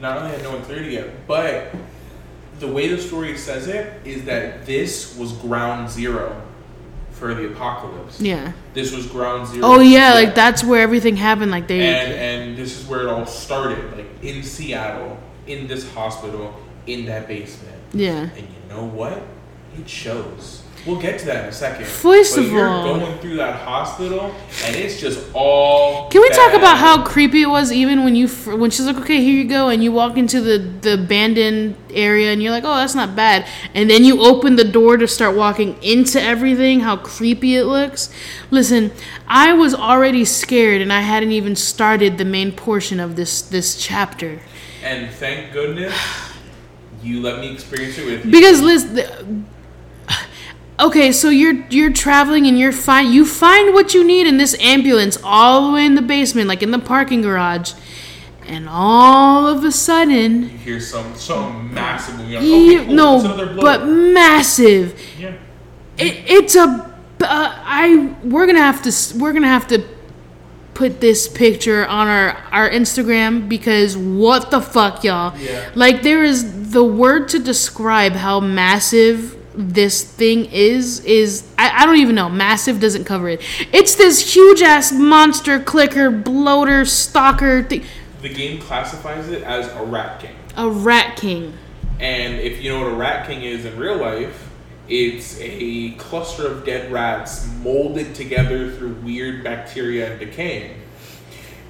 not 0.01 0.19
only 0.19 0.33
had 0.33 0.43
no 0.43 0.51
one 0.51 0.63
cleared 0.63 0.87
it 0.87 0.93
yet, 0.93 1.27
but 1.29 1.73
the 2.59 2.67
way 2.67 2.89
the 2.89 3.01
story 3.01 3.37
says 3.37 3.69
it 3.69 4.05
is 4.05 4.25
that 4.25 4.67
this 4.67 5.17
was 5.17 5.33
ground 5.35 5.89
zero 5.89 6.43
for 7.25 7.35
the 7.35 7.51
apocalypse. 7.51 8.21
Yeah. 8.21 8.53
This 8.75 8.95
was 8.95 9.07
ground 9.07 9.49
zero. 9.49 9.65
Oh 9.65 9.81
yeah, 9.81 10.13
like 10.15 10.35
that's 10.35 10.63
where 10.63 10.83
everything 10.83 11.17
happened. 11.17 11.51
Like 11.51 11.67
they. 11.69 11.81
And 11.81 12.13
and 12.13 12.57
this 12.57 12.79
is 12.79 12.87
where 12.87 13.01
it 13.01 13.09
all 13.09 13.25
started, 13.25 13.97
like 13.97 14.07
in 14.23 14.43
Seattle, 14.43 15.19
in 15.47 15.67
this 15.67 15.91
hospital, 15.95 16.55
in 16.87 17.07
that 17.07 17.27
basement. 17.27 17.79
yeah. 17.93 18.29
And 18.37 18.41
you 18.43 18.69
know 18.69 18.85
what? 18.85 19.23
It 19.79 19.89
shows. 19.89 20.61
We'll 20.87 21.01
get 21.01 21.19
to 21.21 21.25
that 21.27 21.45
in 21.45 21.49
a 21.49 21.53
second. 21.53 21.87
First 21.87 22.37
but 22.37 22.45
of 22.45 22.53
you're 22.53 22.69
all- 22.69 22.85
going 22.99 23.19
through 23.19 23.37
that 23.37 23.55
hospital, 23.63 24.35
and 24.67 24.77
it's 24.77 25.01
just 25.01 25.19
all. 25.33 26.11
Can 26.11 26.21
we 26.21 26.29
talk 26.29 26.53
about 26.53 26.77
how 26.77 27.03
creepy 27.03 27.41
it 27.41 27.47
was 27.47 27.73
even 27.73 28.05
when 28.05 28.15
you 28.15 28.29
when 28.29 28.71
she's 28.71 28.85
like, 28.85 28.99
okay, 28.99 29.23
here 29.25 29.33
you 29.33 29.45
go, 29.45 29.71
and 29.71 29.83
you 29.83 29.93
walk 29.93 30.19
into 30.19 30.43
the 30.43 30.59
the 30.59 30.93
abandoned 31.03 31.77
area, 31.91 32.33
and 32.33 32.43
you're 32.43 32.51
like, 32.51 32.65
oh, 32.65 32.75
that's 32.77 32.95
not 32.95 33.17
bad, 33.17 33.47
and 33.73 33.89
then 33.89 34.05
you 34.05 34.21
open 34.21 34.57
the 34.57 34.65
door 34.65 34.99
to 34.99 35.09
start 35.09 35.35
walking 35.35 35.83
into 35.83 36.21
everything, 36.21 36.81
how 36.81 36.99
creepy 36.99 37.57
it 37.57 37.65
looks. 37.65 38.11
Listen, 38.51 38.93
I 39.27 39.55
was 39.55 39.75
already 39.75 40.27
scared, 40.27 40.83
and 40.83 40.93
I 40.93 41.01
hadn't 41.01 41.33
even 41.33 41.57
started 41.57 42.19
the 42.19 42.27
main 42.27 42.53
portion 42.53 43.01
of 43.01 43.17
this 43.17 43.41
this 43.41 43.75
chapter 43.79 44.41
And 44.83 45.11
thank 45.15 45.51
goodness 45.55 45.95
you 47.03 47.23
let 47.23 47.41
me 47.41 47.51
experience 47.53 47.97
it 47.97 48.05
with 48.05 48.27
you. 48.27 48.31
because 48.31 48.61
Liz. 48.61 48.85
Okay, 50.81 51.13
so 51.13 51.29
you're 51.31 51.65
you're 51.71 51.93
traveling 51.93 52.47
and 52.47 52.59
you're 52.59 52.73
fine. 52.73 53.13
You 53.13 53.25
find 53.25 53.73
what 53.75 53.95
you 53.95 54.05
need 54.05 54.27
in 54.27 54.39
this 54.39 54.57
ambulance 54.59 55.17
all 55.23 55.69
the 55.69 55.73
way 55.75 55.87
in 55.87 55.95
the 55.95 56.03
basement, 56.03 56.49
like 56.49 56.63
in 56.65 56.73
the 56.73 56.81
parking 56.81 57.23
garage, 57.23 57.75
and 58.47 58.69
all 58.69 59.47
of 59.47 59.63
a 59.65 59.71
sudden, 59.71 60.43
You 60.43 60.49
hear 60.49 60.81
some 60.81 61.15
some 61.15 61.73
massive. 61.73 62.19
Like, 62.19 62.29
okay, 62.37 62.87
no, 62.93 63.17
it's 63.17 63.25
another 63.25 63.47
blow. 63.55 63.63
but 63.63 63.87
massive. 63.87 65.01
yeah. 65.19 65.35
It, 65.97 66.25
it's 66.27 66.57
a. 66.57 66.93
Uh, 67.21 67.55
I 67.65 68.17
we're 68.25 68.47
gonna 68.47 68.59
have 68.59 68.83
to 68.83 69.19
we're 69.19 69.33
gonna 69.33 69.47
have 69.47 69.69
to 69.69 69.87
put 70.75 71.01
this 71.01 71.29
picture 71.29 71.87
on 71.87 72.09
our 72.09 72.31
our 72.51 72.69
Instagram 72.69 73.49
because 73.49 73.97
what 73.97 74.51
the 74.51 74.61
fuck, 74.61 75.05
y'all? 75.05 75.39
Yeah. 75.39 75.71
Like 75.77 76.03
there 76.03 76.25
is 76.25 76.73
the 76.73 76.83
word 76.85 77.29
to 77.29 77.39
describe 77.39 78.15
how 78.15 78.41
massive 78.41 79.37
this 79.57 80.03
thing 80.03 80.47
is 80.47 81.05
is 81.05 81.49
I, 81.59 81.83
I 81.83 81.87
don't 81.87 81.99
even 81.99 82.15
know. 82.15 82.29
Massive 82.29 82.81
doesn't 82.81 83.05
cover 83.05 83.29
it. 83.29 83.43
It's 83.73 83.95
this 83.95 84.35
huge 84.35 84.63
ass 84.63 84.93
monster 84.93 85.61
clicker 85.61 86.11
bloater 86.11 86.85
stalker 86.85 87.63
thing. 87.63 87.85
The 88.23 88.29
game 88.29 88.61
classifies 88.61 89.29
it 89.29 89.43
as 89.43 89.69
a 89.69 89.85
rat 89.85 90.21
king. 90.21 90.35
A 90.57 90.69
rat 90.69 91.17
king. 91.17 91.53
And 92.01 92.41
if 92.41 92.63
you 92.63 92.73
know 92.73 92.85
what 92.85 92.93
a 92.93 92.97
rat 92.97 93.27
king 93.27 93.43
is 93.43 93.65
in 93.65 93.79
real 93.79 93.97
life, 93.97 94.49
it's 94.89 95.39
a 95.41 95.93
cluster 95.93 96.47
of 96.47 96.65
dead 96.65 96.91
rats 96.91 97.49
molded 97.63 98.15
together 98.15 98.73
through 98.73 98.95
weird 98.97 99.45
bacteria 99.45 100.11
and 100.11 100.21
decaying. 100.21 100.81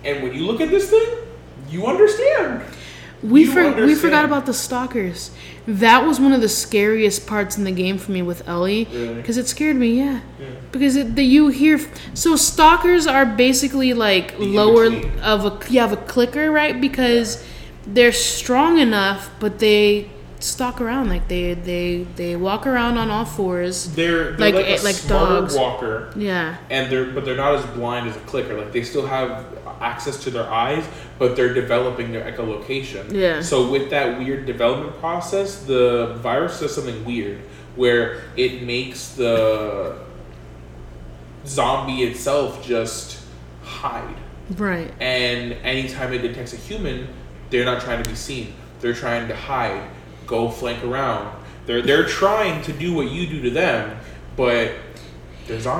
And 0.04 0.22
when 0.22 0.34
you 0.34 0.46
look 0.46 0.60
at 0.60 0.70
this 0.70 0.90
thing, 0.90 1.18
you 1.68 1.86
understand. 1.86 2.62
We 3.24 3.46
for, 3.46 3.72
we 3.86 3.94
forgot 3.94 4.24
about 4.26 4.44
the 4.46 4.52
stalkers. 4.52 5.30
That 5.66 6.04
was 6.06 6.20
one 6.20 6.32
of 6.34 6.42
the 6.42 6.48
scariest 6.48 7.26
parts 7.26 7.56
in 7.56 7.64
the 7.64 7.72
game 7.72 7.96
for 7.96 8.12
me 8.12 8.20
with 8.20 8.46
Ellie 8.46 8.86
Really? 8.92 9.14
because 9.14 9.38
it 9.38 9.48
scared 9.48 9.76
me. 9.76 9.96
Yeah, 9.96 10.20
Yeah. 10.38 10.46
because 10.72 10.94
it, 10.96 11.16
the, 11.16 11.24
you 11.24 11.48
hear 11.48 11.80
so 12.12 12.36
stalkers 12.36 13.06
are 13.06 13.24
basically 13.24 13.94
like 13.94 14.36
The 14.36 14.44
lower 14.44 14.86
of 15.22 15.46
a 15.46 15.72
you 15.72 15.80
have 15.80 15.92
a 15.92 15.96
clicker 15.96 16.50
right 16.52 16.78
because 16.78 17.42
they're 17.86 18.12
strong 18.12 18.78
enough, 18.78 19.30
but 19.40 19.58
they 19.58 20.10
stalk 20.40 20.82
around 20.82 21.08
like 21.08 21.26
they 21.28 21.54
they 21.54 22.06
they 22.16 22.36
walk 22.36 22.66
around 22.66 22.98
on 22.98 23.10
all 23.10 23.24
fours. 23.24 23.94
They're, 23.94 24.32
they're 24.32 24.52
Like- 24.52 24.54
like, 24.54 24.80
a 24.80 24.84
like 24.84 25.06
dogs. 25.08 25.54
walker, 25.56 26.12
Yeah, 26.14 26.56
and 26.68 26.92
they're 26.92 27.06
but 27.06 27.24
they're 27.24 27.36
not 27.36 27.54
as 27.54 27.64
blind 27.74 28.06
as 28.10 28.16
a 28.16 28.20
clicker. 28.20 28.54
Like 28.58 28.72
they 28.72 28.82
still 28.82 29.06
have 29.06 29.46
access 29.80 30.22
to 30.24 30.30
their 30.30 30.50
eyes, 30.50 30.84
but 31.18 31.36
they're 31.36 31.54
developing 31.54 32.12
their 32.12 32.30
echolocation. 32.30 33.12
Yeah. 33.12 33.40
So 33.40 33.70
with 33.70 33.90
that 33.90 34.18
weird 34.18 34.46
development 34.46 34.98
process, 34.98 35.62
the 35.62 36.16
virus 36.20 36.60
does 36.60 36.74
something 36.74 37.04
weird 37.04 37.38
where 37.76 38.22
it 38.36 38.62
makes 38.62 39.14
the 39.14 39.96
zombie 41.46 42.04
itself 42.04 42.64
just 42.64 43.20
hide. 43.62 44.16
right. 44.56 44.92
And 45.00 45.52
anytime 45.64 46.12
it 46.12 46.18
detects 46.18 46.52
a 46.52 46.56
human, 46.56 47.08
they're 47.50 47.64
not 47.64 47.82
trying 47.82 48.02
to 48.02 48.08
be 48.08 48.16
seen. 48.16 48.54
They're 48.80 48.94
trying 48.94 49.28
to 49.28 49.36
hide, 49.36 49.88
go 50.26 50.50
flank 50.50 50.84
around. 50.84 51.34
They're 51.66 51.82
they're 51.82 52.06
trying 52.06 52.62
to 52.62 52.72
do 52.72 52.94
what 52.94 53.10
you 53.10 53.26
do 53.26 53.42
to 53.42 53.50
them, 53.50 53.98
but 54.36 54.72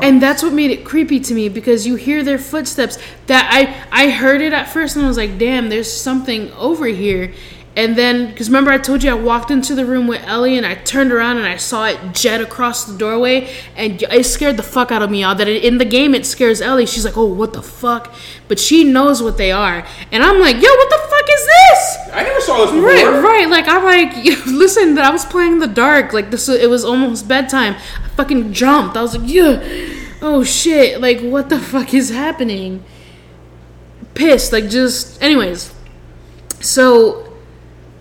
And 0.02 0.20
that's 0.20 0.42
what 0.42 0.52
made 0.52 0.70
it 0.70 0.84
creepy 0.84 1.20
to 1.20 1.34
me 1.34 1.48
because 1.48 1.86
you 1.86 1.96
hear 1.96 2.22
their 2.22 2.38
footsteps. 2.38 2.98
That 3.26 3.48
I 3.50 4.04
I 4.06 4.10
heard 4.10 4.40
it 4.40 4.52
at 4.52 4.68
first 4.68 4.96
and 4.96 5.04
I 5.04 5.08
was 5.08 5.16
like, 5.16 5.38
"Damn, 5.38 5.68
there's 5.68 5.90
something 5.90 6.52
over 6.52 6.86
here." 6.86 7.32
And 7.76 7.96
then, 7.96 8.28
because 8.28 8.48
remember, 8.48 8.70
I 8.70 8.78
told 8.78 9.02
you 9.02 9.10
I 9.10 9.14
walked 9.14 9.50
into 9.50 9.74
the 9.74 9.84
room 9.84 10.06
with 10.06 10.22
Ellie 10.22 10.56
and 10.56 10.64
I 10.64 10.76
turned 10.76 11.10
around 11.10 11.38
and 11.38 11.46
I 11.46 11.56
saw 11.56 11.86
it 11.86 11.98
jet 12.12 12.40
across 12.40 12.84
the 12.84 12.96
doorway, 12.96 13.50
and 13.76 14.00
it 14.00 14.26
scared 14.26 14.56
the 14.56 14.62
fuck 14.62 14.92
out 14.92 15.02
of 15.02 15.10
me. 15.10 15.22
Y'all, 15.22 15.34
that 15.34 15.48
it, 15.48 15.64
in 15.64 15.78
the 15.78 15.84
game 15.84 16.14
it 16.14 16.24
scares 16.24 16.60
Ellie. 16.60 16.86
She's 16.86 17.04
like, 17.04 17.16
"Oh, 17.16 17.24
what 17.24 17.52
the 17.52 17.62
fuck?" 17.62 18.14
But 18.46 18.60
she 18.60 18.84
knows 18.84 19.22
what 19.22 19.38
they 19.38 19.50
are, 19.50 19.84
and 20.12 20.22
I'm 20.22 20.38
like, 20.38 20.56
"Yo, 20.56 20.68
what 20.68 20.90
the 20.90 21.00
fuck 21.10 21.13
is 21.34 21.46
this?" 21.46 21.98
I 22.12 22.22
never 22.22 22.40
saw 22.40 22.58
this 22.58 22.70
before. 22.72 22.88
Right, 22.88 23.22
right. 23.22 23.48
Like 23.48 23.66
I'm 23.68 23.84
like, 23.84 24.14
listen, 24.46 24.94
that 24.94 25.04
I 25.04 25.10
was 25.10 25.24
playing 25.24 25.52
in 25.52 25.58
the 25.58 25.66
dark. 25.66 26.12
Like 26.12 26.30
this, 26.30 26.48
it 26.48 26.68
was 26.70 26.84
almost 26.84 27.26
bedtime. 27.28 27.74
I 27.74 28.08
fucking 28.16 28.52
jumped. 28.52 28.96
I 28.96 29.02
was 29.02 29.16
like, 29.16 29.28
yeah, 29.30 29.62
oh 30.22 30.44
shit. 30.44 31.00
Like 31.00 31.20
what 31.20 31.48
the 31.48 31.58
fuck 31.58 31.92
is 31.94 32.10
happening? 32.10 32.84
Pissed. 34.14 34.52
Like 34.52 34.68
just, 34.70 35.20
anyways. 35.22 35.72
So 36.60 37.32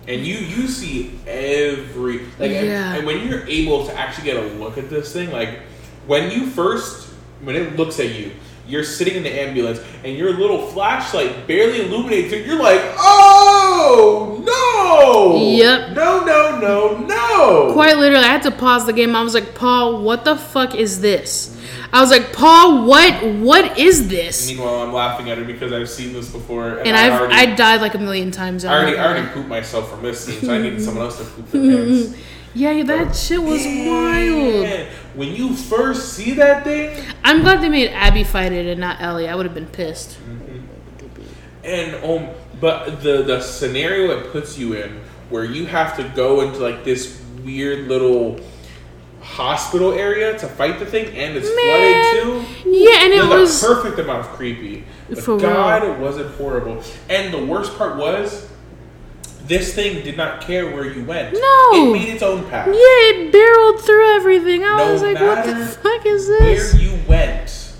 And 0.06 0.24
you 0.24 0.36
you 0.36 0.68
see 0.68 1.18
every 1.26 2.18
like 2.38 2.50
and- 2.52 2.66
Yeah. 2.66 2.94
and, 2.94 3.06
when 3.06 3.26
you're 3.26 3.46
able 3.46 3.86
to 3.86 3.98
actually 3.98 4.24
get 4.24 4.36
a 4.36 4.46
look 4.58 4.78
at 4.78 4.88
this 4.90 5.12
thing, 5.12 5.30
like 5.32 5.60
when 6.06 6.30
you 6.30 6.46
first 6.46 7.08
when 7.42 7.56
it 7.56 7.76
looks 7.76 7.98
at 8.00 8.14
you, 8.14 8.30
you're 8.66 8.84
sitting 8.84 9.14
in 9.14 9.22
the 9.22 9.40
ambulance 9.40 9.80
and 10.04 10.16
your 10.16 10.32
little 10.32 10.66
flashlight 10.68 11.46
barely 11.46 11.82
illuminates 11.82 12.32
it, 12.32 12.46
you're 12.46 12.60
like, 12.60 12.80
oh 12.98 14.42
no! 14.44 15.36
Yep. 15.36 15.96
No, 15.96 16.24
no, 16.24 16.58
no, 16.58 16.98
no. 16.98 17.72
quite 17.72 17.96
literally, 17.96 18.24
I 18.24 18.28
had 18.28 18.42
to 18.44 18.50
pause 18.50 18.86
the 18.86 18.92
game. 18.92 19.14
I 19.14 19.22
was 19.22 19.34
like, 19.34 19.54
Paul, 19.54 20.02
what 20.02 20.24
the 20.24 20.36
fuck 20.36 20.74
is 20.74 21.00
this? 21.00 21.50
I 21.92 22.00
was 22.00 22.10
like, 22.10 22.32
Paul, 22.32 22.86
what 22.86 23.24
what 23.36 23.78
is 23.78 24.08
this? 24.08 24.48
Meanwhile, 24.48 24.82
I'm 24.82 24.92
laughing 24.92 25.30
at 25.30 25.38
her 25.38 25.44
because 25.44 25.72
I've 25.72 25.88
seen 25.88 26.12
this 26.12 26.28
before, 26.28 26.78
and, 26.78 26.88
And 26.88 26.96
I 26.96 27.06
I've 27.06 27.20
already, 27.20 27.34
I 27.34 27.54
died 27.54 27.80
like 27.82 27.94
a 27.94 27.98
million 27.98 28.32
times. 28.32 28.64
I 28.64 28.74
already, 28.74 28.98
I 28.98 29.06
already 29.06 29.28
pooped 29.28 29.48
myself 29.48 29.90
from 29.90 30.02
this 30.02 30.24
scene, 30.24 30.40
so 30.40 30.52
I 30.52 30.58
needed 30.58 30.82
someone 30.82 31.04
else 31.04 31.18
to 31.18 31.24
poop 31.24 31.50
their 31.50 31.62
pants. 31.86 32.16
Yeah, 32.54 32.82
that 32.84 33.14
shit 33.16 33.42
was 33.42 33.64
wild. 33.64 34.88
When 35.14 35.34
you 35.34 35.54
first 35.54 36.14
see 36.14 36.32
that 36.34 36.64
thing, 36.64 37.04
I'm 37.22 37.42
glad 37.42 37.62
they 37.62 37.68
made 37.68 37.90
Abby 37.90 38.24
fight 38.24 38.52
it 38.52 38.66
and 38.66 38.80
not 38.80 39.00
Ellie. 39.00 39.28
I 39.28 39.34
would 39.34 39.46
have 39.46 39.54
been 39.54 39.66
pissed. 39.66 40.18
and 41.62 41.94
um, 42.04 42.28
but 42.60 43.02
the 43.02 43.22
the 43.22 43.40
scenario 43.40 44.18
it 44.18 44.32
puts 44.32 44.58
you 44.58 44.74
in, 44.74 45.00
where 45.30 45.44
you 45.44 45.66
have 45.66 45.96
to 45.96 46.04
go 46.16 46.40
into 46.40 46.58
like 46.58 46.84
this 46.84 47.22
weird 47.44 47.86
little 47.88 48.40
hospital 49.20 49.92
area 49.92 50.38
to 50.38 50.46
fight 50.46 50.78
the 50.78 50.86
thing, 50.86 51.06
and 51.16 51.36
it's 51.36 51.48
Man. 51.48 52.24
flooded 52.24 52.54
too. 52.64 52.70
Yeah, 52.70 53.04
and 53.04 53.12
it 53.12 53.24
was 53.24 53.62
a 53.62 53.66
perfect 53.66 53.98
amount 53.98 54.26
of 54.26 54.32
creepy. 54.32 54.84
But 55.08 55.18
For 55.18 55.38
God, 55.38 56.00
wasn't 56.00 56.34
horrible? 56.36 56.82
And 57.08 57.32
the 57.32 57.44
worst 57.44 57.76
part 57.76 57.96
was, 57.96 58.50
this 59.46 59.74
thing 59.74 60.02
did 60.02 60.16
not 60.16 60.40
care 60.40 60.66
where 60.66 60.90
you 60.90 61.04
went. 61.04 61.34
No. 61.34 61.70
it 61.72 61.92
made 61.92 62.08
its 62.08 62.22
own 62.22 62.48
path. 62.48 62.66
Yeah, 62.68 62.74
it 62.74 63.32
barreled 63.32 63.80
through 63.84 64.16
everything. 64.16 64.64
I 64.64 64.76
No 64.78 64.92
was 64.92 65.02
like, 65.02 65.20
what 65.20 65.44
the 65.44 65.66
fuck 65.66 66.06
is 66.06 66.26
this? 66.26 66.74
Where 66.74 66.82
you 66.82 66.98
went, 67.06 67.74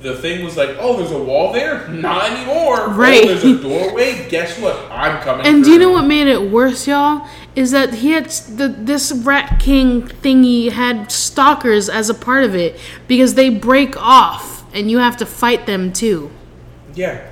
the 0.00 0.16
thing 0.16 0.44
was 0.44 0.56
like, 0.56 0.76
oh, 0.78 0.96
there's 0.96 1.10
a 1.10 1.22
wall 1.22 1.52
there. 1.52 1.88
Not 1.88 2.30
anymore. 2.30 2.80
Oh, 2.80 2.92
right. 2.92 3.24
Oh, 3.24 3.26
there's 3.26 3.44
a 3.44 3.62
doorway. 3.62 4.28
Guess 4.28 4.60
what? 4.60 4.76
I'm 4.90 5.20
coming. 5.22 5.46
And 5.46 5.64
do 5.64 5.70
you 5.70 5.78
know 5.78 5.90
what 5.90 6.04
made 6.04 6.26
it 6.26 6.50
worse, 6.50 6.86
y'all? 6.86 7.26
Is 7.56 7.72
that 7.72 7.94
he 7.94 8.10
had 8.10 8.26
the 8.26 8.68
this 8.68 9.12
Rat 9.12 9.58
King 9.60 10.02
thingy 10.02 10.70
had 10.70 11.10
stalkers 11.10 11.88
as 11.88 12.08
a 12.08 12.14
part 12.14 12.44
of 12.44 12.54
it 12.54 12.78
because 13.08 13.34
they 13.34 13.50
break 13.50 13.96
off 13.96 14.64
and 14.74 14.90
you 14.90 14.98
have 14.98 15.16
to 15.18 15.26
fight 15.26 15.66
them 15.66 15.92
too. 15.92 16.30
Yeah. 16.94 17.28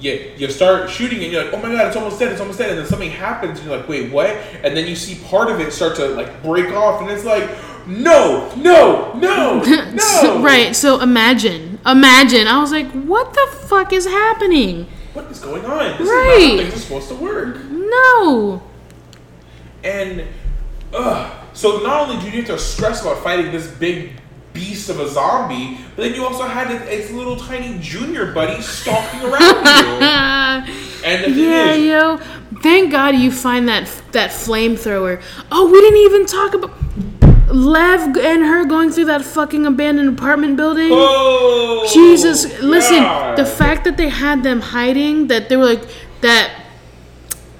Yeah, 0.00 0.14
you 0.36 0.48
start 0.50 0.88
shooting 0.88 1.22
and 1.22 1.30
you're 1.30 1.44
like, 1.44 1.52
oh 1.52 1.58
my 1.58 1.70
god, 1.70 1.88
it's 1.88 1.96
almost 1.96 2.18
dead, 2.18 2.32
it's 2.32 2.40
almost 2.40 2.58
dead, 2.58 2.70
and 2.70 2.78
then 2.78 2.86
something 2.86 3.10
happens 3.10 3.58
and 3.58 3.68
you're 3.68 3.76
like, 3.78 3.86
wait, 3.88 4.10
what? 4.10 4.30
And 4.64 4.74
then 4.76 4.86
you 4.88 4.96
see 4.96 5.22
part 5.28 5.50
of 5.50 5.60
it 5.60 5.72
start 5.72 5.96
to 5.96 6.08
like 6.08 6.42
break 6.42 6.72
off, 6.72 7.02
and 7.02 7.10
it's 7.10 7.24
like, 7.24 7.50
no, 7.86 8.50
no, 8.56 9.12
no, 9.14 9.62
So- 9.98 10.38
no. 10.38 10.42
right. 10.42 10.74
So 10.74 11.00
imagine, 11.00 11.78
imagine. 11.84 12.46
I 12.46 12.58
was 12.60 12.72
like, 12.72 12.90
what 12.92 13.32
the 13.34 13.46
fuck 13.66 13.92
is 13.92 14.06
happening? 14.06 14.86
What 15.12 15.26
is 15.26 15.38
going 15.40 15.64
on? 15.66 15.98
This 15.98 16.08
Right. 16.08 16.38
is 16.40 16.48
not 16.48 16.50
how 16.50 16.56
things 16.70 16.74
are 16.74 16.78
supposed 16.78 17.08
to 17.08 17.14
work. 17.16 17.58
No. 17.70 18.62
And, 19.84 20.24
ugh. 20.94 21.36
So 21.52 21.80
not 21.80 22.08
only 22.08 22.22
do 22.22 22.30
you 22.30 22.42
have 22.42 22.46
to 22.46 22.58
stress 22.58 23.02
about 23.02 23.22
fighting 23.24 23.50
this 23.50 23.66
big 23.66 24.12
beast 24.52 24.88
of 24.90 24.98
a 25.00 25.08
zombie, 25.08 25.78
but 25.96 26.02
then 26.02 26.14
you 26.14 26.24
also 26.24 26.44
had 26.44 26.70
it- 26.70 26.82
its 26.88 27.10
little 27.10 27.36
tiny 27.36 27.78
junior 27.80 28.32
buddy 28.32 28.60
stalking 28.62 29.20
around 29.20 30.66
you. 30.68 30.74
And 31.04 31.34
Yeah, 31.34 31.72
is, 31.72 31.86
yo. 31.86 32.16
Thank 32.62 32.90
God 32.92 33.14
you 33.16 33.30
find 33.32 33.66
that 33.68 33.88
that 34.12 34.30
flamethrower. 34.30 35.22
Oh, 35.50 35.70
we 35.70 35.80
didn't 35.80 36.00
even 36.00 36.26
talk 36.26 36.52
about 36.54 36.72
Lev 37.48 38.16
and 38.18 38.42
her 38.44 38.64
going 38.66 38.90
through 38.90 39.06
that 39.06 39.24
fucking 39.24 39.64
abandoned 39.66 40.18
apartment 40.18 40.56
building. 40.56 40.90
oh, 40.92 41.88
Jesus, 41.92 42.60
listen, 42.60 42.98
God. 43.02 43.38
the 43.38 43.46
fact 43.46 43.84
that 43.84 43.96
they 43.96 44.08
had 44.08 44.42
them 44.42 44.60
hiding, 44.60 45.28
that 45.28 45.48
they 45.48 45.56
were 45.56 45.64
like 45.64 45.82
that. 46.20 46.59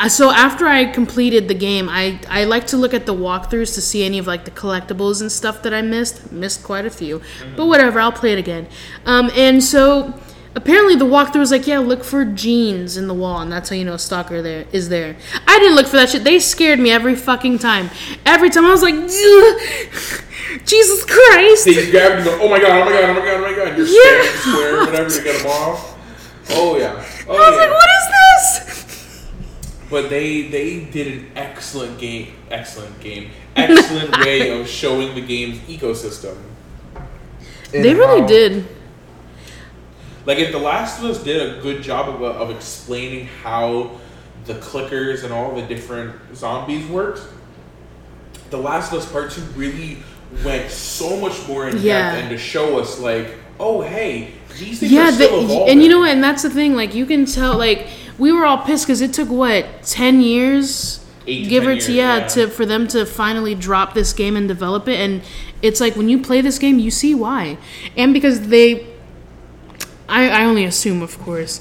Uh, 0.01 0.09
So 0.09 0.31
after 0.31 0.67
I 0.67 0.85
completed 0.87 1.49
the 1.49 1.55
game, 1.55 1.89
I 1.89 2.19
I 2.29 2.45
like 2.45 2.67
to 2.69 2.77
look 2.77 2.95
at 2.95 3.07
the 3.07 3.15
walkthroughs 3.15 3.75
to 3.75 3.81
see 3.81 4.05
any 4.05 4.19
of 4.19 4.27
like 4.27 4.45
the 4.45 4.51
collectibles 4.51 5.21
and 5.21 5.31
stuff 5.31 5.63
that 5.63 5.73
I 5.75 5.83
missed. 5.83 6.33
Missed 6.33 6.63
quite 6.65 6.87
a 6.87 6.91
few, 6.91 7.21
but 7.57 7.67
whatever. 7.67 8.01
I'll 8.01 8.13
play 8.13 8.33
it 8.33 8.39
again. 8.39 8.67
Um, 9.07 9.31
and 9.37 9.63
so 9.63 10.15
apparently 10.57 10.97
the 10.97 11.05
walkthrough 11.05 11.39
was 11.39 11.53
like, 11.53 11.67
yeah, 11.67 11.79
look 11.79 12.03
for 12.03 12.25
jeans 12.25 12.97
in 12.97 13.07
the 13.07 13.15
wall, 13.15 13.41
and 13.41 13.53
that's 13.53 13.69
how 13.71 13.77
you 13.77 13.85
know 13.85 13.95
a 13.95 13.99
stalker 13.99 14.43
there 14.43 14.65
is 14.73 14.89
there. 14.89 15.17
I 15.47 15.59
didn't 15.59 15.77
look 15.77 15.87
for 15.87 15.97
that 15.97 16.11
shit. 16.11 16.25
They 16.25 16.39
scared 16.41 16.81
me 16.81 16.91
every 16.91 17.15
fucking 17.15 17.59
time. 17.61 17.91
Every 18.27 18.51
time 18.51 18.65
I 18.67 18.71
was 18.71 18.83
like, 18.83 18.95
"Ugh, 18.95 20.25
Jesus 20.65 21.05
Christ. 21.05 21.65
They 21.67 21.75
just 21.75 21.91
grab 21.93 22.13
it 22.13 22.17
and 22.19 22.25
go, 22.25 22.39
oh 22.43 22.49
my 22.49 22.59
god, 22.61 22.71
oh 22.71 22.85
my 22.85 22.91
god, 22.93 23.05
oh 23.11 23.15
my 23.15 23.25
god, 23.25 23.37
oh 23.37 23.43
my 23.43 23.55
god. 23.57 23.79
You're 23.79 23.87
Yeah. 23.87 24.31
square, 24.41 24.77
whatever, 24.87 25.11
to 25.11 25.23
get 25.23 25.37
them 25.43 25.47
off. 25.51 25.97
Oh 26.51 26.77
yeah. 26.79 27.05
Oh, 27.29 27.37
I 27.37 27.51
was 27.51 27.55
yeah. 27.55 27.63
like, 27.63 27.71
what 27.71 27.89
is 27.99 28.07
this? 28.17 28.80
But 29.91 30.09
they 30.09 30.43
they 30.43 30.85
did 30.85 31.07
an 31.09 31.31
excellent 31.35 31.99
game, 31.99 32.29
excellent 32.51 32.99
game, 33.01 33.31
excellent 33.57 34.17
way 34.25 34.51
of 34.61 34.69
showing 34.69 35.15
the 35.15 35.21
game's 35.21 35.59
ecosystem. 35.61 36.37
They 37.73 37.95
really 37.95 38.21
how- 38.21 38.27
did. 38.27 38.67
Like 40.27 40.39
if 40.39 40.53
The 40.53 40.59
Last 40.59 40.99
of 41.03 41.07
Us 41.11 41.23
did 41.23 41.41
a 41.59 41.61
good 41.63 41.83
job 41.83 42.09
of, 42.09 42.23
uh, 42.23 42.27
of 42.27 42.51
explaining 42.51 43.27
how 43.43 43.93
the 44.45 44.55
clickers 44.55 45.25
and 45.25 45.33
all 45.33 45.55
the 45.55 45.63
different 45.63 46.15
zombies 46.37 46.87
worked, 46.87 47.23
The 48.51 48.59
Last 48.59 48.93
of 48.93 48.99
Us 48.99 49.11
Part 49.11 49.31
Two 49.33 49.41
really 49.57 49.99
went 50.45 50.71
so 50.71 51.17
much 51.19 51.49
more 51.49 51.69
in 51.69 51.79
Yeah. 51.79 52.13
depth 52.13 52.21
and 52.23 52.31
to 52.31 52.39
show 52.39 52.79
us 52.79 53.01
like, 53.01 53.35
oh 53.59 53.81
hey, 53.81 54.33
these 54.59 54.79
things 54.81 54.93
Yeah, 54.93 55.09
are 55.09 55.13
still 55.13 55.39
the, 55.41 55.45
evolving. 55.47 55.73
and 55.73 55.83
you 55.83 55.89
know 55.89 56.01
what? 56.01 56.11
And 56.11 56.23
that's 56.23 56.43
the 56.43 56.51
thing. 56.51 56.75
Like, 56.77 56.95
you 56.95 57.07
can 57.07 57.25
tell. 57.25 57.57
Like, 57.57 57.87
we 58.21 58.31
were 58.31 58.45
all 58.45 58.59
pissed 58.59 58.87
because 58.87 59.01
it 59.01 59.13
took 59.13 59.31
what 59.31 59.83
ten 59.83 60.21
years, 60.21 61.05
Eight 61.27 61.49
give 61.49 61.65
10 61.65 61.73
or 61.73 61.81
to 61.81 61.93
years, 61.93 61.97
yeah, 61.97 62.19
yeah. 62.19 62.27
to 62.29 62.49
for 62.49 62.67
them 62.67 62.87
to 62.89 63.07
finally 63.07 63.55
drop 63.55 63.95
this 63.95 64.13
game 64.13 64.37
and 64.37 64.47
develop 64.47 64.87
it. 64.87 65.01
And 65.01 65.23
it's 65.63 65.81
like 65.81 65.97
when 65.97 66.09
you 66.09 66.21
play 66.21 66.41
this 66.43 66.59
game, 66.59 66.79
you 66.79 66.91
see 66.91 67.15
why, 67.15 67.59
and 67.97 68.13
because 68.13 68.49
they, 68.49 68.87
I, 70.09 70.29
I 70.29 70.45
only 70.45 70.65
assume, 70.65 71.03
of 71.03 71.19
course, 71.19 71.61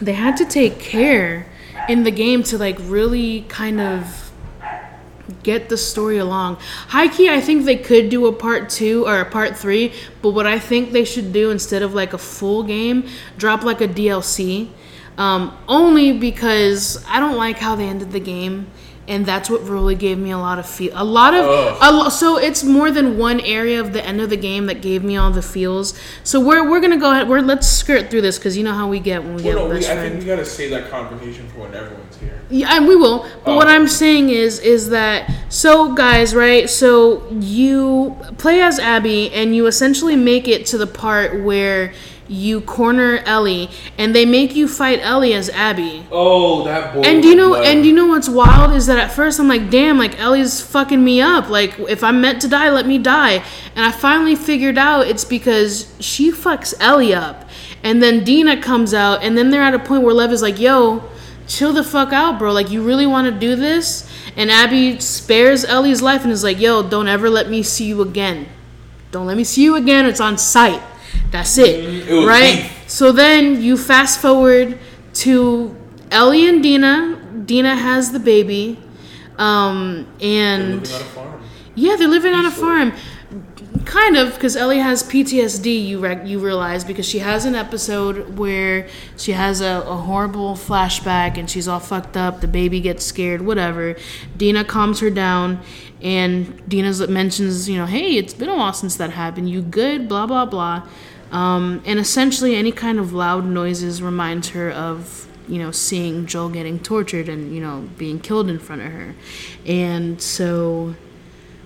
they 0.00 0.12
had 0.12 0.36
to 0.38 0.46
take 0.46 0.78
care 0.78 1.50
in 1.88 2.04
the 2.04 2.10
game 2.10 2.42
to 2.44 2.56
like 2.56 2.76
really 2.80 3.42
kind 3.48 3.80
of 3.80 4.32
get 5.42 5.68
the 5.68 5.76
story 5.76 6.18
along. 6.18 6.56
High 6.88 7.08
key, 7.08 7.28
I 7.28 7.40
think 7.40 7.64
they 7.64 7.76
could 7.76 8.10
do 8.10 8.26
a 8.26 8.32
part 8.32 8.68
two 8.70 9.06
or 9.06 9.20
a 9.20 9.24
part 9.24 9.56
three, 9.56 9.92
but 10.22 10.30
what 10.30 10.46
I 10.46 10.58
think 10.58 10.92
they 10.92 11.04
should 11.04 11.32
do 11.32 11.50
instead 11.50 11.82
of 11.82 11.94
like 11.94 12.12
a 12.12 12.18
full 12.18 12.62
game, 12.62 13.08
drop 13.36 13.64
like 13.64 13.80
a 13.80 13.88
DLC. 13.88 14.68
Um, 15.16 15.56
only 15.68 16.18
because 16.18 17.04
I 17.08 17.20
don't 17.20 17.36
like 17.36 17.58
how 17.58 17.76
they 17.76 17.84
ended 17.86 18.10
the 18.10 18.18
game, 18.20 18.66
and 19.06 19.24
that's 19.24 19.48
what 19.48 19.62
really 19.62 19.94
gave 19.94 20.18
me 20.18 20.30
a 20.32 20.38
lot 20.38 20.58
of 20.58 20.66
feel. 20.68 20.90
A 20.94 21.04
lot 21.04 21.34
of 21.34 21.44
a 21.80 21.92
lo- 21.92 22.08
so 22.08 22.36
it's 22.36 22.64
more 22.64 22.90
than 22.90 23.16
one 23.16 23.38
area 23.40 23.78
of 23.80 23.92
the 23.92 24.04
end 24.04 24.20
of 24.20 24.28
the 24.30 24.36
game 24.36 24.66
that 24.66 24.80
gave 24.82 25.04
me 25.04 25.16
all 25.16 25.30
the 25.30 25.42
feels. 25.42 25.94
So 26.24 26.40
we're 26.40 26.68
we're 26.68 26.80
gonna 26.80 26.96
go 26.96 27.12
ahead. 27.12 27.28
We're 27.28 27.42
let's 27.42 27.68
skirt 27.68 28.10
through 28.10 28.22
this 28.22 28.38
because 28.38 28.56
you 28.56 28.64
know 28.64 28.72
how 28.72 28.88
we 28.88 28.98
get 28.98 29.22
when 29.22 29.36
we 29.36 29.42
Well, 29.44 29.52
get 29.54 29.58
no, 29.62 29.68
we, 29.68 29.74
best 29.76 29.90
I 29.90 29.96
think 29.96 30.18
we 30.20 30.24
gotta 30.26 30.44
save 30.44 30.70
that 30.70 30.90
conversation 30.90 31.48
for 31.50 31.60
when 31.60 31.74
everyone's 31.74 32.16
here. 32.16 32.40
Yeah, 32.50 32.74
and 32.76 32.88
we 32.88 32.96
will. 32.96 33.20
But 33.44 33.52
Oh. 33.52 33.56
what 33.56 33.68
I'm 33.68 33.86
saying 33.86 34.30
is, 34.30 34.58
is 34.58 34.88
that 34.90 35.30
so 35.48 35.92
guys, 35.94 36.34
right? 36.34 36.68
So 36.68 37.22
you 37.30 38.16
play 38.38 38.60
as 38.62 38.80
Abby, 38.80 39.30
and 39.32 39.54
you 39.54 39.66
essentially 39.66 40.16
make 40.16 40.48
it 40.48 40.66
to 40.66 40.78
the 40.78 40.86
part 40.88 41.40
where 41.44 41.92
you 42.28 42.60
corner 42.62 43.18
Ellie, 43.26 43.68
and 43.98 44.14
they 44.14 44.24
make 44.24 44.54
you 44.54 44.66
fight 44.66 45.00
Ellie 45.02 45.34
as 45.34 45.50
Abby. 45.50 46.06
Oh, 46.10 46.64
that 46.64 46.94
boy. 46.94 47.02
And 47.02 47.22
do 47.22 47.28
you 47.28 47.34
know? 47.34 47.54
And 47.54 47.82
do 47.82 47.88
you 47.88 47.94
know 47.94 48.06
what's 48.06 48.28
wild 48.28 48.72
is 48.72 48.86
that 48.86 48.98
at 48.98 49.12
first 49.12 49.38
I'm 49.38 49.48
like, 49.48 49.70
damn, 49.70 49.98
like 49.98 50.18
Ellie's 50.18 50.60
fucking 50.60 51.02
me 51.02 51.20
up. 51.20 51.48
Like 51.48 51.78
if 51.80 52.02
I'm 52.02 52.20
meant 52.20 52.40
to 52.42 52.48
die, 52.48 52.70
let 52.70 52.86
me 52.86 52.98
die. 52.98 53.44
And 53.74 53.84
I 53.84 53.90
finally 53.90 54.36
figured 54.36 54.78
out 54.78 55.06
it's 55.06 55.24
because 55.24 55.94
she 56.00 56.32
fucks 56.32 56.74
Ellie 56.80 57.14
up, 57.14 57.48
and 57.82 58.02
then 58.02 58.24
Dina 58.24 58.60
comes 58.60 58.94
out, 58.94 59.22
and 59.22 59.36
then 59.36 59.50
they're 59.50 59.62
at 59.62 59.74
a 59.74 59.78
point 59.78 60.02
where 60.02 60.14
Lev 60.14 60.32
is 60.32 60.42
like, 60.42 60.58
yo. 60.58 61.10
chill 61.46 61.72
the 61.72 61.84
fuck 61.84 62.12
out, 62.12 62.38
bro. 62.38 62.52
Like, 62.52 62.70
you 62.70 62.82
really 62.82 63.06
want 63.06 63.32
to 63.32 63.38
do 63.38 63.56
this? 63.56 64.10
And 64.36 64.50
Abby 64.50 64.98
spares 65.00 65.64
Ellie's 65.64 66.02
life 66.02 66.22
and 66.22 66.32
is 66.32 66.42
like, 66.42 66.58
yo, 66.60 66.82
don't 66.82 67.08
ever 67.08 67.30
let 67.30 67.48
me 67.48 67.62
see 67.62 67.86
you 67.86 68.02
again. 68.02 68.48
Don't 69.10 69.26
let 69.26 69.36
me 69.36 69.44
see 69.44 69.62
you 69.62 69.76
again. 69.76 70.06
It's 70.06 70.20
on 70.20 70.38
sight. 70.38 70.82
That's 71.30 71.58
it. 71.58 71.84
Mm-hmm. 71.84 72.12
It 72.12 72.26
right? 72.26 72.62
beef. 72.62 72.90
So 72.90 73.12
then 73.12 73.60
you 73.60 73.76
fast 73.76 74.20
forward 74.20 74.78
to 75.14 75.76
Ellie 76.10 76.46
and 76.48 76.62
Dina. 76.62 77.42
Dina 77.44 77.74
has 77.76 78.12
the 78.12 78.20
baby. 78.20 78.78
Um, 79.38 80.06
and. 80.20 80.82
Living 80.82 80.94
on 80.94 81.00
a 81.00 81.04
farm. 81.04 81.42
Yeah, 81.74 81.96
they're 81.96 82.08
living 82.08 82.34
on 82.34 82.46
a 82.46 82.50
farm. 82.50 82.92
Kind 83.84 84.16
of, 84.16 84.34
because 84.34 84.56
Ellie 84.56 84.78
has 84.78 85.02
PTSD. 85.02 85.86
You 85.86 85.98
rec- 85.98 86.26
you 86.26 86.38
realize 86.38 86.84
because 86.84 87.06
she 87.06 87.18
has 87.18 87.44
an 87.44 87.54
episode 87.54 88.38
where 88.38 88.88
she 89.16 89.32
has 89.32 89.60
a, 89.60 89.82
a 89.86 89.96
horrible 89.96 90.54
flashback 90.54 91.36
and 91.36 91.50
she's 91.50 91.68
all 91.68 91.80
fucked 91.80 92.16
up. 92.16 92.40
The 92.40 92.48
baby 92.48 92.80
gets 92.80 93.04
scared. 93.04 93.42
Whatever. 93.42 93.96
Dina 94.36 94.64
calms 94.64 95.00
her 95.00 95.10
down, 95.10 95.60
and 96.04 96.68
Dina 96.68 96.92
mentions, 97.08 97.66
you 97.68 97.78
know, 97.78 97.86
hey, 97.86 98.18
it's 98.18 98.34
been 98.34 98.50
a 98.50 98.54
while 98.54 98.74
since 98.74 98.96
that 98.96 99.10
happened. 99.10 99.48
You 99.48 99.62
good? 99.62 100.06
Blah 100.06 100.26
blah 100.26 100.44
blah. 100.44 100.86
Um, 101.32 101.82
and 101.86 101.98
essentially, 101.98 102.54
any 102.54 102.70
kind 102.70 103.00
of 103.00 103.14
loud 103.14 103.46
noises 103.46 104.02
reminds 104.02 104.50
her 104.50 104.70
of 104.70 105.26
you 105.48 105.58
know 105.58 105.70
seeing 105.70 106.26
Joel 106.26 106.50
getting 106.50 106.78
tortured 106.78 107.30
and 107.30 107.54
you 107.54 107.60
know 107.60 107.88
being 107.96 108.20
killed 108.20 108.50
in 108.50 108.58
front 108.58 108.82
of 108.82 108.92
her, 108.92 109.14
and 109.66 110.20
so 110.20 110.94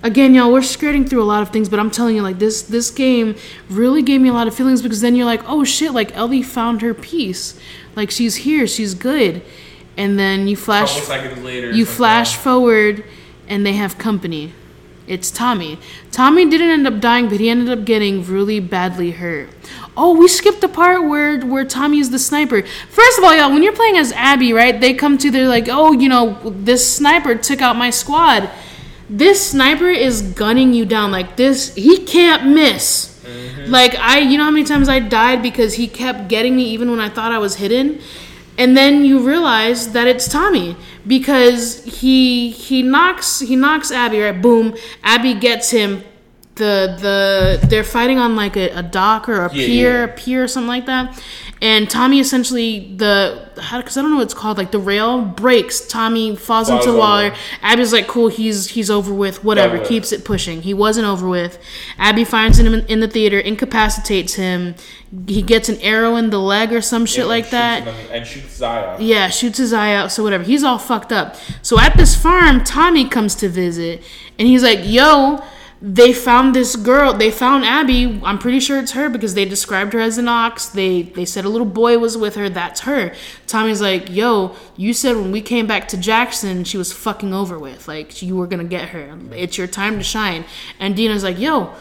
again 0.01 0.33
y'all 0.33 0.53
we're 0.53 0.63
skirting 0.63 1.05
through 1.05 1.21
a 1.21 1.25
lot 1.25 1.43
of 1.43 1.49
things 1.49 1.69
but 1.69 1.81
i'm 1.81 1.91
telling 1.91 2.15
you 2.15 2.23
like 2.23 2.39
this 2.39 2.63
this 2.63 2.89
game 2.89 3.35
really 3.69 4.01
gave 4.01 4.21
me 4.21 4.29
a 4.29 4.33
lot 4.33 4.47
of 4.47 4.55
feelings 4.55 4.81
because 4.81 5.01
then 5.01 5.17
you're 5.17 5.27
like 5.27 5.43
oh 5.49 5.65
shit 5.65 5.93
like 5.93 6.17
ellie 6.17 6.41
found 6.41 6.83
her 6.83 6.95
peace 6.95 7.59
like 7.97 8.09
she's 8.09 8.37
here 8.37 8.65
she's 8.65 8.95
good 8.95 9.43
and 9.97 10.17
then 10.17 10.47
you 10.47 10.55
flash 10.55 11.09
later, 11.09 11.73
you 11.73 11.83
it's 11.83 11.91
like, 11.91 11.97
flash 11.97 12.37
forward 12.37 13.03
and 13.49 13.67
they 13.67 13.73
have 13.73 13.99
company. 13.99 14.53
It's 15.09 15.31
tommy. 15.31 15.79
Tommy 16.13 16.45
didn't 16.49 16.69
end 16.69 16.87
up 16.87 17.01
dying 17.01 17.29
but 17.29 17.41
he 17.41 17.49
ended 17.49 17.71
up 17.71 17.87
getting 17.87 18.25
really 18.25 18.61
badly 18.61 19.13
hurt. 19.13 19.49
Oh 19.97 20.17
we 20.17 20.29
skipped 20.29 20.61
the 20.61 20.69
part 20.69 21.03
where 21.03 21.41
where 21.41 21.65
tommy 21.65 21.99
is 21.99 22.11
the 22.11 22.19
sniper. 22.19 22.63
First 22.91 23.19
of 23.19 23.25
all 23.25 23.35
y'all 23.35 23.51
when 23.51 23.63
you're 23.63 23.73
playing 23.73 23.97
as 23.97 24.13
abby 24.13 24.53
right 24.53 24.79
they 24.79 24.93
come 24.93 25.17
to 25.19 25.31
they're 25.31 25.49
like 25.49 25.67
oh 25.71 25.93
you 25.93 26.11
know 26.11 26.39
this 26.45 26.95
sniper 26.95 27.35
took 27.35 27.63
out 27.63 27.77
my 27.77 27.89
squad. 27.89 28.51
This 29.09 29.51
sniper 29.53 29.89
is 29.89 30.21
gunning 30.21 30.75
you 30.75 30.85
down. 30.85 31.11
Like 31.11 31.37
this 31.37 31.75
he 31.75 32.05
can't 32.05 32.47
miss. 32.47 33.19
Mm-hmm. 33.25 33.71
Like 33.71 33.95
i 33.95 34.19
you 34.19 34.37
know 34.37 34.45
how 34.45 34.51
many 34.51 34.65
times 34.65 34.91
i 34.91 34.99
died 35.01 35.43
because 35.43 35.75
he 35.75 35.89
kept 35.89 36.29
getting 36.29 36.55
me 36.55 36.65
even 36.65 36.91
when 36.91 37.01
i 37.01 37.09
thought 37.09 37.33
i 37.33 37.39
was 37.39 37.57
hidden? 37.57 38.01
And 38.59 38.77
then 38.77 39.05
you 39.07 39.21
realize 39.21 39.93
that 39.93 40.07
it's 40.07 40.29
tommy 40.29 40.77
because 41.07 41.85
he 41.85 42.51
he 42.51 42.83
knocks 42.83 43.41
he 43.41 43.57
knocks 43.57 43.91
abby 43.91 44.21
right? 44.21 44.41
Boom. 44.41 44.75
Abby 45.03 45.35
gets 45.35 45.71
him. 45.71 46.03
The 46.57 46.97
the 47.01 47.67
they're 47.69 47.85
fighting 47.85 48.19
on 48.19 48.35
like 48.35 48.57
a, 48.57 48.71
a 48.71 48.83
dock 48.83 49.29
or 49.29 49.45
a 49.45 49.55
Yeah, 49.55 49.67
pier 49.67 49.99
yeah. 49.99 50.05
a 50.05 50.09
pier 50.09 50.43
or 50.45 50.49
something 50.49 50.69
like 50.69 50.87
that 50.87 51.23
and 51.61 51.91
tommy 51.91 52.21
essentially 52.21 52.93
the 52.97 53.49
because 53.55 53.97
i 53.97 54.03
don't 54.03 54.11
know 54.11 54.17
what 54.19 54.23
it's 54.23 54.35
called 54.35 54.57
like 54.59 54.71
the 54.71 54.79
rail 54.79 55.21
breaks 55.23 55.81
tommy 55.81 56.37
falls, 56.37 56.69
Falls 56.69 56.71
into 56.71 56.85
the 56.85 56.91
over. 56.91 56.99
water 56.99 57.35
abby's 57.63 57.93
like 57.93 58.07
cool 58.07 58.29
he's 58.29 58.69
he's 58.71 58.91
over 58.91 59.13
with 59.13 59.43
whatever 59.43 59.77
Over 59.77 59.85
keeps 59.87 60.13
it 60.13 60.25
pushing 60.25 60.63
he 60.63 60.73
wasn't 60.75 61.07
over 61.07 61.29
with 61.29 61.59
abby 61.99 62.25
finds 62.25 62.59
him 62.59 62.73
in, 62.73 62.87
in 62.87 63.01
the 63.01 63.09
theater 63.09 63.39
incapacitates 63.39 64.35
him 64.35 64.75
he 65.27 65.41
gets 65.43 65.69
an 65.69 65.81
arrow 65.81 66.17
in 66.17 66.31
the 66.31 66.39
leg 66.39 66.73
or 66.73 66.81
some 66.81 67.07
shit 67.07 67.21
And 67.21 67.29
like 67.29 67.51
that 67.51 67.83
him 67.85 67.95
and 68.13 68.27
shoots 68.27 68.57
Zaya. 68.57 68.97
yeah, 69.01 69.29
shoots 69.29 69.57
his 69.59 69.73
eye 69.73 69.95
out, 69.95 70.13
so 70.13 70.23
whatever. 70.23 70.45
He's 70.45 70.63
all 70.63 70.77
fucked 70.79 71.13
up. 71.13 71.35
So 71.63 71.81
at 71.81 71.97
this 71.97 72.15
farm, 72.15 72.63
Tommy 72.63 73.09
comes 73.09 73.35
to 73.37 73.49
visit, 73.49 74.03
and 74.39 74.47
he's 74.47 74.63
like, 74.63 74.81
"Yo, 74.83 75.43
they 75.81 76.13
found 76.13 76.55
this 76.55 76.75
girl. 76.75 77.13
They 77.13 77.31
found 77.31 77.65
Abby. 77.65 78.21
I'm 78.25 78.39
pretty 78.39 78.59
sure 78.59 78.79
it's 78.79 78.93
her 78.93 79.09
because 79.09 79.35
they 79.35 79.45
described 79.45 79.93
her 79.93 80.01
as 80.01 80.19
an 80.19 80.27
ox. 80.27 80.67
They 80.67 81.03
they 81.03 81.25
said 81.25 81.45
a 81.45 81.49
little 81.49 81.67
boy 81.67 81.99
was 81.99 82.17
with 82.17 82.35
her. 82.35 82.49
That's 82.49 82.81
her." 82.81 83.15
Tommy's 83.47 83.81
like, 83.81 84.11
"Yo, 84.11 84.57
you 84.77 84.93
said 84.93 85.17
when 85.17 85.31
we 85.31 85.41
came 85.41 85.69
back 85.69 85.87
to 85.89 85.97
Jackson, 85.97 86.65
she 86.65 86.77
was 86.77 86.93
fucking 86.93 87.33
over 87.33 87.59
with. 87.59 87.87
Like 87.87 88.23
you 88.23 88.35
were 88.35 88.49
gonna 88.49 88.65
get 88.65 88.89
her. 88.89 89.17
It's 89.33 89.57
your 89.57 89.69
time 89.69 89.99
to 89.99 90.03
shine." 90.03 90.45
And 90.81 90.97
Dina's 90.97 91.23
like, 91.25 91.39
"Yo." 91.39 91.73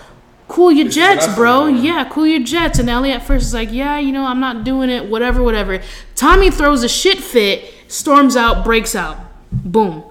Cool 0.47 0.71
your 0.71 0.87
jets, 0.87 1.27
bro. 1.35 1.67
Yeah, 1.67 2.07
cool 2.09 2.25
your 2.25 2.39
jets. 2.39 2.79
And 2.79 2.89
Ellie 2.89 3.11
at 3.11 3.21
first 3.21 3.47
is 3.47 3.53
like, 3.53 3.69
yeah, 3.69 3.99
you 3.99 4.13
know, 4.13 4.23
I'm 4.23 4.39
not 4.39 4.63
doing 4.63 4.89
it, 4.89 5.09
whatever, 5.09 5.43
whatever. 5.43 5.81
Tommy 6.15 6.49
throws 6.49 6.83
a 6.83 6.87
shit 6.87 7.17
fit, 7.17 7.69
storms 7.89 8.37
out, 8.37 8.63
breaks 8.63 8.95
out. 8.95 9.17
Boom. 9.51 10.05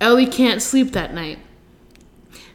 Ellie 0.00 0.26
can't 0.26 0.60
sleep 0.60 0.90
that 0.90 1.14
night. 1.14 1.38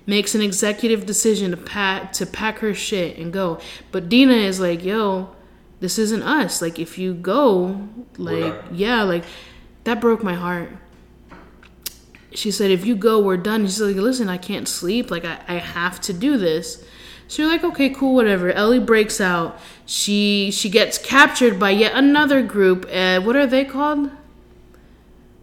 Makes 0.06 0.34
an 0.36 0.42
executive 0.42 1.06
decision 1.06 1.52
to 1.52 1.58
pack 1.58 2.12
to 2.14 2.26
pack 2.26 2.60
her 2.60 2.74
shit 2.74 3.18
and 3.18 3.32
go. 3.32 3.60
But 3.92 4.10
Dina 4.10 4.34
is 4.34 4.60
like, 4.60 4.84
yo, 4.84 5.36
this 5.80 6.00
isn't 6.00 6.24
us. 6.24 6.62
Like 6.62 6.80
if 6.80 6.98
you 6.98 7.14
go, 7.14 7.88
like 8.18 8.56
yeah, 8.72 9.04
like 9.04 9.24
that 9.84 10.02
broke 10.02 10.24
my 10.24 10.34
heart. 10.34 10.70
She 12.34 12.50
said, 12.50 12.72
if 12.72 12.86
you 12.86 12.96
go, 12.96 13.20
we're 13.20 13.38
done. 13.38 13.66
She's 13.66 13.82
like, 13.82 13.96
listen, 13.96 14.30
I 14.30 14.38
can't 14.38 14.68
sleep. 14.68 15.12
Like, 15.12 15.26
I, 15.26 15.42
I 15.50 15.54
have 15.56 16.00
to 16.02 16.14
do 16.14 16.38
this. 16.38 16.82
So 17.28 17.42
you're 17.42 17.52
like, 17.52 17.64
okay, 17.64 17.90
cool, 17.90 18.16
whatever. 18.16 18.52
Ellie 18.52 18.80
breaks 18.80 19.22
out. 19.22 19.60
She 19.86 20.52
she 20.52 20.70
gets 20.70 20.98
captured 20.98 21.60
by 21.60 21.72
yet 21.72 21.94
another 21.94 22.42
group. 22.42 22.86
Uh, 22.92 23.22
what 23.22 23.36
are 23.36 23.48
they 23.48 23.66
called? 23.66 24.12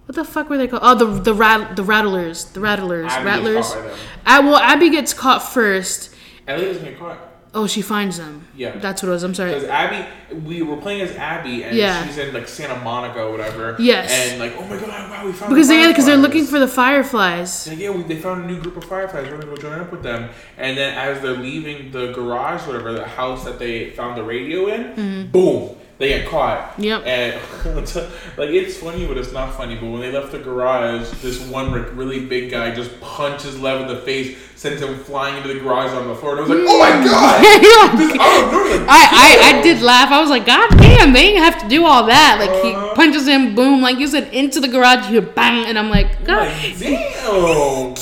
What 0.08 0.14
the 0.14 0.24
fuck 0.24 0.48
were 0.48 0.56
they 0.56 0.66
called? 0.68 0.82
Oh, 0.82 0.94
the 0.94 1.20
the 1.20 1.34
rat 1.34 1.76
the 1.76 1.82
rattlers, 1.82 2.46
the 2.46 2.60
rattlers, 2.60 3.12
Abby 3.12 3.26
rattlers. 3.26 3.66
caught 3.74 3.82
by 3.82 3.88
them. 3.90 3.98
Ah, 4.26 4.40
well, 4.42 4.56
Abby 4.56 4.88
gets 4.88 5.12
caught 5.12 5.40
first. 5.40 6.14
Ellie 6.46 6.64
doesn't 6.64 6.82
get 6.82 6.98
caught. 6.98 7.18
Oh, 7.54 7.66
she 7.66 7.82
finds 7.82 8.16
them. 8.18 8.46
Yeah. 8.54 8.78
that's 8.78 9.02
what 9.02 9.08
it 9.08 9.12
was. 9.12 9.22
I'm 9.22 9.34
sorry. 9.34 9.52
Because 9.52 9.68
Abby, 9.68 10.06
we 10.46 10.62
were 10.62 10.76
playing 10.78 11.02
as 11.02 11.14
Abby, 11.16 11.62
and 11.64 11.76
Yeah. 11.76 12.06
she's 12.06 12.16
in 12.16 12.32
like 12.32 12.48
Santa 12.48 12.76
Monica 12.82 13.22
or 13.22 13.30
whatever. 13.32 13.76
Yes. 13.78 14.10
And 14.10 14.38
like, 14.40 14.54
oh 14.56 14.64
my 14.66 14.76
god, 14.78 15.10
wow, 15.10 15.26
we 15.26 15.32
found 15.32 15.50
Because 15.54 15.68
the 15.68 15.74
they 15.76 15.88
because 15.88 16.06
they're 16.06 16.16
looking 16.16 16.44
for 16.46 16.58
the 16.58 16.68
fireflies. 16.68 17.66
Like, 17.68 17.78
yeah, 17.78 17.90
we, 17.90 18.02
they 18.04 18.16
found 18.18 18.44
a 18.44 18.46
new 18.46 18.60
group 18.62 18.76
of 18.78 18.84
fireflies. 18.84 19.24
We're 19.30 19.38
gonna 19.38 19.46
go 19.54 19.56
join 19.56 19.78
up 19.78 19.90
with 19.92 20.02
them. 20.02 20.30
And 20.56 20.76
then 20.78 20.96
as 20.96 21.20
they're 21.20 21.36
leaving 21.36 21.90
the 21.90 22.12
garage, 22.12 22.66
whatever, 22.66 22.92
the 22.92 23.06
house 23.06 23.44
that 23.44 23.58
they 23.58 23.90
found 23.90 24.16
the 24.16 24.24
radio 24.24 24.68
in, 24.68 25.28
boom, 25.30 25.74
they 25.98 26.08
get 26.08 26.28
caught. 26.28 26.74
Yep. 26.78 27.02
And 27.06 27.34
like 28.38 28.50
it's 28.50 28.76
funny, 28.76 29.06
but 29.06 29.18
it's 29.18 29.32
not 29.32 29.54
funny. 29.54 29.74
But 29.74 29.86
when 29.90 30.00
they 30.00 30.12
left 30.12 30.30
the 30.32 30.38
garage, 30.38 31.08
this 31.22 31.40
one 31.48 31.72
really 31.96 32.24
big 32.26 32.50
guy 32.52 32.72
just 32.74 33.00
punches 33.00 33.58
Lev 33.60 33.80
in 33.82 33.88
the 33.88 34.00
face, 34.02 34.38
sends 34.54 34.80
him 34.80 34.96
flying 34.98 35.36
into 35.36 35.52
the 35.52 35.58
garage 35.60 35.90
on 35.92 36.06
the 36.06 36.14
floor. 36.14 36.38
And 36.38 36.40
I 36.40 36.42
was 36.48 36.50
like, 36.50 36.68
oh 36.68 36.78
my 36.78 37.04
god! 37.04 37.98
This 37.98 38.10
out 38.12 38.52
like, 38.52 38.88
I, 38.88 39.48
I, 39.52 39.58
I 39.58 39.62
did 39.62 39.82
laugh. 39.82 40.10
I 40.12 40.20
was 40.20 40.30
like, 40.30 40.46
God 40.46 40.70
damn, 40.78 41.12
they 41.12 41.28
didn't 41.32 41.42
have 41.42 41.60
to 41.62 41.68
do 41.68 41.84
all 41.84 42.06
that. 42.06 42.36
Like 42.38 42.62
he 42.64 42.72
Uh-huh. 42.72 42.94
punches 42.94 43.26
him, 43.26 43.54
boom, 43.56 43.80
like 43.82 43.98
you 43.98 44.06
said, 44.06 44.32
into 44.32 44.60
the 44.60 44.68
garage, 44.68 45.10
you 45.10 45.20
bang, 45.20 45.66
and 45.66 45.78
I'm 45.78 45.90
like, 45.90 46.24
God. 46.24 46.46
Like, 46.48 46.78
damn. 46.78 47.96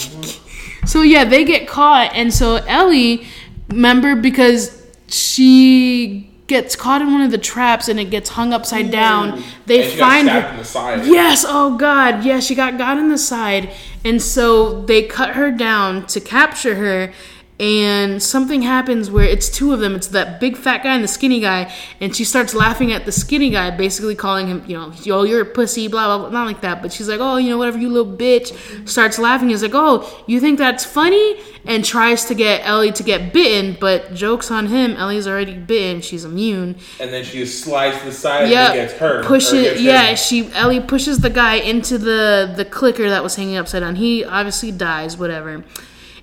So 0.86 1.02
yeah, 1.02 1.24
they 1.24 1.44
get 1.44 1.66
caught, 1.66 2.12
and 2.14 2.32
so 2.32 2.56
Ellie, 2.66 3.26
remember 3.68 4.14
because 4.16 4.82
she 5.08 6.30
gets 6.46 6.76
caught 6.76 7.02
in 7.02 7.12
one 7.12 7.22
of 7.22 7.30
the 7.30 7.38
traps 7.38 7.88
and 7.88 7.98
it 7.98 8.10
gets 8.10 8.30
hung 8.30 8.52
upside 8.52 8.86
mm. 8.86 8.92
down. 8.92 9.42
They 9.66 9.90
find 9.96 10.28
her. 10.28 10.48
in 10.50 10.56
the 10.58 10.64
side. 10.64 11.06
Yes, 11.06 11.44
oh 11.46 11.76
god, 11.76 12.24
yeah, 12.24 12.40
she 12.40 12.54
got 12.54 12.78
got 12.78 12.98
in 12.98 13.08
the 13.08 13.18
side, 13.18 13.70
and 14.04 14.22
so 14.22 14.82
they 14.82 15.02
cut 15.02 15.34
her 15.34 15.50
down 15.50 16.06
to 16.08 16.20
capture 16.20 16.76
her. 16.76 17.12
And 17.58 18.22
something 18.22 18.60
happens 18.60 19.10
where 19.10 19.24
it's 19.24 19.48
two 19.48 19.72
of 19.72 19.80
them. 19.80 19.94
It's 19.94 20.08
that 20.08 20.40
big 20.40 20.58
fat 20.58 20.82
guy 20.82 20.94
and 20.94 21.02
the 21.02 21.08
skinny 21.08 21.40
guy, 21.40 21.72
and 22.02 22.14
she 22.14 22.22
starts 22.22 22.52
laughing 22.52 22.92
at 22.92 23.06
the 23.06 23.12
skinny 23.12 23.48
guy, 23.48 23.70
basically 23.70 24.14
calling 24.14 24.46
him, 24.48 24.62
you 24.66 24.76
know, 24.76 24.92
yo, 25.02 25.22
you're 25.22 25.40
a 25.40 25.44
pussy, 25.46 25.88
blah 25.88 26.04
blah 26.06 26.28
blah, 26.28 26.38
not 26.38 26.46
like 26.46 26.60
that, 26.60 26.82
but 26.82 26.92
she's 26.92 27.08
like, 27.08 27.18
oh, 27.18 27.38
you 27.38 27.48
know, 27.48 27.56
whatever, 27.56 27.78
you 27.78 27.88
little 27.88 28.12
bitch. 28.12 28.52
Starts 28.86 29.18
laughing. 29.18 29.48
He's 29.48 29.62
like, 29.62 29.72
oh, 29.74 30.22
you 30.26 30.38
think 30.38 30.58
that's 30.58 30.84
funny? 30.84 31.40
And 31.64 31.82
tries 31.82 32.26
to 32.26 32.34
get 32.34 32.60
Ellie 32.66 32.92
to 32.92 33.02
get 33.02 33.32
bitten, 33.32 33.78
but 33.80 34.12
jokes 34.12 34.50
on 34.50 34.66
him. 34.66 34.92
Ellie's 34.92 35.26
already 35.26 35.54
bitten. 35.56 36.02
She's 36.02 36.26
immune. 36.26 36.76
And 37.00 37.10
then 37.10 37.24
she 37.24 37.38
just 37.38 37.64
slides 37.64 37.98
to 38.00 38.04
the 38.04 38.12
side 38.12 38.50
Yeah, 38.50 38.70
and 38.72 38.78
it 38.78 38.82
gets 38.88 38.98
her. 39.00 39.24
push 39.24 39.50
it. 39.54 39.62
gets 39.62 39.80
Yeah, 39.80 40.02
him. 40.08 40.16
she 40.16 40.52
Ellie 40.52 40.80
pushes 40.80 41.20
the 41.20 41.30
guy 41.30 41.54
into 41.54 41.96
the 41.96 42.52
the 42.54 42.66
clicker 42.66 43.08
that 43.08 43.22
was 43.22 43.36
hanging 43.36 43.56
upside 43.56 43.80
down. 43.80 43.96
He 43.96 44.26
obviously 44.26 44.72
dies, 44.72 45.16
whatever. 45.16 45.64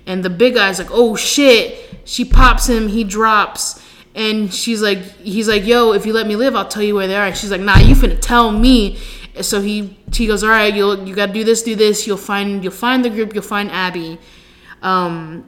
And 0.06 0.24
the 0.24 0.30
big 0.30 0.54
guy's 0.54 0.78
like, 0.78 0.90
"Oh 0.90 1.16
shit!" 1.16 1.78
She 2.04 2.24
pops 2.24 2.68
him. 2.68 2.88
He 2.88 3.04
drops, 3.04 3.82
and 4.14 4.52
she's 4.52 4.82
like, 4.82 4.98
"He's 5.18 5.48
like, 5.48 5.66
yo, 5.66 5.92
if 5.92 6.04
you 6.04 6.12
let 6.12 6.26
me 6.26 6.36
live, 6.36 6.54
I'll 6.54 6.68
tell 6.68 6.82
you 6.82 6.94
where 6.94 7.06
they 7.06 7.16
are." 7.16 7.26
And 7.26 7.36
she's 7.36 7.50
like, 7.50 7.60
"Nah, 7.60 7.78
you 7.78 7.94
finna 7.94 8.20
tell 8.20 8.50
me." 8.52 8.98
So 9.40 9.60
he 9.60 9.96
he 10.12 10.26
goes, 10.26 10.44
"All 10.44 10.50
right, 10.50 10.74
you'll 10.74 11.08
you 11.08 11.14
got 11.14 11.26
to 11.26 11.32
do 11.32 11.44
this, 11.44 11.62
do 11.62 11.74
this. 11.74 12.06
You'll 12.06 12.16
find 12.16 12.62
you'll 12.62 12.72
find 12.72 13.04
the 13.04 13.10
group. 13.10 13.34
You'll 13.34 13.42
find 13.42 13.70
Abby." 13.70 14.18
Um, 14.82 15.46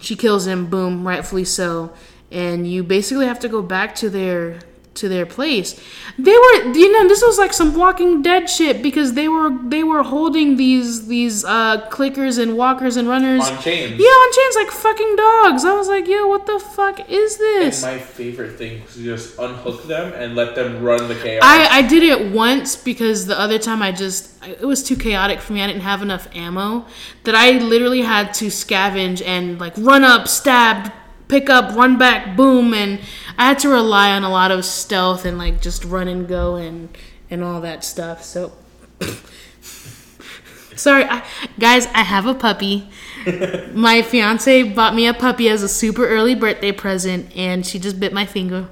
she 0.00 0.16
kills 0.16 0.46
him. 0.46 0.66
Boom, 0.66 1.06
rightfully 1.06 1.44
so. 1.44 1.92
And 2.32 2.66
you 2.66 2.82
basically 2.82 3.26
have 3.26 3.40
to 3.40 3.48
go 3.48 3.60
back 3.60 3.94
to 3.96 4.08
their 4.08 4.60
to 5.00 5.08
their 5.08 5.26
place. 5.26 5.80
They 6.18 6.32
were, 6.32 6.72
you 6.72 6.92
know, 6.92 7.08
this 7.08 7.22
was 7.22 7.38
like 7.38 7.52
some 7.52 7.74
Walking 7.74 8.22
Dead 8.22 8.48
shit 8.48 8.82
because 8.82 9.14
they 9.14 9.28
were 9.28 9.50
they 9.64 9.82
were 9.82 10.02
holding 10.02 10.56
these 10.56 11.08
these 11.08 11.44
uh, 11.44 11.88
clickers 11.90 12.38
and 12.38 12.56
walkers 12.56 12.96
and 12.96 13.08
runners 13.08 13.48
On 13.48 13.62
chains. 13.62 13.98
Yeah, 13.98 14.06
on 14.06 14.32
chains 14.32 14.54
like 14.56 14.70
fucking 14.70 15.16
dogs. 15.16 15.64
I 15.64 15.74
was 15.74 15.88
like, 15.88 16.06
yo, 16.06 16.28
what 16.28 16.46
the 16.46 16.58
fuck 16.58 17.10
is 17.10 17.38
this? 17.38 17.82
And 17.82 17.96
my 17.96 18.02
favorite 18.02 18.56
thing 18.56 18.82
was 18.82 18.94
to 18.94 19.02
just 19.02 19.38
unhook 19.38 19.86
them 19.86 20.12
and 20.12 20.34
let 20.36 20.54
them 20.54 20.82
run 20.82 21.08
the 21.08 21.14
chaos. 21.14 21.42
I, 21.42 21.78
I 21.78 21.82
did 21.82 22.02
it 22.02 22.32
once 22.32 22.76
because 22.76 23.26
the 23.26 23.38
other 23.38 23.58
time 23.58 23.82
I 23.82 23.92
just 23.92 24.30
it 24.46 24.64
was 24.64 24.82
too 24.82 24.96
chaotic 24.96 25.40
for 25.40 25.52
me. 25.52 25.62
I 25.62 25.66
didn't 25.66 25.82
have 25.82 26.02
enough 26.02 26.28
ammo 26.34 26.86
that 27.24 27.34
I 27.34 27.58
literally 27.58 28.02
had 28.02 28.32
to 28.34 28.46
scavenge 28.46 29.22
and 29.24 29.58
like 29.58 29.74
run 29.76 30.04
up, 30.04 30.28
stab, 30.28 30.92
pick 31.30 31.48
up, 31.48 31.74
run 31.76 31.96
back, 31.96 32.36
boom, 32.36 32.74
and 32.74 33.00
I 33.38 33.46
had 33.48 33.58
to 33.60 33.68
rely 33.68 34.12
on 34.12 34.24
a 34.24 34.30
lot 34.30 34.50
of 34.50 34.64
stealth 34.64 35.24
and 35.24 35.38
like 35.38 35.62
just 35.62 35.84
run 35.84 36.08
and 36.08 36.28
go 36.28 36.56
and 36.56 36.88
and 37.30 37.42
all 37.42 37.60
that 37.60 37.84
stuff. 37.84 38.22
So 38.22 38.52
sorry, 40.76 41.04
I, 41.04 41.24
guys, 41.58 41.86
I 41.86 42.02
have 42.02 42.26
a 42.26 42.34
puppy. 42.34 42.90
my 43.72 44.02
fiance 44.02 44.62
bought 44.64 44.94
me 44.94 45.06
a 45.06 45.14
puppy 45.14 45.48
as 45.48 45.62
a 45.62 45.68
super 45.68 46.06
early 46.06 46.34
birthday 46.34 46.72
present, 46.72 47.34
and 47.36 47.64
she 47.64 47.78
just 47.78 47.98
bit 48.00 48.12
my 48.12 48.26
finger 48.26 48.68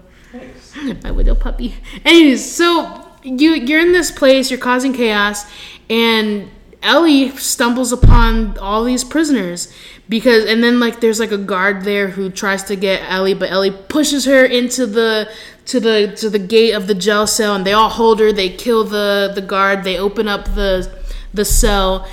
my 1.02 1.11
widow 1.11 1.34
puppy. 1.34 1.74
Anyways, 2.04 2.50
so 2.50 3.06
you 3.22 3.52
you're 3.52 3.80
in 3.80 3.92
this 3.92 4.11
place, 4.11 4.50
you're 4.50 4.61
causing 4.61 4.92
chaos, 4.92 5.44
and 5.88 6.50
Ellie 6.82 7.30
stumbles 7.36 7.92
upon 7.92 8.56
all 8.59 8.84
these 8.84 9.04
prisoners 9.04 9.72
because 10.09 10.44
and 10.46 10.62
then 10.62 10.80
like 10.80 11.00
there's 11.00 11.20
like 11.20 11.32
a 11.32 11.38
guard 11.38 11.82
there 11.82 12.09
who 12.09 12.30
tries 12.30 12.64
to 12.64 12.76
get 12.76 13.02
Ellie, 13.11 13.34
but 13.34 13.50
Ellie 13.50 13.70
pushes 13.88 14.24
her 14.24 14.44
into 14.44 14.86
the 14.86 15.30
to 15.66 15.80
the 15.80 16.14
to 16.16 16.30
the 16.30 16.38
gate 16.38 16.72
of 16.72 16.86
the 16.86 16.94
jail 16.94 17.26
cell 17.26 17.54
and 17.54 17.64
they 17.66 17.72
all 17.72 17.90
hold 17.90 18.20
her, 18.20 18.32
they 18.32 18.48
kill 18.48 18.84
the 18.84 19.30
the 19.34 19.42
guard, 19.42 19.84
they 19.84 19.98
open 19.98 20.26
up 20.28 20.44
the 20.54 20.90
the 21.34 21.44
cell 21.44 22.09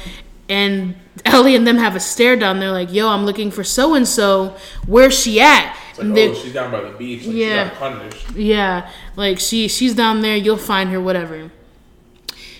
and 0.49 0.95
Ellie 1.25 1.55
and 1.55 1.65
them 1.65 1.77
have 1.77 1.95
a 1.95 1.99
stare 1.99 2.35
down. 2.35 2.59
They're 2.59 2.71
like, 2.71 2.91
"Yo, 2.93 3.07
I'm 3.07 3.25
looking 3.25 3.49
for 3.49 3.63
so 3.63 3.95
and 3.95 4.05
so. 4.07 4.55
Where's 4.85 5.17
she 5.17 5.39
at?" 5.39 5.75
It's 5.89 5.97
like, 5.99 6.07
And 6.07 6.17
they- 6.17 6.29
oh, 6.29 6.33
she's 6.35 6.53
down 6.53 6.71
by 6.71 6.81
the 6.81 6.89
beach. 6.91 7.25
Like, 7.25 7.35
Yeah. 7.35 7.63
She 7.63 7.69
got 7.69 7.79
punished. 7.79 8.31
yeah, 8.35 8.89
like 9.15 9.39
she 9.39 9.67
she's 9.69 9.95
down 9.95 10.21
there. 10.21 10.35
You'll 10.35 10.57
find 10.57 10.89
her. 10.91 10.99
Whatever. 10.99 11.49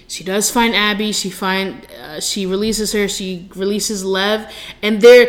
She 0.07 0.23
does 0.23 0.51
find 0.51 0.75
Abby. 0.75 1.11
She 1.11 1.29
find 1.29 1.85
uh, 2.01 2.19
she 2.19 2.45
releases 2.45 2.93
her. 2.93 3.07
She 3.07 3.49
releases 3.55 4.05
Lev, 4.05 4.51
and 4.81 5.01
they're 5.01 5.27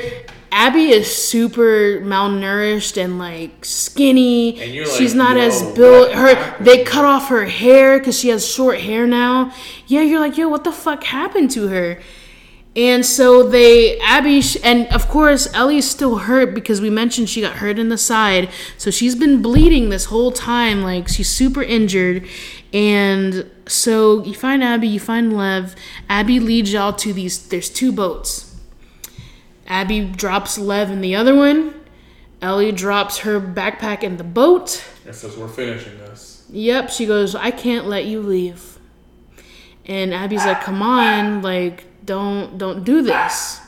Abby 0.52 0.88
is 0.90 1.14
super 1.14 2.00
malnourished 2.00 2.96
and 3.02 3.18
like 3.18 3.64
skinny. 3.64 4.58
And 4.60 4.72
you're 4.72 4.86
She's 4.86 5.14
like, 5.14 5.28
not 5.28 5.36
as 5.36 5.62
built. 5.74 6.12
Her 6.12 6.34
happened?" 6.34 6.66
they 6.66 6.84
cut 6.84 7.04
off 7.04 7.28
her 7.28 7.44
hair 7.44 7.98
because 7.98 8.18
she 8.18 8.28
has 8.28 8.46
short 8.46 8.80
hair 8.80 9.06
now. 9.06 9.52
Yeah, 9.86 10.02
you're 10.02 10.20
like, 10.20 10.38
yo, 10.38 10.48
what 10.48 10.64
the 10.64 10.72
fuck 10.72 11.04
happened 11.04 11.50
to 11.52 11.68
her? 11.68 11.98
And 12.74 13.06
so 13.06 13.42
they, 13.42 13.98
Abby, 14.00 14.42
sh- 14.42 14.58
and 14.62 14.86
of 14.88 15.08
course, 15.08 15.48
Ellie's 15.54 15.88
still 15.88 16.18
hurt 16.18 16.54
because 16.54 16.82
we 16.82 16.90
mentioned 16.90 17.30
she 17.30 17.40
got 17.40 17.54
hurt 17.56 17.78
in 17.78 17.88
the 17.88 17.96
side. 17.96 18.50
So 18.76 18.90
she's 18.90 19.14
been 19.14 19.40
bleeding 19.40 19.88
this 19.88 20.06
whole 20.06 20.30
time. 20.30 20.82
Like, 20.82 21.08
she's 21.08 21.28
super 21.30 21.62
injured. 21.62 22.28
And 22.76 23.50
so 23.66 24.22
you 24.22 24.34
find 24.34 24.62
Abby, 24.62 24.86
you 24.86 25.00
find 25.00 25.34
Lev. 25.34 25.74
Abby 26.10 26.38
leads 26.38 26.74
y'all 26.74 26.92
to 26.92 27.14
these, 27.14 27.48
there's 27.48 27.70
two 27.70 27.90
boats. 27.90 28.54
Abby 29.66 30.04
drops 30.04 30.58
Lev 30.58 30.90
in 30.90 31.00
the 31.00 31.16
other 31.16 31.34
one. 31.34 31.72
Ellie 32.42 32.72
drops 32.72 33.20
her 33.20 33.40
backpack 33.40 34.02
in 34.02 34.18
the 34.18 34.24
boat. 34.24 34.84
And 35.06 35.14
says, 35.14 35.38
we're 35.38 35.48
finishing 35.48 35.96
this. 35.96 36.44
Yep, 36.50 36.90
she 36.90 37.06
goes, 37.06 37.34
I 37.34 37.50
can't 37.50 37.86
let 37.86 38.04
you 38.04 38.20
leave. 38.20 38.78
And 39.86 40.12
Abby's 40.12 40.44
like, 40.44 40.60
come 40.60 40.82
on, 40.82 41.40
like, 41.40 41.84
don't 42.04 42.58
don't 42.58 42.84
do 42.84 43.00
this. 43.00 43.58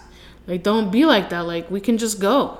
Like, 0.46 0.62
don't 0.62 0.92
be 0.92 1.06
like 1.06 1.30
that. 1.30 1.46
Like, 1.46 1.70
we 1.70 1.80
can 1.80 1.96
just 1.96 2.20
go. 2.20 2.59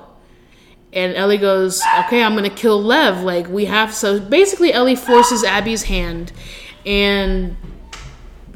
And 0.91 1.15
Ellie 1.15 1.37
goes, 1.37 1.81
okay, 2.05 2.23
I'm 2.23 2.35
gonna 2.35 2.49
kill 2.49 2.81
Lev. 2.81 3.21
Like, 3.21 3.47
we 3.47 3.65
have 3.65 3.93
so 3.93 4.19
basically 4.19 4.73
Ellie 4.73 4.95
forces 4.95 5.43
Abby's 5.43 5.83
hand 5.83 6.31
and 6.85 7.55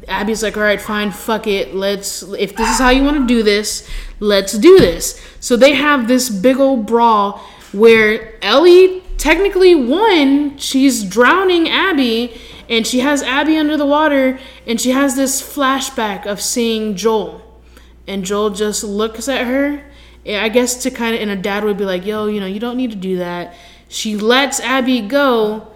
Abby's 0.08 0.42
like, 0.42 0.56
all 0.56 0.62
right, 0.62 0.80
fine, 0.80 1.10
fuck 1.10 1.46
it. 1.46 1.74
Let's, 1.74 2.22
if 2.22 2.56
this 2.56 2.68
is 2.68 2.78
how 2.78 2.90
you 2.90 3.04
want 3.04 3.16
to 3.16 3.26
do 3.26 3.42
this, 3.42 3.88
let's 4.20 4.52
do 4.52 4.78
this. 4.78 5.20
So 5.40 5.56
they 5.56 5.74
have 5.74 6.08
this 6.08 6.28
big 6.28 6.58
old 6.58 6.86
brawl 6.86 7.38
where 7.72 8.34
Ellie 8.42 9.02
technically 9.18 9.74
won. 9.74 10.58
She's 10.58 11.04
drowning 11.04 11.68
Abby, 11.68 12.38
and 12.68 12.86
she 12.86 13.00
has 13.00 13.22
Abby 13.22 13.56
under 13.56 13.76
the 13.76 13.86
water, 13.86 14.38
and 14.66 14.80
she 14.80 14.90
has 14.90 15.16
this 15.16 15.42
flashback 15.42 16.26
of 16.26 16.40
seeing 16.40 16.96
Joel. 16.96 17.40
And 18.06 18.24
Joel 18.24 18.50
just 18.50 18.84
looks 18.84 19.28
at 19.28 19.46
her. 19.46 19.84
I 20.26 20.48
guess 20.48 20.82
to 20.82 20.90
kind 20.90 21.14
of, 21.14 21.20
and 21.20 21.30
a 21.30 21.36
dad 21.36 21.64
would 21.64 21.76
be 21.76 21.84
like, 21.84 22.06
yo, 22.06 22.26
you 22.26 22.40
know, 22.40 22.46
you 22.46 22.60
don't 22.60 22.76
need 22.76 22.90
to 22.90 22.96
do 22.96 23.18
that. 23.18 23.54
She 23.88 24.16
lets 24.16 24.58
Abby 24.60 25.00
go, 25.02 25.68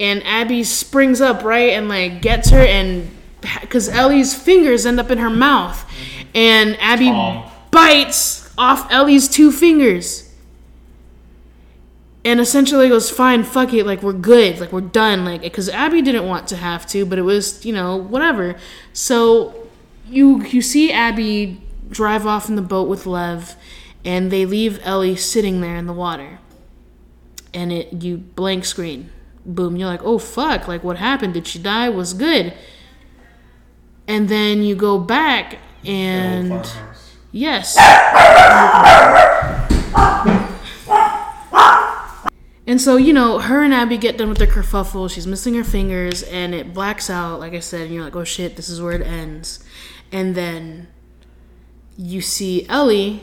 and 0.00 0.22
Abby 0.24 0.62
springs 0.64 1.20
up 1.20 1.42
right 1.42 1.72
and 1.72 1.88
like 1.88 2.22
gets 2.22 2.50
her 2.50 2.60
and 2.60 3.10
because 3.60 3.88
Ellie's 3.88 4.34
fingers 4.34 4.86
end 4.86 4.98
up 4.98 5.10
in 5.10 5.18
her 5.18 5.30
mouth, 5.30 5.86
mm-hmm. 5.88 6.28
and 6.34 6.76
Abby 6.80 7.06
Tom. 7.06 7.50
bites 7.70 8.52
off 8.56 8.90
Ellie's 8.90 9.28
two 9.28 9.52
fingers, 9.52 10.32
and 12.24 12.40
essentially 12.40 12.88
goes, 12.88 13.10
"Fine, 13.10 13.44
fuck 13.44 13.72
it, 13.72 13.86
like 13.86 14.02
we're 14.02 14.12
good, 14.12 14.60
like 14.60 14.72
we're 14.72 14.80
done, 14.80 15.24
like 15.24 15.42
because 15.42 15.68
Abby 15.68 16.02
didn't 16.02 16.26
want 16.26 16.48
to 16.48 16.56
have 16.56 16.86
to, 16.88 17.04
but 17.04 17.18
it 17.18 17.22
was 17.22 17.64
you 17.64 17.72
know 17.72 17.96
whatever." 17.96 18.56
So 18.92 19.68
you 20.08 20.44
you 20.44 20.62
see 20.62 20.92
Abby 20.92 21.60
drive 21.90 22.26
off 22.26 22.48
in 22.48 22.56
the 22.56 22.62
boat 22.62 22.88
with 22.88 23.06
Lev, 23.06 23.56
and 24.08 24.30
they 24.30 24.46
leave 24.46 24.80
Ellie 24.84 25.16
sitting 25.16 25.60
there 25.60 25.76
in 25.76 25.84
the 25.84 25.92
water. 25.92 26.38
And 27.52 27.70
it 27.70 28.02
you 28.02 28.16
blank 28.16 28.64
screen. 28.64 29.10
Boom 29.44 29.76
you're 29.76 29.88
like 29.88 30.02
oh 30.02 30.18
fuck 30.18 30.66
like 30.66 30.82
what 30.82 30.96
happened? 30.96 31.34
Did 31.34 31.46
she 31.46 31.58
die? 31.58 31.90
Was 31.90 32.14
good. 32.14 32.54
And 34.06 34.30
then 34.30 34.62
you 34.62 34.74
go 34.74 34.98
back 34.98 35.58
and 35.84 36.52
oh, 36.64 36.94
yes. 37.32 37.76
And 42.66 42.80
so 42.80 42.96
you 42.96 43.12
know 43.12 43.40
her 43.40 43.62
and 43.62 43.74
abby 43.74 43.98
get 43.98 44.16
done 44.16 44.30
with 44.30 44.38
their 44.38 44.46
kerfuffle. 44.46 45.10
She's 45.10 45.26
missing 45.26 45.52
her 45.52 45.64
fingers 45.64 46.22
and 46.22 46.54
it 46.54 46.72
blacks 46.72 47.10
out 47.10 47.40
like 47.40 47.52
i 47.52 47.60
said 47.60 47.82
and 47.82 47.94
you're 47.94 48.04
like 48.04 48.16
oh 48.16 48.24
shit 48.24 48.56
this 48.56 48.70
is 48.70 48.80
where 48.80 48.92
it 48.92 49.06
ends. 49.06 49.62
And 50.10 50.34
then 50.34 50.88
you 51.98 52.22
see 52.22 52.66
ellie 52.70 53.22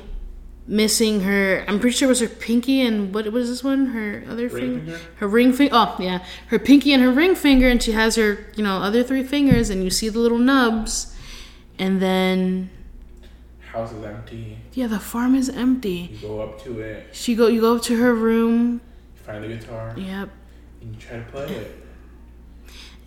missing 0.67 1.21
her 1.21 1.63
i'm 1.67 1.79
pretty 1.79 1.95
sure 1.95 2.07
it 2.07 2.09
was 2.09 2.19
her 2.21 2.27
pinky 2.27 2.81
and 2.81 3.13
what 3.13 3.31
was 3.31 3.47
this 3.49 3.63
one? 3.63 3.87
Her 3.87 4.23
other 4.27 4.47
Ring 4.47 4.79
finger? 4.85 4.99
her 5.17 5.27
ring 5.27 5.53
finger 5.53 5.73
oh 5.75 5.95
yeah. 5.99 6.23
Her 6.47 6.57
pinky 6.57 6.91
and 6.91 7.03
her 7.03 7.11
ring 7.11 7.35
finger 7.35 7.67
and 7.69 7.81
she 7.83 7.91
has 7.91 8.15
her 8.15 8.47
you 8.55 8.63
know 8.63 8.77
other 8.77 9.03
three 9.03 9.23
fingers 9.23 9.69
and 9.69 9.83
you 9.83 9.91
see 9.91 10.09
the 10.09 10.17
little 10.17 10.39
nubs 10.39 11.15
and 11.77 12.01
then 12.01 12.71
House 13.73 13.91
is 13.91 14.03
empty. 14.03 14.57
yeah 14.73 14.87
the 14.87 14.99
farm 14.99 15.35
is 15.35 15.49
empty. 15.49 16.09
You 16.13 16.27
go 16.27 16.41
up 16.41 16.63
to 16.63 16.79
it, 16.79 17.09
she 17.13 17.35
go 17.35 17.45
you 17.47 17.61
go 17.61 17.75
up 17.75 17.83
to 17.83 17.97
her 17.99 18.15
room. 18.15 18.81
You 19.17 19.21
find 19.23 19.43
the 19.43 19.49
guitar, 19.49 19.93
yep. 19.97 20.29
And 20.81 20.95
you 20.95 20.99
try 20.99 21.17
to 21.17 21.23
play 21.25 21.45
it. 21.47 21.85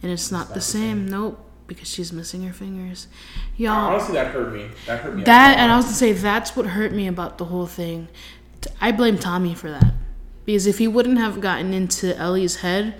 and 0.02 0.12
it's 0.12 0.30
not, 0.30 0.48
the, 0.48 0.54
the 0.54 0.60
same. 0.60 1.08
nope 1.08 1.44
because 1.68 1.88
she's 1.88 2.12
missing 2.12 2.42
her 2.42 2.52
fingers 2.52 3.06
y'all 3.56 3.92
Honestly, 3.92 4.14
that 4.14 4.32
hurt 4.32 4.52
me. 4.52 4.68
That 4.86 5.00
hurt 5.00 5.14
me. 5.14 5.22
That 5.22 5.58
and 5.58 5.70
I 5.70 5.76
was 5.76 5.84
gonna 5.84 5.96
say 5.96 6.12
that's 6.12 6.56
what 6.56 6.66
hurt 6.66 6.92
me 6.92 7.06
about 7.06 7.38
the 7.38 7.44
whole 7.44 7.66
thing. 7.66 8.08
I 8.80 8.90
blame 8.90 9.18
Tommy 9.18 9.54
for 9.54 9.70
that 9.70 9.94
because 10.44 10.66
if 10.66 10.78
he 10.78 10.88
wouldn't 10.88 11.18
have 11.18 11.40
gotten 11.40 11.72
into 11.72 12.16
Ellie's 12.16 12.56
head, 12.56 12.94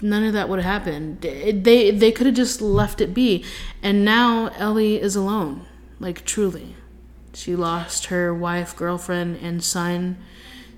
none 0.00 0.24
of 0.24 0.32
that 0.32 0.48
would 0.48 0.60
have 0.60 0.84
happened. 0.84 1.20
They 1.20 1.52
they, 1.52 1.90
they 1.90 2.12
could 2.12 2.26
have 2.26 2.36
just 2.36 2.62
left 2.62 3.00
it 3.00 3.12
be, 3.12 3.44
and 3.82 4.04
now 4.04 4.48
Ellie 4.56 5.00
is 5.00 5.16
alone. 5.16 5.66
Like 6.00 6.24
truly, 6.24 6.76
she 7.34 7.56
lost 7.56 8.06
her 8.06 8.32
wife, 8.34 8.76
girlfriend, 8.76 9.38
and 9.42 9.62
son. 9.62 10.18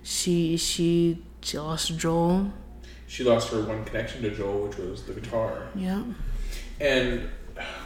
She 0.03 0.57
she 0.57 1.23
she 1.41 1.59
lost 1.59 1.97
Joel. 1.99 2.53
She 3.07 3.23
lost 3.23 3.51
her 3.51 3.61
one 3.63 3.85
connection 3.85 4.23
to 4.23 4.31
Joel, 4.31 4.67
which 4.67 4.77
was 4.77 5.05
the 5.05 5.13
guitar. 5.13 5.69
Yeah. 5.75 6.03
And 6.81 7.29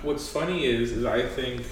what's 0.03 0.28
funny 0.28 0.64
is, 0.64 0.93
is 0.93 1.05
I 1.05 1.22
think 1.26 1.64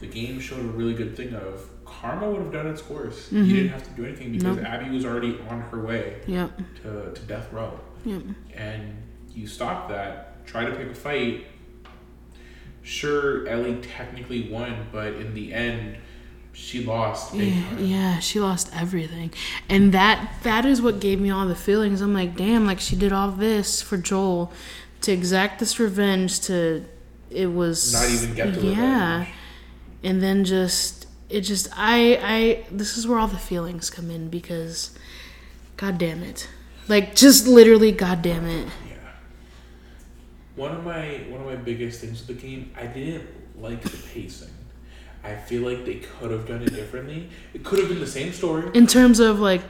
the 0.00 0.06
game 0.06 0.40
showed 0.40 0.60
a 0.60 0.68
really 0.68 0.94
good 0.94 1.16
thing 1.16 1.34
of 1.34 1.68
karma 1.84 2.30
would 2.30 2.40
have 2.40 2.52
done 2.52 2.66
its 2.66 2.82
course. 2.82 3.30
You 3.32 3.42
mm-hmm. 3.42 3.54
didn't 3.54 3.68
have 3.70 3.84
to 3.84 3.90
do 3.90 4.04
anything 4.04 4.32
because 4.32 4.56
Nope. 4.56 4.66
Abby 4.66 4.90
was 4.90 5.04
already 5.04 5.38
on 5.48 5.60
her 5.62 5.80
way 5.80 6.20
Yep. 6.26 6.50
to, 6.82 7.12
to 7.12 7.20
death 7.22 7.52
row. 7.52 7.78
Yep. 8.04 8.22
And 8.54 8.96
you 9.34 9.46
stop 9.46 9.88
that, 9.88 10.46
try 10.46 10.64
to 10.64 10.74
pick 10.74 10.90
a 10.90 10.94
fight. 10.94 11.46
Sure, 12.82 13.46
Ellie 13.48 13.80
technically 13.82 14.50
won, 14.50 14.86
but 14.92 15.14
in 15.14 15.34
the 15.34 15.52
end, 15.52 15.96
she 16.52 16.84
lost. 16.84 17.34
Yeah, 17.34 17.78
yeah, 17.78 18.18
she 18.18 18.40
lost 18.40 18.70
everything, 18.74 19.32
and 19.68 19.92
that 19.92 20.32
that 20.42 20.64
is 20.64 20.82
what 20.82 20.98
gave 20.98 21.20
me 21.20 21.30
all 21.30 21.46
the 21.46 21.54
feelings. 21.54 22.00
I'm 22.00 22.14
like, 22.14 22.34
damn, 22.34 22.66
like 22.66 22.80
she 22.80 22.96
did 22.96 23.12
all 23.12 23.30
this 23.30 23.80
for 23.80 23.96
Joel 23.96 24.52
to 25.02 25.12
exact 25.12 25.58
this 25.60 25.78
revenge. 25.78 26.40
To 26.42 26.84
it 27.30 27.46
was 27.46 27.92
Not 27.92 28.08
even 28.10 28.34
get 28.34 28.54
the 28.54 28.66
yeah, 28.68 29.18
revenge. 29.18 29.34
and 30.02 30.22
then 30.22 30.44
just 30.44 31.06
it 31.28 31.42
just 31.42 31.68
I 31.76 32.18
I 32.22 32.64
this 32.70 32.96
is 32.96 33.06
where 33.06 33.18
all 33.18 33.28
the 33.28 33.36
feelings 33.38 33.90
come 33.90 34.10
in 34.10 34.28
because, 34.28 34.96
god 35.76 35.98
damn 35.98 36.22
it, 36.22 36.48
like 36.88 37.14
just 37.14 37.46
literally, 37.46 37.92
god 37.92 38.22
damn 38.22 38.46
it. 38.46 38.66
Yeah. 38.88 38.94
One 40.56 40.72
of 40.72 40.84
my 40.84 41.24
one 41.28 41.40
of 41.40 41.46
my 41.46 41.56
biggest 41.56 42.00
things 42.00 42.26
with 42.26 42.36
the 42.40 42.46
game, 42.46 42.72
I 42.76 42.86
didn't 42.86 43.26
like 43.60 43.82
the 43.82 43.90
pacing. 44.12 44.48
I 45.24 45.34
feel 45.34 45.62
like 45.62 45.84
they 45.84 45.96
could 45.96 46.30
have 46.30 46.46
done 46.46 46.62
it 46.62 46.72
differently. 46.72 47.28
It 47.52 47.64
could 47.64 47.80
have 47.80 47.88
been 47.88 48.00
the 48.00 48.06
same 48.06 48.32
story. 48.32 48.70
In 48.74 48.86
terms 48.86 49.18
of 49.20 49.40
like 49.40 49.62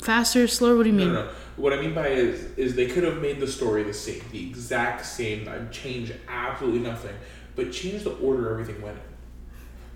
faster, 0.00 0.46
slower, 0.46 0.76
what 0.76 0.84
do 0.84 0.90
you 0.90 0.94
mean? 0.96 1.12
no, 1.12 1.24
no. 1.24 1.30
What 1.56 1.72
I 1.72 1.80
mean 1.80 1.94
by 1.94 2.08
is 2.08 2.40
is 2.56 2.74
they 2.74 2.86
could 2.86 3.04
have 3.04 3.20
made 3.22 3.38
the 3.40 3.46
story 3.46 3.82
the 3.84 3.94
same, 3.94 4.20
the 4.32 4.44
exact 4.48 5.06
same. 5.06 5.48
I'd 5.48 5.70
change 5.72 6.12
absolutely 6.28 6.80
nothing, 6.80 7.14
but 7.54 7.70
change 7.72 8.02
the 8.04 8.14
order 8.16 8.50
everything 8.50 8.80
went 8.82 8.96
in. 8.96 9.02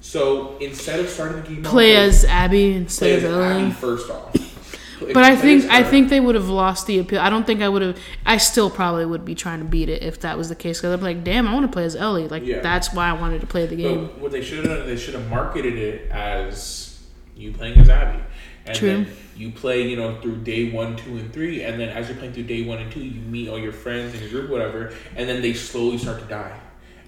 So 0.00 0.56
instead 0.58 1.00
of 1.00 1.08
starting 1.08 1.42
the 1.42 1.48
game, 1.48 1.62
Play 1.64 1.90
with- 1.90 1.98
as 2.14 2.24
Abby 2.24 2.72
instead 2.74 3.24
of 3.24 3.32
Ellie. 3.32 3.70
first 3.72 4.10
off. 4.10 4.34
But 5.00 5.18
I 5.18 5.36
think 5.36 5.64
I 5.66 5.84
think 5.84 6.08
they 6.08 6.18
would 6.18 6.34
have 6.34 6.48
lost 6.48 6.88
the 6.88 6.98
appeal. 6.98 7.20
I 7.20 7.30
don't 7.30 7.46
think 7.46 7.62
I 7.62 7.68
would 7.68 7.82
have. 7.82 7.98
I 8.26 8.36
still 8.36 8.68
probably 8.68 9.06
would 9.06 9.24
be 9.24 9.36
trying 9.36 9.60
to 9.60 9.64
beat 9.64 9.88
it 9.88 10.02
if 10.02 10.18
that 10.22 10.36
was 10.36 10.48
the 10.48 10.56
case. 10.56 10.78
Because 10.80 10.92
I'm 10.92 11.00
like, 11.00 11.22
damn, 11.22 11.46
I 11.46 11.54
want 11.54 11.64
to 11.66 11.72
play 11.72 11.84
as 11.84 11.94
Ellie. 11.94 12.26
Like 12.26 12.44
Yeah. 12.44 12.60
that's 12.62 12.92
why 12.92 13.08
I 13.08 13.12
wanted 13.12 13.40
to 13.42 13.46
play 13.46 13.64
the 13.66 13.76
game. 13.76 14.06
But 14.08 14.18
what 14.18 14.32
they 14.32 14.42
should 14.42 14.58
have 14.58 14.76
done, 14.78 14.86
they 14.88 14.96
should 14.96 15.14
have 15.14 15.30
marketed 15.30 15.78
it 15.78 16.10
as 16.10 17.00
you 17.36 17.52
playing 17.52 17.78
as 17.78 17.88
Abby. 17.88 18.20
And 18.68 18.76
True. 18.76 19.06
you 19.36 19.50
play, 19.50 19.88
you 19.88 19.96
know, 19.96 20.20
through 20.20 20.36
day 20.38 20.70
one, 20.70 20.96
two, 20.96 21.16
and 21.16 21.32
three, 21.32 21.62
and 21.62 21.80
then 21.80 21.88
as 21.90 22.08
you're 22.08 22.16
playing 22.18 22.34
through 22.34 22.44
day 22.44 22.64
one 22.64 22.78
and 22.78 22.90
two, 22.92 23.00
you 23.00 23.20
meet 23.22 23.48
all 23.48 23.58
your 23.58 23.72
friends 23.72 24.12
and 24.14 24.22
your 24.22 24.30
group, 24.30 24.50
whatever, 24.50 24.92
and 25.16 25.28
then 25.28 25.40
they 25.42 25.52
slowly 25.54 25.98
start 25.98 26.20
to 26.20 26.26
die. 26.26 26.58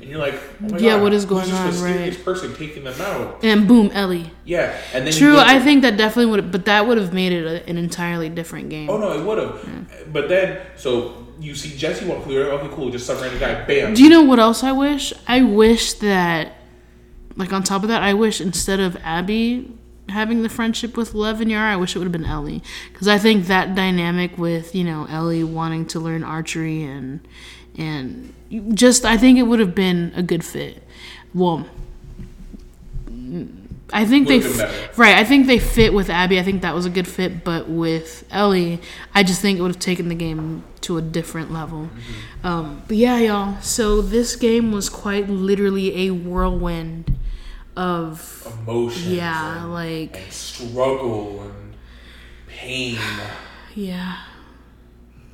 And 0.00 0.08
you're 0.08 0.18
like, 0.18 0.32
oh 0.62 0.68
my 0.70 0.78
Yeah, 0.78 0.92
God, 0.92 1.02
what 1.02 1.12
is 1.12 1.26
going 1.26 1.50
on, 1.52 1.82
right. 1.82 2.24
person 2.24 2.54
taking 2.54 2.84
them 2.84 2.98
out. 3.02 3.44
and 3.44 3.68
boom, 3.68 3.90
Ellie. 3.92 4.30
Yeah, 4.46 4.74
and 4.94 5.06
then 5.06 5.12
True, 5.12 5.38
I 5.38 5.58
to- 5.58 5.60
think 5.64 5.82
that 5.82 5.98
definitely 5.98 6.30
would. 6.30 6.50
But 6.50 6.64
that 6.64 6.86
would 6.86 6.96
have 6.96 7.12
made 7.12 7.32
it 7.32 7.44
a, 7.46 7.68
an 7.68 7.76
entirely 7.76 8.30
different 8.30 8.70
game. 8.70 8.88
Oh 8.88 8.96
no, 8.96 9.12
it 9.12 9.22
would 9.22 9.36
have. 9.38 10.10
But 10.12 10.30
then, 10.30 10.58
so 10.76 11.26
you 11.38 11.54
see 11.54 11.76
Jesse 11.76 12.06
walk 12.06 12.24
through. 12.24 12.44
Okay, 12.44 12.74
cool. 12.74 12.90
Just 12.90 13.06
some 13.06 13.20
random 13.20 13.38
guy. 13.40 13.62
Bam. 13.66 13.92
Do 13.92 14.02
you 14.02 14.08
know 14.08 14.22
what 14.22 14.38
else 14.38 14.62
I 14.64 14.72
wish? 14.72 15.12
I 15.28 15.42
wish 15.42 15.92
that, 15.94 16.54
like 17.36 17.52
on 17.52 17.62
top 17.62 17.82
of 17.82 17.88
that, 17.88 18.02
I 18.02 18.14
wish 18.14 18.40
instead 18.40 18.80
of 18.80 18.96
Abby 19.04 19.70
having 20.10 20.42
the 20.42 20.48
friendship 20.48 20.96
with 20.96 21.14
Lev 21.14 21.40
and 21.40 21.50
Yara, 21.50 21.72
I 21.72 21.76
wish 21.76 21.94
it 21.94 21.98
would 21.98 22.06
have 22.06 22.12
been 22.12 22.26
Ellie, 22.26 22.62
because 22.92 23.08
I 23.08 23.18
think 23.18 23.46
that 23.46 23.74
dynamic 23.74 24.36
with 24.38 24.74
you 24.74 24.84
know 24.84 25.06
Ellie 25.08 25.44
wanting 25.44 25.86
to 25.86 26.00
learn 26.00 26.22
archery 26.22 26.82
and 26.82 27.20
and 27.78 28.34
just 28.74 29.04
I 29.04 29.16
think 29.16 29.38
it 29.38 29.44
would 29.44 29.60
have 29.60 29.74
been 29.74 30.12
a 30.14 30.22
good 30.22 30.44
fit. 30.44 30.82
Well. 31.34 31.66
I 33.92 34.04
think 34.04 34.28
they 34.28 34.38
f- 34.38 34.96
right. 34.96 35.16
I 35.16 35.24
think 35.24 35.48
they 35.48 35.58
fit 35.58 35.92
with 35.92 36.10
Abby. 36.10 36.38
I 36.38 36.44
think 36.44 36.62
that 36.62 36.76
was 36.76 36.86
a 36.86 36.90
good 36.90 37.08
fit, 37.08 37.42
but 37.42 37.68
with 37.68 38.24
Ellie, 38.30 38.80
I 39.14 39.24
just 39.24 39.40
think 39.40 39.58
it 39.58 39.62
would 39.62 39.72
have 39.72 39.80
taken 39.80 40.08
the 40.08 40.14
game 40.14 40.62
to 40.82 40.96
a 40.96 41.02
different 41.02 41.52
level. 41.52 41.88
Mm-hmm. 41.88 42.46
Um, 42.46 42.82
but 42.86 42.96
yeah, 42.96 43.18
y'all. 43.18 43.60
So 43.60 44.00
this 44.00 44.36
game 44.36 44.70
was 44.70 44.88
quite 44.88 45.28
literally 45.28 46.06
a 46.06 46.12
whirlwind 46.12 47.16
of 47.80 48.46
Emotions. 48.62 49.06
yeah, 49.08 49.62
and, 49.64 49.72
like 49.72 50.16
and 50.22 50.32
struggle 50.32 51.42
and 51.42 51.74
pain. 52.46 52.98
yeah. 53.74 54.18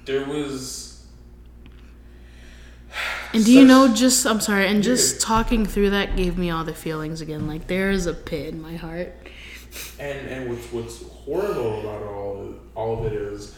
There 0.05 0.25
was. 0.25 1.05
And 3.35 3.45
do 3.45 3.53
you 3.53 3.67
know? 3.67 3.93
Just 3.93 4.25
I'm 4.27 4.41
sorry, 4.41 4.69
and 4.69 4.83
just 4.83 5.21
talking 5.21 5.67
through 5.67 5.91
that 5.91 6.17
gave 6.17 6.39
me 6.39 6.51
all 6.51 6.63
the 6.65 6.73
feelings 6.73 7.21
again. 7.21 7.49
Like 7.49 7.67
there 7.67 7.91
is 7.91 8.07
a 8.07 8.15
pit 8.15 8.55
in 8.55 8.63
my 8.63 8.77
heart. 8.77 9.13
And 9.99 10.29
and 10.29 10.49
what's 10.49 10.73
what's 10.73 11.03
horrible 11.03 11.81
about 11.81 12.03
all 12.05 12.55
all 12.77 13.05
of 13.05 13.13
it 13.13 13.19
is 13.19 13.55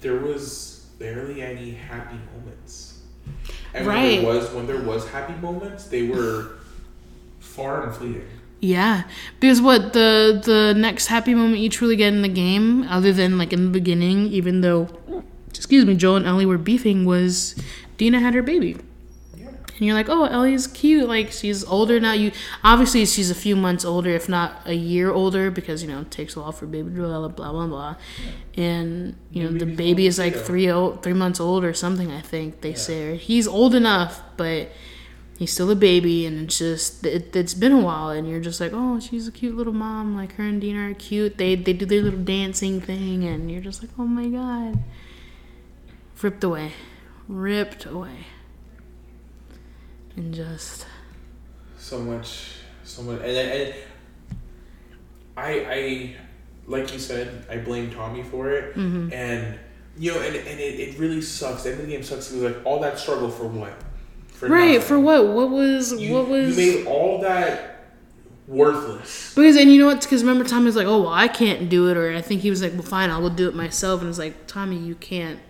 there 0.00 0.16
was 0.18 0.86
barely 0.98 1.40
any 1.42 1.70
happy 1.72 2.18
moments. 2.36 3.00
And 3.74 3.86
Right. 3.86 4.22
when 4.22 4.24
there 4.24 4.34
was 4.34 4.50
when 4.52 4.66
there 4.66 4.82
was 4.82 5.08
happy 5.08 5.34
moments, 5.40 5.84
they 5.86 6.06
were 6.06 6.55
far 7.56 7.82
and 7.84 7.94
fleeting. 7.94 8.26
Yeah, 8.60 9.02
because 9.40 9.60
what 9.60 9.92
the 9.92 10.40
the 10.44 10.74
next 10.76 11.06
happy 11.08 11.34
moment 11.34 11.58
you 11.60 11.68
truly 11.68 11.96
get 11.96 12.12
in 12.12 12.22
the 12.22 12.28
game, 12.28 12.84
other 12.88 13.12
than 13.12 13.36
like 13.38 13.52
in 13.52 13.64
the 13.66 13.70
beginning, 13.70 14.28
even 14.28 14.60
though, 14.62 14.88
excuse 15.50 15.84
me, 15.84 15.94
Joel 15.94 16.16
and 16.16 16.26
Ellie 16.26 16.46
were 16.46 16.56
beefing, 16.58 17.04
was 17.04 17.54
Dina 17.98 18.18
had 18.18 18.32
her 18.34 18.42
baby, 18.42 18.76
Yeah. 19.36 19.48
and 19.48 19.80
you're 19.80 19.94
like, 19.94 20.08
oh, 20.08 20.24
Ellie's 20.24 20.66
cute. 20.66 21.06
Like 21.06 21.32
she's 21.32 21.64
older 21.64 22.00
now. 22.00 22.12
You 22.12 22.32
obviously 22.64 23.04
she's 23.04 23.30
a 23.30 23.34
few 23.34 23.56
months 23.56 23.84
older, 23.84 24.10
if 24.10 24.26
not 24.26 24.62
a 24.64 24.74
year 24.74 25.10
older, 25.12 25.50
because 25.50 25.82
you 25.82 25.88
know 25.88 26.00
it 26.00 26.10
takes 26.10 26.34
a 26.34 26.40
while 26.40 26.50
for 26.52 26.64
baby 26.66 26.88
to 26.88 26.96
develop. 26.96 27.36
Blah 27.36 27.52
blah 27.52 27.66
blah, 27.66 27.96
and 28.56 29.14
you 29.30 29.44
know 29.44 29.50
the 29.56 29.66
baby 29.66 30.06
is 30.06 30.18
old, 30.18 30.26
like 30.28 30.34
yeah. 30.34 30.42
three 30.42 30.70
o- 30.70 30.96
three 30.96 31.12
months 31.12 31.40
old 31.40 31.62
or 31.62 31.74
something. 31.74 32.10
I 32.10 32.22
think 32.22 32.62
they 32.62 32.72
say 32.72 33.10
or 33.12 33.14
he's 33.16 33.46
old 33.46 33.74
enough, 33.74 34.22
but 34.38 34.70
he's 35.38 35.52
still 35.52 35.70
a 35.70 35.76
baby 35.76 36.26
and 36.26 36.44
it's 36.44 36.58
just 36.58 37.04
it, 37.04 37.36
it's 37.36 37.54
been 37.54 37.72
a 37.72 37.80
while 37.80 38.08
and 38.08 38.28
you're 38.28 38.40
just 38.40 38.60
like 38.60 38.72
oh 38.74 38.98
she's 38.98 39.28
a 39.28 39.32
cute 39.32 39.54
little 39.54 39.72
mom 39.72 40.16
like 40.16 40.32
her 40.34 40.44
and 40.44 40.60
dina 40.60 40.90
are 40.90 40.94
cute. 40.94 41.38
They 41.38 41.54
they 41.54 41.72
do 41.72 41.84
their 41.84 42.02
little 42.02 42.22
dancing 42.22 42.80
thing 42.80 43.24
and 43.24 43.50
you're 43.50 43.60
just 43.60 43.82
like 43.82 43.90
oh 43.98 44.06
my 44.06 44.26
god. 44.28 44.82
Ripped 46.22 46.44
away 46.44 46.72
ripped 47.28 47.86
away. 47.86 48.26
And 50.16 50.32
just 50.32 50.86
so 51.78 51.98
much 51.98 52.52
so 52.84 53.02
much 53.02 53.20
and, 53.20 53.36
and 53.36 53.74
I 55.36 55.50
I 55.50 56.16
like 56.66 56.92
you 56.92 56.98
said 56.98 57.46
I 57.50 57.58
blame 57.58 57.90
Tommy 57.90 58.22
for 58.22 58.50
it. 58.50 58.74
Mm-hmm. 58.74 59.12
and 59.12 59.58
you 59.98 60.12
know 60.12 60.20
and, 60.20 60.34
and 60.34 60.60
it, 60.60 60.80
it 60.80 60.98
really 60.98 61.20
sucks. 61.20 61.64
The 61.64 61.72
end 61.72 61.80
of 61.80 61.86
the 61.86 61.92
game 61.92 62.02
sucks 62.02 62.28
because 62.28 62.54
like 62.54 62.64
all 62.64 62.80
that 62.80 62.98
struggle 62.98 63.28
for 63.28 63.46
what 63.46 63.72
for 64.36 64.48
right 64.48 64.74
nothing. 64.74 64.80
for 64.82 65.00
what 65.00 65.28
what 65.28 65.50
was 65.50 65.92
you, 66.00 66.12
what 66.12 66.28
was 66.28 66.56
you 66.56 66.76
made 66.78 66.86
all 66.86 67.20
that 67.20 67.72
worthless 68.46 69.34
Because 69.34 69.56
and 69.56 69.72
you 69.72 69.78
know 69.78 69.86
what? 69.86 70.02
Because 70.02 70.22
remember, 70.22 70.48
Tommy 70.48 70.66
was 70.66 70.76
like, 70.76 70.86
"Oh, 70.86 71.02
well, 71.02 71.12
I 71.12 71.28
can't 71.28 71.68
do 71.68 71.88
it," 71.88 71.96
or 71.96 72.14
I 72.14 72.22
think 72.22 72.42
he 72.42 72.50
was 72.50 72.62
like, 72.62 72.72
"Well, 72.74 72.82
fine, 72.82 73.10
I 73.10 73.18
will 73.18 73.30
do 73.30 73.48
it 73.48 73.54
myself." 73.54 74.00
And 74.00 74.08
it's 74.08 74.18
like, 74.18 74.46
Tommy, 74.46 74.76
you 74.76 74.94
can't. 74.94 75.40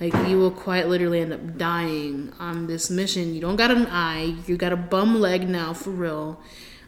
Like, 0.00 0.14
you 0.28 0.38
will 0.38 0.50
quite 0.50 0.88
literally 0.88 1.20
end 1.20 1.32
up 1.32 1.56
dying 1.56 2.32
on 2.38 2.66
this 2.66 2.90
mission. 2.90 3.34
You 3.34 3.40
don't 3.40 3.56
got 3.56 3.70
an 3.70 3.86
eye. 3.86 4.36
You 4.46 4.56
got 4.56 4.72
a 4.72 4.76
bum 4.76 5.20
leg 5.20 5.48
now, 5.48 5.72
for 5.72 5.90
real. 5.90 6.40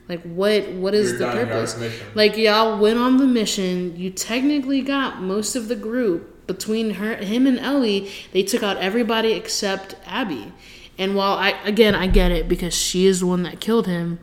Like, 0.09 0.23
what? 0.23 0.69
What 0.71 0.95
is 0.95 1.11
You're 1.11 1.19
the 1.19 1.27
purpose? 1.33 1.79
Like, 2.15 2.37
y'all 2.37 2.79
went 2.79 2.99
on 2.99 3.17
the 3.17 3.27
mission. 3.27 3.97
You 3.97 4.11
technically 4.11 4.83
got 4.83 5.23
most 5.23 5.57
of 5.57 5.69
the 5.69 5.77
group 5.77 6.47
between 6.47 6.93
her, 6.93 7.17
him, 7.17 7.47
and 7.47 7.59
Ellie. 7.59 8.11
They 8.33 8.43
took 8.43 8.63
out 8.63 8.79
everybody 8.79 9.33
except 9.33 9.95
Abby. 10.07 10.53
And 10.99 11.15
while 11.15 11.35
I, 11.35 11.51
again, 11.65 11.95
I 11.95 12.09
get 12.09 12.33
it 12.33 12.49
because 12.49 12.75
she 12.75 13.07
is 13.07 13.21
the 13.21 13.27
one 13.27 13.45
that 13.45 13.61
killed 13.61 13.87
him. 13.87 14.19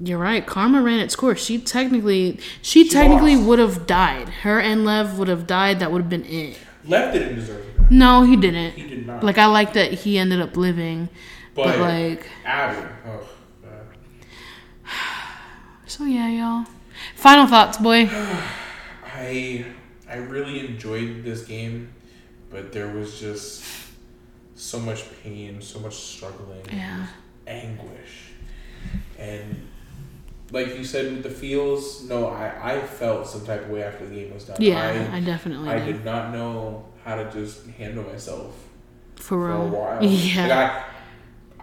You're 0.00 0.18
right. 0.18 0.46
Karma 0.46 0.80
ran 0.80 1.00
its 1.00 1.16
course. 1.16 1.44
She 1.44 1.58
technically, 1.58 2.38
she, 2.62 2.88
technically 2.88 3.34
lost. 3.34 3.48
would 3.48 3.58
have 3.58 3.86
died. 3.86 4.28
Her 4.28 4.60
and 4.60 4.84
Lev 4.84 5.18
would 5.18 5.26
have 5.26 5.46
died. 5.48 5.80
That 5.80 5.90
would 5.90 6.02
have 6.02 6.08
been 6.08 6.24
it. 6.24 6.56
Lev 6.84 7.12
didn't 7.12 7.34
deserve 7.34 7.64
that 7.76 7.90
No, 7.90 8.22
he 8.22 8.36
didn't. 8.36 8.74
he 8.74 8.88
did 8.88 9.06
not 9.06 9.24
Like 9.24 9.38
I 9.38 9.46
like 9.46 9.72
that 9.72 9.92
he 9.92 10.16
ended 10.16 10.40
up 10.40 10.56
living, 10.56 11.08
but, 11.54 11.64
but, 11.64 11.78
like, 11.80 12.28
Abby 12.44 12.86
oh 13.06 13.28
so 15.86 16.04
yeah, 16.04 16.28
y'all. 16.28 16.66
Final 17.16 17.46
thoughts, 17.46 17.78
boy. 17.78 18.08
I 19.04 19.66
I 20.08 20.16
really 20.16 20.60
enjoyed 20.60 21.24
this 21.24 21.44
game, 21.44 21.92
but 22.50 22.72
there 22.72 22.88
was 22.88 23.18
just 23.20 23.64
so 24.58 24.78
much 24.80 25.04
pain, 25.22 25.60
so 25.62 25.78
much 25.80 25.94
struggling, 25.94 26.64
Yeah. 26.72 27.06
anguish, 27.46 28.32
and 29.18 29.66
like 30.50 30.76
you 30.76 30.84
said 30.84 31.12
with 31.12 31.22
the 31.22 31.30
feels, 31.30 32.08
no, 32.08 32.26
I 32.28 32.74
I 32.74 32.80
felt 32.80 33.26
some 33.26 33.44
type 33.46 33.62
of 33.64 33.70
way 33.70 33.82
after 33.82 34.06
the 34.06 34.14
game 34.14 34.34
was 34.34 34.44
done. 34.44 34.56
Yeah, 34.60 35.10
I, 35.12 35.20
definitely 35.20 35.68
I, 35.70 35.76
I 35.76 35.78
did. 35.86 35.92
did 35.92 36.04
not 36.04 36.32
know 36.32 36.84
how 37.04 37.16
to 37.16 37.30
just 37.30 37.66
handle 37.78 38.04
myself 38.04 38.52
For 39.16 39.22
for 39.26 39.50
a 39.50 39.66
while. 39.66 40.04
Yeah. 40.04 40.46
Like, 40.46 40.70
I, 40.70 40.84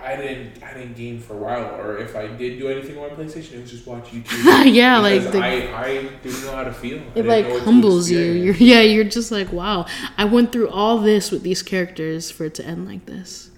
I 0.05 0.15
didn't 0.15 0.63
I 0.63 0.73
didn't 0.73 0.95
game 0.95 1.19
for 1.19 1.33
a 1.33 1.37
while, 1.37 1.81
or 1.81 1.97
if 1.97 2.15
I 2.15 2.27
did 2.27 2.59
do 2.59 2.67
anything 2.67 2.95
on 2.97 3.09
my 3.09 3.15
PlayStation, 3.15 3.53
it 3.53 3.61
was 3.61 3.71
just 3.71 3.87
watch 3.87 4.05
YouTube. 4.05 4.65
yeah, 4.73 4.99
like 4.99 5.31
the, 5.31 5.39
I, 5.39 5.83
I 5.83 5.93
didn't 6.21 6.43
know 6.43 6.55
how 6.55 6.63
to 6.63 6.73
feel. 6.73 7.01
It 7.15 7.25
like 7.25 7.45
know 7.45 7.53
what 7.53 7.59
to 7.59 7.65
humbles 7.65 8.11
you. 8.11 8.19
You're 8.19 8.55
yeah, 8.55 8.81
you're 8.81 9.03
just 9.03 9.31
like, 9.31 9.51
wow. 9.51 9.87
I 10.17 10.25
went 10.25 10.51
through 10.51 10.69
all 10.69 10.99
this 10.99 11.31
with 11.31 11.41
these 11.41 11.63
characters 11.63 12.29
for 12.29 12.45
it 12.45 12.53
to 12.55 12.65
end 12.65 12.87
like 12.87 13.07
this. 13.07 13.49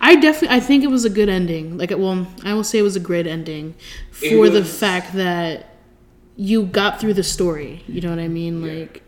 I 0.00 0.14
definitely 0.14 0.56
I 0.56 0.60
think 0.60 0.84
it 0.84 0.88
was 0.88 1.04
a 1.04 1.10
good 1.10 1.28
ending. 1.28 1.76
Like 1.76 1.90
well, 1.90 2.28
I 2.44 2.54
will 2.54 2.64
say 2.64 2.78
it 2.78 2.82
was 2.82 2.94
a 2.94 3.00
great 3.00 3.26
ending 3.26 3.74
for 4.12 4.48
the 4.48 4.64
fact 4.64 5.14
that 5.14 5.74
you 6.36 6.64
got 6.64 7.00
through 7.00 7.14
the 7.14 7.24
story. 7.24 7.82
You 7.88 8.00
know 8.00 8.10
what 8.10 8.20
I 8.20 8.28
mean? 8.28 8.62
Yeah. 8.62 8.72
Like 8.72 9.02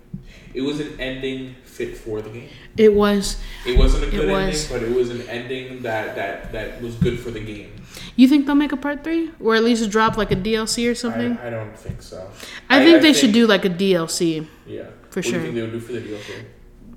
It 0.53 0.63
was 0.63 0.81
an 0.81 0.99
ending 1.01 1.55
fit 1.65 1.97
for 1.97 2.21
the 2.21 2.31
game. 2.31 2.49
It 2.77 2.93
was. 2.93 3.41
It 3.67 3.79
wasn't 3.79 4.05
a 4.05 4.11
good 4.11 4.29
was. 4.29 4.71
ending, 4.71 4.89
but 4.89 4.89
it 4.89 4.97
was 4.97 5.11
an 5.11 5.23
ending 5.29 5.83
that 5.83 6.17
that 6.17 6.53
that 6.53 6.83
was 6.83 6.95
good 6.97 7.21
for 7.21 7.31
the 7.31 7.41
game. 7.41 7.73
You 8.17 8.29
think 8.29 8.47
they'll 8.47 8.55
make 8.55 8.73
a 8.73 8.77
part 8.77 9.05
three, 9.05 9.31
or 9.41 9.55
at 9.55 9.65
least 9.65 9.89
drop 9.91 10.17
like 10.17 10.31
a 10.31 10.37
DLC 10.37 10.91
or 10.91 10.95
something? 10.95 11.37
I, 11.39 11.49
I 11.49 11.51
don't 11.51 11.77
think 11.77 12.03
so. 12.03 12.29
I, 12.69 12.85
think 12.85 13.03
they 13.03 13.13
should 13.13 13.33
do 13.33 13.47
like 13.47 13.65
a 13.65 13.71
DLC. 13.71 14.47
Yeah, 14.67 14.87
For 15.11 15.19
what 15.19 15.25
sure. 15.25 15.33
Do 15.33 15.39
you 15.39 15.43
think 15.45 15.55
they 15.55 15.63
would 15.63 15.73
do 15.73 15.81
for 15.81 15.93
the 15.93 16.01
DLC? 16.01 16.45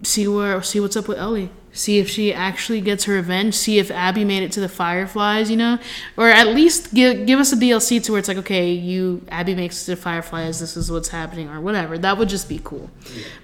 See 0.03 0.27
where 0.27 0.61
see 0.61 0.79
what's 0.79 0.95
up 0.95 1.07
with 1.07 1.17
Ellie. 1.17 1.49
See 1.71 1.99
if 1.99 2.09
she 2.09 2.33
actually 2.33 2.81
gets 2.81 3.05
her 3.05 3.13
revenge. 3.13 3.55
See 3.55 3.79
if 3.79 3.89
Abby 3.89 4.25
made 4.25 4.43
it 4.43 4.51
to 4.53 4.59
the 4.59 4.69
Fireflies. 4.69 5.49
You 5.49 5.57
know, 5.57 5.79
or 6.17 6.29
at 6.29 6.47
least 6.49 6.93
give 6.93 7.25
give 7.25 7.39
us 7.39 7.51
a 7.51 7.55
DLC 7.55 8.03
to 8.03 8.11
where 8.11 8.19
it's 8.19 8.27
like, 8.27 8.37
okay, 8.37 8.71
you 8.71 9.23
Abby 9.29 9.55
makes 9.55 9.81
it 9.81 9.85
to 9.85 9.91
the 9.95 10.01
Fireflies. 10.01 10.59
This 10.59 10.77
is 10.77 10.91
what's 10.91 11.09
happening, 11.09 11.49
or 11.49 11.59
whatever. 11.61 11.97
That 11.97 12.17
would 12.19 12.29
just 12.29 12.47
be 12.47 12.61
cool. 12.63 12.91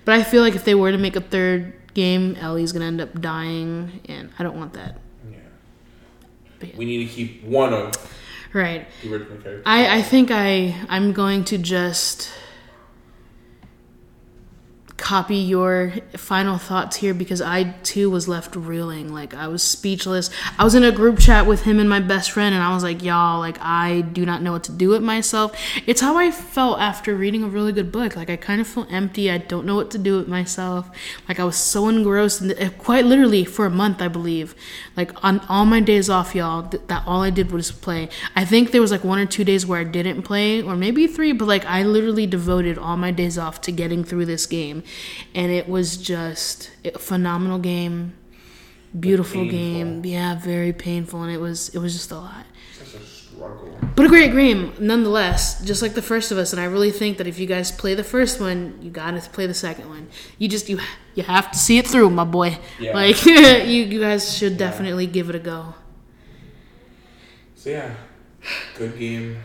But 0.06 0.14
I 0.14 0.24
feel 0.24 0.44
like 0.44 0.56
if 0.56 0.64
they 0.64 0.76
were 0.76 0.92
to 0.92 0.98
make 0.98 1.16
a 1.16 1.22
third 1.22 1.74
game, 1.94 2.36
Ellie's 2.40 2.72
gonna 2.72 2.86
end 2.86 3.02
up 3.02 3.20
dying, 3.22 4.02
and 4.06 4.30
I 4.38 4.44
don't 4.44 4.58
want 4.58 4.74
that. 4.74 4.98
Yeah. 5.30 5.38
Yeah. 6.62 6.70
We 6.78 6.86
need 6.86 7.08
to 7.08 7.14
keep 7.14 7.44
one 7.44 7.74
of 7.74 7.94
Right. 8.54 8.86
I, 9.66 9.98
I 9.98 10.02
think 10.04 10.30
I 10.32 10.76
I'm 10.88 11.12
going 11.12 11.44
to 11.46 11.58
just 11.58 12.30
copy 15.04 15.36
your 15.36 15.92
final 16.16 16.58
thoughts 16.58 16.96
here 16.96 17.14
because 17.14 17.42
I 17.42 17.72
too 17.84 18.10
was 18.10 18.30
left 18.30 18.56
reeling. 18.56 19.14
Like 19.14 19.34
I 19.34 19.50
was 19.50 19.62
speechless. 19.62 20.30
I 20.58 20.64
was 20.64 20.76
in 20.76 20.84
a 20.86 20.94
group 20.94 21.20
chat 21.20 21.46
with 21.46 21.64
him 21.64 21.78
and 21.78 21.90
my 21.90 22.00
best 22.00 22.32
friend 22.32 22.56
and 22.56 22.64
I 22.64 22.74
was 22.74 22.84
like, 22.84 23.04
y'all, 23.04 23.40
like 23.40 23.58
I 23.60 24.00
do 24.00 24.26
not 24.26 24.42
know 24.42 24.54
what 24.54 24.64
to 24.64 24.72
do 24.72 24.88
with 24.88 25.04
myself. 25.04 25.60
It's 25.86 26.00
how 26.00 26.16
I 26.16 26.32
felt 26.32 26.80
after 26.80 27.14
reading 27.16 27.44
a 27.44 27.50
really 27.50 27.74
good 27.74 27.92
book. 27.92 28.16
Like 28.16 28.30
I 28.30 28.38
kind 28.38 28.62
of 28.62 28.68
feel 28.68 28.88
empty. 28.90 29.30
I 29.30 29.40
don't 29.40 29.66
know 29.66 29.76
what 29.76 29.92
to 29.92 29.98
do 29.98 30.16
with 30.16 30.30
myself. 30.30 30.90
Like 31.28 31.38
I 31.38 31.44
was 31.44 31.58
so 31.58 31.90
engrossed 31.90 32.42
in 32.42 32.52
and 32.52 32.60
eh, 32.60 32.70
quite 32.70 33.06
literally 33.06 33.44
for 33.44 33.66
a 33.66 33.70
month, 33.70 34.02
I 34.02 34.08
believe. 34.08 34.56
Like 34.96 35.22
on 35.22 35.42
all 35.50 35.66
my 35.66 35.82
days 35.82 36.10
off, 36.10 36.34
y'all, 36.34 36.64
th- 36.64 36.84
that 36.88 37.04
all 37.06 37.24
I 37.24 37.30
did 37.30 37.52
was 37.52 37.72
play. 37.72 38.08
I 38.38 38.46
think 38.46 38.72
there 38.72 38.80
was 38.80 38.92
like 38.92 39.04
one 39.04 39.20
or 39.20 39.26
two 39.26 39.44
days 39.44 39.66
where 39.66 39.82
I 39.82 39.84
didn't 39.84 40.22
play, 40.22 40.62
or 40.62 40.78
maybe 40.78 41.08
three, 41.08 41.34
but 41.34 41.48
like 41.48 41.66
I 41.66 41.84
literally 41.84 42.26
devoted 42.26 42.78
all 42.78 42.96
my 42.96 43.12
days 43.12 43.38
off 43.38 43.60
to 43.62 43.72
getting 43.72 44.06
through 44.06 44.28
this 44.28 44.46
game, 44.46 44.84
and 45.36 45.52
it 45.52 45.68
was 45.68 45.98
just 45.98 46.72
a 46.86 46.98
phenomenal 47.00 47.60
game, 47.60 48.14
beautiful 49.00 49.46
game. 49.46 50.04
Yeah, 50.06 50.36
very 50.40 50.74
painful, 50.74 51.24
and 51.24 51.32
it 51.32 51.40
was 51.40 51.70
it 51.70 51.80
was 51.80 51.94
just 51.94 52.12
a 52.12 52.16
lot. 52.18 52.46
Such 52.78 53.02
a 53.02 53.06
struggle. 53.06 53.70
But 53.96 54.06
a 54.06 54.10
great 54.10 54.32
game, 54.34 54.74
nonetheless. 54.80 55.64
Just 55.64 55.82
like 55.82 55.94
the 55.94 56.02
first 56.02 56.32
of 56.32 56.38
us, 56.38 56.52
and 56.54 56.60
I 56.60 56.66
really 56.66 56.92
think 56.92 57.18
that 57.18 57.28
if 57.28 57.38
you 57.40 57.46
guys 57.46 57.72
play 57.72 57.94
the 57.94 58.04
first 58.04 58.40
one, 58.40 58.80
you 58.82 58.90
gotta 58.90 59.20
play 59.30 59.46
the 59.48 59.54
second 59.54 59.90
one. 59.90 60.10
You 60.38 60.48
just 60.48 60.70
you 60.70 60.80
you 61.16 61.24
have 61.24 61.52
to 61.52 61.58
see 61.58 61.78
it 61.78 61.88
through, 61.88 62.10
my 62.10 62.24
boy. 62.26 62.58
Yeah. 62.80 62.94
Like 62.96 63.26
you 63.26 63.84
you 63.84 64.00
guys 64.00 64.36
should 64.38 64.58
definitely 64.58 65.08
give 65.08 65.30
it 65.30 65.36
a 65.36 65.40
go. 65.40 65.76
So 67.56 67.70
yeah, 67.70 67.96
good 68.78 68.98
game, 69.00 69.38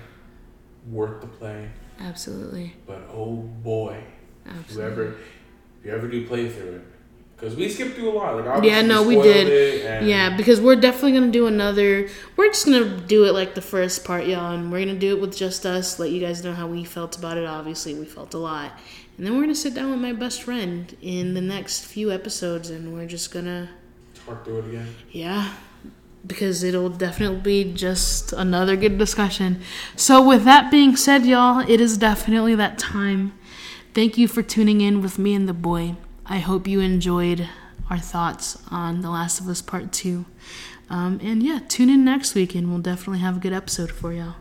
worth 0.91 1.21
the 1.21 1.27
play. 1.29 1.69
Absolutely, 2.01 2.75
But 2.87 3.09
oh 3.13 3.37
boy, 3.37 4.03
absolutely. 4.47 4.93
ever, 4.93 5.05
if 5.13 5.19
you 5.89 5.95
ever 5.95 6.07
do 6.07 6.27
play 6.27 6.49
through 6.51 6.75
it, 6.77 6.83
because 7.35 7.57
we 7.57 7.69
skipped 7.69 7.97
through 7.97 8.11
a 8.11 8.13
lot. 8.13 8.45
Like 8.45 8.63
Yeah, 8.63 8.83
no, 8.83 9.03
we 9.03 9.17
did. 9.17 10.07
Yeah, 10.07 10.37
because 10.37 10.61
we're 10.61 10.77
definitely 10.77 11.13
gonna 11.13 11.33
do 11.33 11.47
another. 11.47 12.09
We're 12.37 12.49
just 12.49 12.67
gonna 12.67 12.99
do 13.01 13.25
it 13.25 13.33
like 13.33 13.55
the 13.55 13.63
first 13.63 14.05
part, 14.05 14.27
y'all, 14.27 14.53
and 14.53 14.71
we're 14.71 14.81
gonna 14.81 14.99
do 14.99 15.17
it 15.17 15.21
with 15.21 15.37
just 15.37 15.65
us. 15.65 15.99
Let 15.99 16.11
you 16.11 16.21
guys 16.21 16.45
know 16.45 16.53
how 16.53 16.67
we 16.67 16.85
felt 16.85 17.17
about 17.17 17.39
it. 17.39 17.47
Obviously, 17.47 17.95
we 17.95 18.05
felt 18.05 18.35
a 18.35 18.39
lot, 18.39 18.73
and 19.17 19.27
then 19.27 19.35
we're 19.35 19.43
gonna 19.43 19.55
sit 19.55 19.75
down 19.75 19.91
with 19.91 20.01
my 20.01 20.13
best 20.13 20.43
friend 20.43 20.95
in 21.01 21.33
the 21.33 21.41
next 21.41 21.87
few 21.87 22.13
episodes, 22.13 22.69
and 22.69 22.93
we're 22.93 23.07
just 23.07 23.33
gonna 23.33 23.71
talk 24.27 24.45
through 24.45 24.59
it 24.59 24.67
again. 24.67 24.95
Yeah, 25.11 25.55
because 26.27 26.63
it'll 26.63 26.91
definitely 26.91 27.41
be 27.41 27.73
just 27.73 28.35
another 28.35 28.77
good 28.77 28.99
discussion. 28.99 29.63
So, 29.97 30.21
with 30.21 30.45
that 30.45 30.71
being 30.71 30.97
said, 30.97 31.25
y'all, 31.25 31.61
it 31.67 31.81
is 31.81 31.97
definitely 31.97 32.55
that 32.57 32.79
time. 32.79 33.33
Thank 33.95 34.19
you 34.19 34.29
for 34.29 34.43
tuning 34.43 34.81
in 34.81 35.03
with 35.03 35.19
me 35.19 35.35
and 35.35 35.49
the 35.49 35.55
boy. 35.55 35.97
I 36.27 36.39
hope 36.39 36.69
you 36.69 36.81
enjoyed 36.81 37.49
our 37.91 37.99
thoughts 37.99 38.59
on 38.71 39.01
The 39.01 39.11
Last 39.11 39.41
of 39.41 39.49
Us 39.49 39.63
Part 39.63 39.93
2. 39.93 40.25
Um, 40.91 41.19
and 41.23 41.43
yeah, 41.43 41.61
tune 41.69 41.91
in 41.91 42.05
next 42.05 42.35
week 42.35 42.55
and 42.55 42.71
we'll 42.71 42.81
definitely 42.81 43.21
have 43.21 43.39
a 43.39 43.41
good 43.41 43.53
episode 43.53 43.91
for 43.91 44.13
y'all. 44.13 44.35